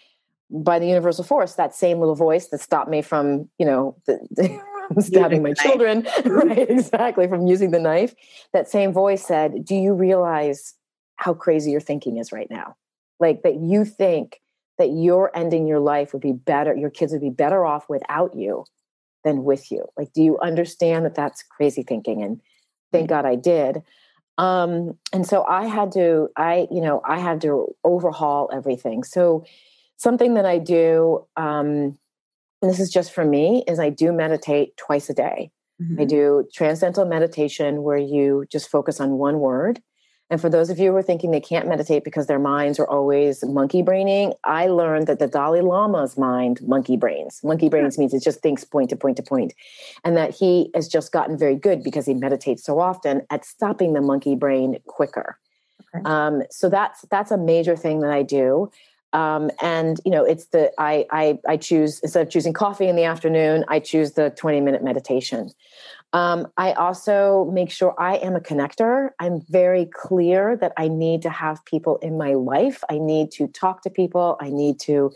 by 0.48 0.78
the 0.78 0.86
universal 0.86 1.24
force, 1.24 1.54
that 1.54 1.74
same 1.74 1.98
little 1.98 2.14
voice 2.14 2.46
that 2.48 2.60
stopped 2.60 2.88
me 2.88 3.02
from, 3.02 3.48
you 3.58 3.66
know, 3.66 3.96
the, 4.06 4.20
the, 4.30 5.00
stabbing 5.02 5.42
my 5.42 5.52
children, 5.52 6.06
right? 6.26 6.70
Exactly, 6.70 7.26
from 7.26 7.48
using 7.48 7.72
the 7.72 7.80
knife. 7.80 8.14
That 8.52 8.68
same 8.68 8.92
voice 8.92 9.26
said, 9.26 9.64
Do 9.64 9.74
you 9.74 9.94
realize 9.94 10.74
how 11.16 11.34
crazy 11.34 11.72
your 11.72 11.80
thinking 11.80 12.18
is 12.18 12.30
right 12.30 12.48
now? 12.48 12.76
Like 13.22 13.42
that 13.44 13.54
you 13.54 13.84
think 13.84 14.40
that 14.78 14.90
you're 14.90 15.30
ending 15.34 15.68
your 15.68 15.78
life 15.80 16.12
would 16.12 16.22
be 16.22 16.32
better, 16.32 16.74
your 16.74 16.90
kids 16.90 17.12
would 17.12 17.20
be 17.20 17.30
better 17.30 17.64
off 17.64 17.88
without 17.88 18.34
you 18.34 18.64
than 19.24 19.44
with 19.44 19.70
you. 19.70 19.86
Like, 19.96 20.12
do 20.12 20.22
you 20.22 20.38
understand 20.40 21.04
that 21.04 21.14
that's 21.14 21.44
crazy 21.44 21.84
thinking? 21.84 22.22
And 22.22 22.40
thank 22.90 23.08
God 23.08 23.24
I 23.24 23.36
did. 23.36 23.82
Um, 24.38 24.98
and 25.12 25.24
so 25.24 25.44
I 25.44 25.66
had 25.66 25.92
to, 25.92 26.28
I, 26.36 26.66
you 26.70 26.80
know, 26.80 27.00
I 27.06 27.20
had 27.20 27.40
to 27.42 27.74
overhaul 27.84 28.50
everything. 28.52 29.04
So 29.04 29.44
something 29.98 30.34
that 30.34 30.46
I 30.46 30.58
do, 30.58 31.24
um, 31.36 31.96
and 32.60 32.70
this 32.70 32.80
is 32.80 32.90
just 32.90 33.12
for 33.12 33.24
me, 33.24 33.62
is 33.68 33.78
I 33.78 33.90
do 33.90 34.12
meditate 34.12 34.76
twice 34.76 35.08
a 35.08 35.14
day. 35.14 35.52
Mm-hmm. 35.80 36.00
I 36.00 36.04
do 36.04 36.48
transcendental 36.52 37.04
meditation 37.04 37.82
where 37.82 37.98
you 37.98 38.46
just 38.50 38.68
focus 38.68 39.00
on 39.00 39.12
one 39.12 39.38
word 39.38 39.80
and 40.32 40.40
for 40.40 40.48
those 40.48 40.70
of 40.70 40.78
you 40.78 40.92
who 40.92 40.96
are 40.96 41.02
thinking 41.02 41.30
they 41.30 41.42
can't 41.42 41.68
meditate 41.68 42.04
because 42.04 42.26
their 42.26 42.38
minds 42.38 42.80
are 42.80 42.88
always 42.88 43.44
monkey 43.44 43.82
braining, 43.82 44.32
I 44.44 44.66
learned 44.66 45.06
that 45.08 45.18
the 45.18 45.26
Dalai 45.26 45.60
Lama's 45.60 46.16
mind 46.16 46.66
monkey 46.66 46.96
brains. 46.96 47.42
Monkey 47.44 47.68
brains 47.68 47.98
means 47.98 48.14
it 48.14 48.22
just 48.22 48.40
thinks 48.40 48.64
point 48.64 48.88
to 48.88 48.96
point 48.96 49.18
to 49.18 49.22
point, 49.22 49.52
and 50.04 50.16
that 50.16 50.34
he 50.34 50.70
has 50.74 50.88
just 50.88 51.12
gotten 51.12 51.36
very 51.36 51.54
good 51.54 51.84
because 51.84 52.06
he 52.06 52.14
meditates 52.14 52.64
so 52.64 52.80
often 52.80 53.20
at 53.28 53.44
stopping 53.44 53.92
the 53.92 54.00
monkey 54.00 54.34
brain 54.34 54.78
quicker. 54.86 55.38
Okay. 55.94 56.02
Um, 56.06 56.42
so 56.50 56.70
that's 56.70 57.02
that's 57.10 57.30
a 57.30 57.36
major 57.36 57.76
thing 57.76 58.00
that 58.00 58.10
I 58.10 58.22
do. 58.22 58.70
Um, 59.12 59.50
and 59.60 60.00
you 60.06 60.10
know, 60.10 60.24
it's 60.24 60.46
the 60.46 60.72
I, 60.78 61.04
I 61.10 61.38
I 61.46 61.58
choose 61.58 62.00
instead 62.00 62.26
of 62.26 62.32
choosing 62.32 62.54
coffee 62.54 62.88
in 62.88 62.96
the 62.96 63.04
afternoon, 63.04 63.66
I 63.68 63.80
choose 63.80 64.12
the 64.12 64.30
twenty 64.30 64.62
minute 64.62 64.82
meditation. 64.82 65.50
Um, 66.12 66.48
I 66.58 66.72
also 66.72 67.50
make 67.52 67.70
sure 67.70 67.94
I 67.98 68.16
am 68.16 68.36
a 68.36 68.40
connector. 68.40 69.10
I'm 69.18 69.40
very 69.48 69.86
clear 69.86 70.56
that 70.56 70.72
I 70.76 70.88
need 70.88 71.22
to 71.22 71.30
have 71.30 71.64
people 71.64 71.96
in 71.98 72.18
my 72.18 72.34
life. 72.34 72.84
I 72.90 72.98
need 72.98 73.30
to 73.32 73.48
talk 73.48 73.82
to 73.82 73.90
people. 73.90 74.36
I 74.40 74.50
need 74.50 74.78
to 74.80 75.12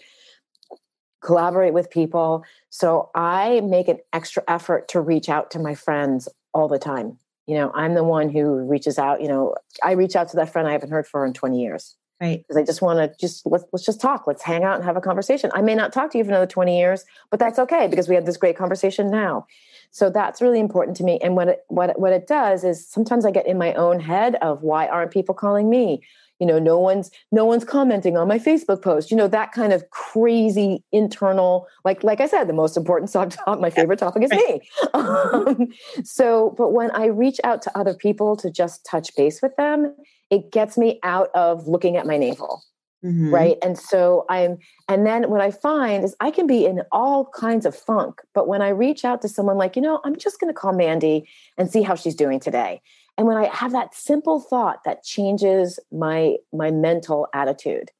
collaborate 1.22 1.74
with 1.74 1.90
people. 1.90 2.44
So 2.70 3.10
I 3.14 3.60
make 3.60 3.88
an 3.88 3.98
extra 4.12 4.42
effort 4.48 4.88
to 4.88 5.00
reach 5.00 5.28
out 5.28 5.50
to 5.50 5.58
my 5.58 5.74
friends 5.74 6.28
all 6.54 6.68
the 6.68 6.78
time. 6.78 7.18
You 7.46 7.56
know, 7.56 7.70
I'm 7.74 7.94
the 7.94 8.04
one 8.04 8.28
who 8.28 8.66
reaches 8.66 8.98
out. 8.98 9.20
You 9.20 9.28
know, 9.28 9.54
I 9.82 9.92
reach 9.92 10.16
out 10.16 10.28
to 10.30 10.36
that 10.36 10.50
friend 10.50 10.66
I 10.66 10.72
haven't 10.72 10.90
heard 10.90 11.06
for 11.06 11.26
in 11.26 11.32
20 11.32 11.60
years. 11.60 11.96
Right. 12.20 12.38
Because 12.38 12.56
I 12.56 12.64
just 12.64 12.80
want 12.80 12.98
to 12.98 13.14
just 13.20 13.44
let's 13.44 13.64
let's 13.72 13.84
just 13.84 14.00
talk. 14.00 14.26
Let's 14.26 14.42
hang 14.42 14.64
out 14.64 14.76
and 14.76 14.84
have 14.84 14.96
a 14.96 15.02
conversation. 15.02 15.50
I 15.54 15.60
may 15.60 15.74
not 15.74 15.92
talk 15.92 16.10
to 16.12 16.18
you 16.18 16.24
for 16.24 16.30
another 16.30 16.46
20 16.46 16.78
years, 16.78 17.04
but 17.30 17.38
that's 17.38 17.58
okay 17.58 17.88
because 17.88 18.08
we 18.08 18.14
had 18.14 18.24
this 18.24 18.38
great 18.38 18.56
conversation 18.56 19.10
now. 19.10 19.46
So 19.90 20.10
that's 20.10 20.42
really 20.42 20.60
important 20.60 20.96
to 20.98 21.04
me. 21.04 21.18
And 21.22 21.36
what 21.36 21.48
it, 21.48 21.64
what 21.68 21.98
what 21.98 22.12
it 22.12 22.26
does 22.26 22.64
is 22.64 22.86
sometimes 22.86 23.24
I 23.24 23.30
get 23.30 23.46
in 23.46 23.58
my 23.58 23.72
own 23.74 24.00
head 24.00 24.36
of 24.36 24.62
why 24.62 24.86
aren't 24.86 25.10
people 25.10 25.34
calling 25.34 25.70
me? 25.70 26.02
You 26.38 26.46
know, 26.46 26.58
no 26.58 26.78
one's 26.78 27.10
no 27.32 27.44
one's 27.44 27.64
commenting 27.64 28.16
on 28.16 28.28
my 28.28 28.38
Facebook 28.38 28.82
post. 28.82 29.10
You 29.10 29.16
know, 29.16 29.28
that 29.28 29.52
kind 29.52 29.72
of 29.72 29.88
crazy 29.90 30.84
internal, 30.92 31.66
like 31.84 32.04
like 32.04 32.20
I 32.20 32.26
said, 32.26 32.44
the 32.44 32.52
most 32.52 32.76
important 32.76 33.10
topic, 33.12 33.60
my 33.60 33.70
favorite 33.70 33.98
topic 33.98 34.24
is 34.24 34.30
me. 34.30 34.60
Um, 34.94 35.68
so, 36.04 36.54
but 36.56 36.72
when 36.72 36.90
I 36.92 37.06
reach 37.06 37.38
out 37.44 37.62
to 37.62 37.78
other 37.78 37.94
people 37.94 38.36
to 38.36 38.50
just 38.50 38.84
touch 38.84 39.14
base 39.16 39.42
with 39.42 39.54
them, 39.56 39.94
it 40.30 40.50
gets 40.50 40.78
me 40.78 40.98
out 41.02 41.30
of 41.34 41.68
looking 41.68 41.96
at 41.96 42.06
my 42.06 42.16
navel. 42.16 42.62
Mm-hmm. 43.04 43.32
Right. 43.32 43.56
And 43.62 43.78
so 43.78 44.24
I'm, 44.28 44.58
and 44.88 45.06
then 45.06 45.30
what 45.30 45.40
I 45.40 45.50
find 45.50 46.02
is 46.02 46.16
I 46.20 46.30
can 46.30 46.46
be 46.46 46.64
in 46.64 46.82
all 46.90 47.26
kinds 47.26 47.66
of 47.66 47.76
funk. 47.76 48.20
But 48.34 48.48
when 48.48 48.62
I 48.62 48.70
reach 48.70 49.04
out 49.04 49.22
to 49.22 49.28
someone 49.28 49.56
like, 49.58 49.76
you 49.76 49.82
know, 49.82 50.00
I'm 50.04 50.16
just 50.16 50.40
going 50.40 50.52
to 50.52 50.58
call 50.58 50.72
Mandy 50.72 51.28
and 51.56 51.70
see 51.70 51.82
how 51.82 51.94
she's 51.94 52.14
doing 52.14 52.40
today. 52.40 52.80
And 53.18 53.26
when 53.26 53.36
I 53.36 53.46
have 53.46 53.72
that 53.72 53.94
simple 53.94 54.40
thought 54.40 54.84
that 54.84 55.04
changes 55.04 55.78
my, 55.92 56.36
my 56.52 56.70
mental 56.70 57.28
attitude. 57.32 57.90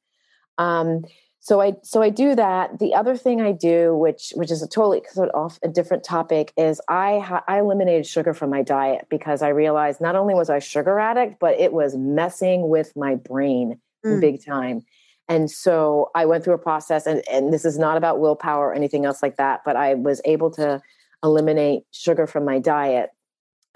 Um, 0.57 1.03
so 1.39 1.61
I, 1.61 1.75
so 1.83 2.01
I 2.01 2.09
do 2.09 2.35
that. 2.35 2.79
The 2.79 2.93
other 2.93 3.15
thing 3.15 3.39
I 3.39 3.53
do, 3.53 3.95
which, 3.95 4.33
which 4.35 4.51
is 4.51 4.61
a 4.61 4.67
totally 4.67 5.01
sort 5.09 5.29
of 5.29 5.35
off 5.35 5.59
a 5.63 5.69
different 5.69 6.03
topic 6.03 6.51
is 6.57 6.81
I, 6.89 7.19
ha- 7.19 7.43
I 7.47 7.59
eliminated 7.59 8.05
sugar 8.05 8.33
from 8.33 8.49
my 8.49 8.63
diet 8.63 9.07
because 9.09 9.41
I 9.41 9.49
realized 9.49 10.01
not 10.01 10.17
only 10.17 10.33
was 10.33 10.49
I 10.49 10.59
sugar 10.59 10.99
addict, 10.99 11.39
but 11.39 11.57
it 11.59 11.71
was 11.71 11.95
messing 11.95 12.67
with 12.67 12.91
my 12.97 13.15
brain 13.15 13.79
mm. 14.05 14.21
big 14.21 14.43
time. 14.45 14.83
And 15.29 15.51
so 15.51 16.09
I 16.15 16.25
went 16.25 16.43
through 16.43 16.53
a 16.53 16.59
process, 16.59 17.05
and, 17.05 17.21
and 17.29 17.53
this 17.53 17.65
is 17.65 17.77
not 17.77 17.97
about 17.97 18.19
willpower 18.19 18.69
or 18.69 18.73
anything 18.73 19.05
else 19.05 19.21
like 19.21 19.37
that, 19.37 19.61
but 19.65 19.75
I 19.75 19.95
was 19.95 20.21
able 20.25 20.51
to 20.51 20.81
eliminate 21.23 21.83
sugar 21.91 22.27
from 22.27 22.45
my 22.45 22.59
diet. 22.59 23.09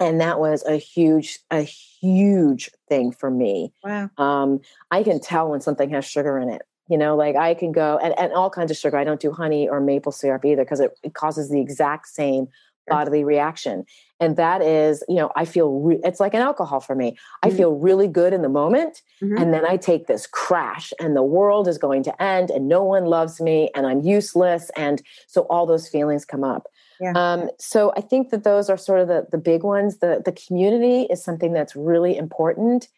And 0.00 0.20
that 0.20 0.40
was 0.40 0.64
a 0.64 0.76
huge, 0.76 1.38
a 1.50 1.62
huge 1.62 2.70
thing 2.88 3.12
for 3.12 3.30
me. 3.30 3.72
Wow. 3.84 4.10
Um, 4.16 4.60
I 4.90 5.02
can 5.02 5.20
tell 5.20 5.50
when 5.50 5.60
something 5.60 5.90
has 5.90 6.04
sugar 6.04 6.38
in 6.38 6.48
it. 6.48 6.62
You 6.88 6.98
know, 6.98 7.14
like 7.16 7.36
I 7.36 7.54
can 7.54 7.70
go 7.70 7.98
and, 8.02 8.18
and 8.18 8.32
all 8.32 8.50
kinds 8.50 8.70
of 8.70 8.76
sugar. 8.76 8.96
I 8.96 9.04
don't 9.04 9.20
do 9.20 9.30
honey 9.30 9.68
or 9.68 9.80
maple 9.80 10.10
syrup 10.10 10.44
either 10.44 10.64
because 10.64 10.80
it, 10.80 10.98
it 11.02 11.14
causes 11.14 11.48
the 11.48 11.60
exact 11.60 12.08
same 12.08 12.48
bodily 12.88 13.22
reaction 13.22 13.84
and 14.22 14.36
that 14.36 14.62
is 14.62 15.02
you 15.08 15.16
know 15.16 15.30
i 15.36 15.44
feel 15.44 15.80
re- 15.80 16.00
it's 16.04 16.20
like 16.20 16.32
an 16.32 16.40
alcohol 16.40 16.80
for 16.80 16.94
me 16.94 17.16
i 17.42 17.48
mm-hmm. 17.48 17.56
feel 17.56 17.72
really 17.72 18.06
good 18.06 18.32
in 18.32 18.40
the 18.42 18.48
moment 18.48 19.02
mm-hmm. 19.20 19.36
and 19.36 19.52
then 19.52 19.66
i 19.66 19.76
take 19.76 20.06
this 20.06 20.26
crash 20.26 20.92
and 21.00 21.16
the 21.16 21.22
world 21.22 21.66
is 21.66 21.76
going 21.76 22.02
to 22.02 22.22
end 22.22 22.50
and 22.50 22.68
no 22.68 22.82
one 22.82 23.04
loves 23.04 23.40
me 23.40 23.68
and 23.74 23.86
i'm 23.86 24.00
useless 24.00 24.70
and 24.76 25.02
so 25.26 25.42
all 25.50 25.66
those 25.66 25.88
feelings 25.88 26.24
come 26.24 26.44
up 26.44 26.68
yeah. 27.00 27.12
um, 27.16 27.50
so 27.58 27.92
i 27.96 28.00
think 28.00 28.30
that 28.30 28.44
those 28.44 28.70
are 28.70 28.78
sort 28.78 29.00
of 29.00 29.08
the, 29.08 29.26
the 29.32 29.38
big 29.38 29.64
ones 29.64 29.98
the, 29.98 30.22
the 30.24 30.32
community 30.32 31.02
is 31.10 31.22
something 31.22 31.52
that's 31.52 31.74
really 31.74 32.16
important 32.16 32.88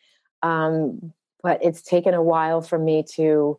um, 0.43 1.13
but 1.43 1.59
it's 1.63 1.81
taken 1.81 2.13
a 2.13 2.23
while 2.23 2.61
for 2.61 2.79
me 2.79 3.03
to 3.15 3.59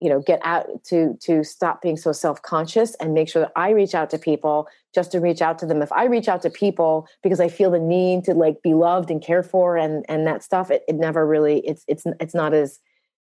you 0.00 0.08
know 0.08 0.20
get 0.20 0.40
out 0.44 0.66
to 0.84 1.16
to 1.20 1.42
stop 1.42 1.82
being 1.82 1.96
so 1.96 2.12
self-conscious 2.12 2.94
and 2.96 3.14
make 3.14 3.28
sure 3.28 3.42
that 3.42 3.52
i 3.56 3.70
reach 3.70 3.94
out 3.94 4.10
to 4.10 4.18
people 4.18 4.68
just 4.94 5.12
to 5.12 5.20
reach 5.20 5.42
out 5.42 5.58
to 5.58 5.66
them 5.66 5.82
if 5.82 5.92
i 5.92 6.04
reach 6.04 6.28
out 6.28 6.42
to 6.42 6.50
people 6.50 7.08
because 7.22 7.40
i 7.40 7.48
feel 7.48 7.70
the 7.70 7.78
need 7.78 8.24
to 8.24 8.34
like 8.34 8.62
be 8.62 8.74
loved 8.74 9.10
and 9.10 9.22
cared 9.22 9.46
for 9.46 9.76
and 9.76 10.04
and 10.08 10.26
that 10.26 10.42
stuff 10.42 10.70
it, 10.70 10.82
it 10.88 10.94
never 10.94 11.26
really 11.26 11.60
it's 11.66 11.84
it's 11.88 12.04
it's 12.20 12.34
not 12.34 12.54
as 12.54 12.80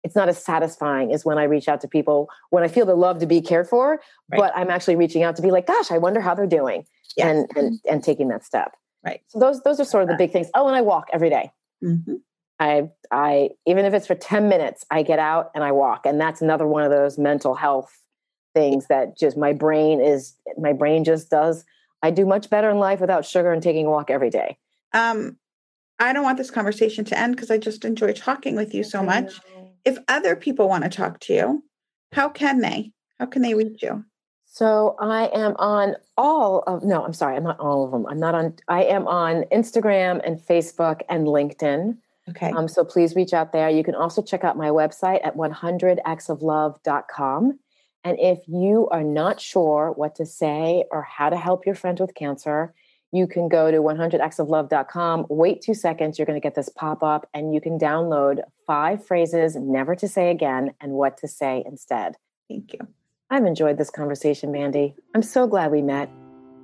it's 0.05 0.15
not 0.15 0.29
as 0.29 0.43
satisfying 0.43 1.13
as 1.13 1.25
when 1.25 1.39
i 1.39 1.45
reach 1.45 1.69
out 1.69 1.81
to 1.81 1.89
people 1.89 2.29
when 2.51 2.63
i 2.63 2.69
feel 2.69 2.87
the 2.87 2.95
love 2.95 3.19
to 3.19 3.27
be 3.27 3.41
cared 3.41 3.69
for 3.69 4.01
right. 4.31 4.39
but 4.39 4.53
i'm 4.55 4.71
actually 4.71 4.97
reaching 4.97 5.23
out 5.23 5.37
to 5.37 5.43
be 5.43 5.51
like 5.51 5.67
gosh 5.67 5.91
i 5.91 5.99
wonder 5.99 6.21
how 6.21 6.35
they're 6.35 6.47
doing 6.47 6.85
yes. 7.17 7.27
and 7.27 7.57
and 7.57 7.81
and 7.91 8.05
taking 8.05 8.29
that 8.29 8.45
step 8.45 8.77
right 9.05 9.23
so 9.29 9.39
those 9.39 9.63
those 9.63 9.81
are 9.81 9.85
sort 9.85 10.03
of 10.03 10.09
the 10.09 10.17
big 10.17 10.33
things 10.33 10.49
oh 10.55 10.67
and 10.67 10.77
i 10.77 10.81
walk 10.81 11.09
every 11.13 11.31
day. 11.31 11.51
mm-hmm. 11.83 12.15
I 12.61 12.89
I 13.11 13.51
even 13.67 13.85
if 13.85 13.95
it's 13.95 14.07
for 14.07 14.15
10 14.15 14.49
minutes, 14.49 14.85
I 14.91 15.03
get 15.03 15.19
out 15.19 15.51
and 15.55 15.63
I 15.65 15.73
walk. 15.73 16.07
And 16.07 16.21
that's 16.21 16.43
another 16.43 16.67
one 16.67 16.83
of 16.83 16.91
those 16.91 17.19
mental 17.19 17.55
health 17.55 17.91
things 18.55 18.87
that 18.89 19.19
just 19.19 19.37
my 19.37 19.53
brain 19.53 20.01
is 20.01 20.35
my 20.57 20.73
brain 20.73 21.05
just 21.05 21.31
does 21.31 21.65
I 22.03 22.11
do 22.11 22.25
much 22.27 22.49
better 22.49 22.71
in 22.71 22.79
life 22.79 23.01
without 23.01 23.25
sugar 23.25 23.53
and 23.53 23.63
taking 23.63 23.87
a 23.87 23.91
walk 23.91 24.11
every 24.11 24.31
day. 24.31 24.59
Um 24.93 25.37
I 26.01 26.13
don't 26.13 26.23
want 26.25 26.39
this 26.39 26.51
conversation 26.51 27.05
to 27.07 27.19
end 27.19 27.35
because 27.35 27.51
I 27.51 27.59
just 27.59 27.85
enjoy 27.85 28.13
talking 28.13 28.55
with 28.55 28.73
you 28.73 28.85
so 28.85 29.03
much. 29.03 29.41
If 29.85 29.99
other 30.07 30.37
people 30.37 30.69
want 30.69 30.85
to 30.85 30.91
talk 30.91 31.19
to 31.21 31.35
you, 31.35 31.65
how 32.13 32.29
can 32.29 32.61
they? 32.61 32.93
How 33.19 33.27
can 33.27 33.43
they 33.43 33.55
reach 33.55 33.83
you? 33.83 34.05
So 34.47 34.97
I 35.01 35.27
am 35.35 35.55
on 35.59 35.97
all 36.17 36.63
of 36.67 36.83
no, 36.83 37.05
I'm 37.05 37.13
sorry, 37.13 37.37
I'm 37.37 37.45
not 37.45 37.61
all 37.61 37.85
of 37.85 37.91
them. 37.91 38.07
I'm 38.07 38.19
not 38.19 38.35
on 38.35 38.55
I 38.69 38.85
am 38.85 39.07
on 39.07 39.45
Instagram 39.53 40.21
and 40.25 40.41
Facebook 40.41 41.03
and 41.09 41.27
LinkedIn. 41.27 41.99
Okay. 42.31 42.51
Um, 42.51 42.67
so 42.69 42.85
please 42.85 43.15
reach 43.15 43.33
out 43.33 43.53
there. 43.53 43.71
You 43.71 43.85
can 43.85 43.95
also 43.95 44.23
check 44.23 44.43
out 44.45 44.57
my 44.57 44.69
website 44.69 45.21
at 45.25 45.37
100actsoflove.com. 45.37 47.59
And 48.05 48.17
if 48.21 48.39
you 48.47 48.89
are 48.91 49.03
not 49.03 49.41
sure 49.41 49.93
what 49.97 50.15
to 50.17 50.27
say 50.27 50.85
or 50.91 51.03
how 51.03 51.31
to 51.31 51.37
help 51.37 51.67
your 51.67 51.75
friend 51.75 51.99
with 51.99 52.15
cancer, 52.15 52.73
you 53.13 53.27
can 53.27 53.49
go 53.49 53.71
to 53.71 53.79
100actsoflove.com. 53.79 55.27
Wait 55.29 55.63
two 55.63 55.75
seconds. 55.75 56.19
You're 56.19 56.27
going 56.27 56.41
to 56.41 56.45
get 56.45 56.55
this 56.55 56.69
pop 56.69 57.03
up, 57.03 57.29
and 57.33 57.55
you 57.55 57.61
can 57.61 57.79
download 57.79 58.41
five 58.67 59.07
phrases 59.07 59.57
never 59.57 59.97
to 59.97 60.07
say 60.07 60.31
again 60.31 60.75
and 60.81 60.93
what 60.93 61.17
to 61.19 61.29
say 61.29 61.63
instead. 61.67 62.17
Thank 62.49 62.75
you. 62.75 62.81
I've 63.31 63.45
enjoyed 63.45 63.79
this 63.79 63.91
conversation, 63.91 64.53
Mandy. 64.53 64.95
I'm 65.15 65.23
so 65.23 65.47
glad 65.47 65.71
we 65.71 65.83
met. 65.83 66.11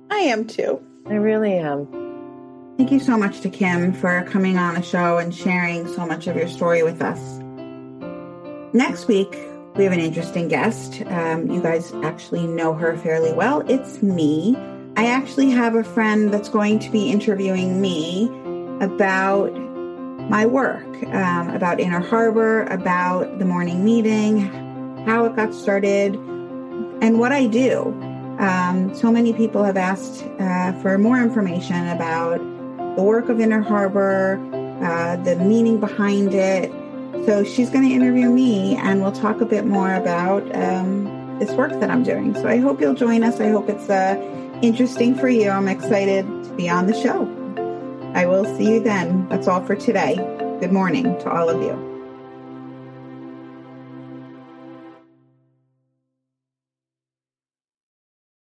I 0.09 0.19
am 0.19 0.45
too. 0.45 0.81
I 1.07 1.15
really 1.15 1.53
am. 1.53 2.04
Thank 2.77 2.91
you 2.91 2.99
so 2.99 3.17
much 3.17 3.39
to 3.39 3.49
Kim 3.49 3.93
for 3.93 4.23
coming 4.23 4.57
on 4.57 4.75
the 4.75 4.81
show 4.81 5.17
and 5.17 5.33
sharing 5.33 5.87
so 5.87 6.05
much 6.05 6.27
of 6.27 6.35
your 6.35 6.49
story 6.49 6.83
with 6.83 7.01
us. 7.01 7.39
Next 8.73 9.07
week, 9.07 9.31
we 9.75 9.85
have 9.85 9.93
an 9.93 10.01
interesting 10.01 10.49
guest. 10.49 11.01
Um, 11.05 11.49
you 11.49 11.61
guys 11.61 11.93
actually 12.03 12.45
know 12.45 12.73
her 12.73 12.97
fairly 12.97 13.31
well. 13.31 13.61
It's 13.69 14.03
me. 14.03 14.57
I 14.97 15.05
actually 15.05 15.51
have 15.51 15.75
a 15.75 15.85
friend 15.85 16.33
that's 16.33 16.49
going 16.49 16.79
to 16.79 16.89
be 16.91 17.09
interviewing 17.09 17.79
me 17.79 18.25
about 18.81 19.53
my 20.29 20.45
work, 20.45 20.85
um, 21.13 21.51
about 21.51 21.79
Inner 21.79 22.01
Harbor, 22.01 22.63
about 22.63 23.39
the 23.39 23.45
morning 23.45 23.85
meeting, 23.85 24.41
how 25.05 25.23
it 25.23 25.35
got 25.37 25.53
started, 25.53 26.15
and 26.15 27.19
what 27.19 27.31
I 27.31 27.47
do. 27.47 27.83
Um, 28.37 28.93
so 28.93 29.13
many 29.13 29.31
people 29.31 29.63
have 29.63 29.77
asked 29.77 30.25
uh, 30.39 30.73
for 30.81 30.97
more 30.97 31.21
information 31.21 31.87
about 31.87 32.41
the 32.95 33.03
work 33.03 33.29
of 33.29 33.39
Inner 33.39 33.61
Harbor, 33.61 34.39
uh, 34.81 35.17
the 35.17 35.35
meaning 35.35 35.79
behind 35.79 36.33
it. 36.33 36.71
So 37.25 37.43
she's 37.43 37.69
going 37.69 37.87
to 37.87 37.93
interview 37.93 38.29
me 38.29 38.75
and 38.75 39.01
we'll 39.01 39.11
talk 39.11 39.41
a 39.41 39.45
bit 39.45 39.65
more 39.65 39.93
about 39.93 40.43
um, 40.55 41.39
this 41.39 41.51
work 41.51 41.71
that 41.79 41.89
I'm 41.89 42.03
doing. 42.03 42.33
So 42.35 42.47
I 42.47 42.57
hope 42.57 42.79
you'll 42.79 42.93
join 42.93 43.23
us. 43.23 43.39
I 43.39 43.49
hope 43.49 43.69
it's 43.69 43.89
uh, 43.89 44.15
interesting 44.61 45.15
for 45.15 45.27
you. 45.27 45.49
I'm 45.49 45.67
excited 45.67 46.25
to 46.25 46.53
be 46.55 46.69
on 46.69 46.87
the 46.87 46.93
show. 46.93 47.23
I 48.13 48.25
will 48.25 48.45
see 48.45 48.75
you 48.75 48.79
then. 48.79 49.27
That's 49.29 49.47
all 49.47 49.65
for 49.65 49.75
today. 49.75 50.15
Good 50.59 50.71
morning 50.71 51.03
to 51.19 51.29
all 51.29 51.49
of 51.49 51.61
you. 51.61 51.94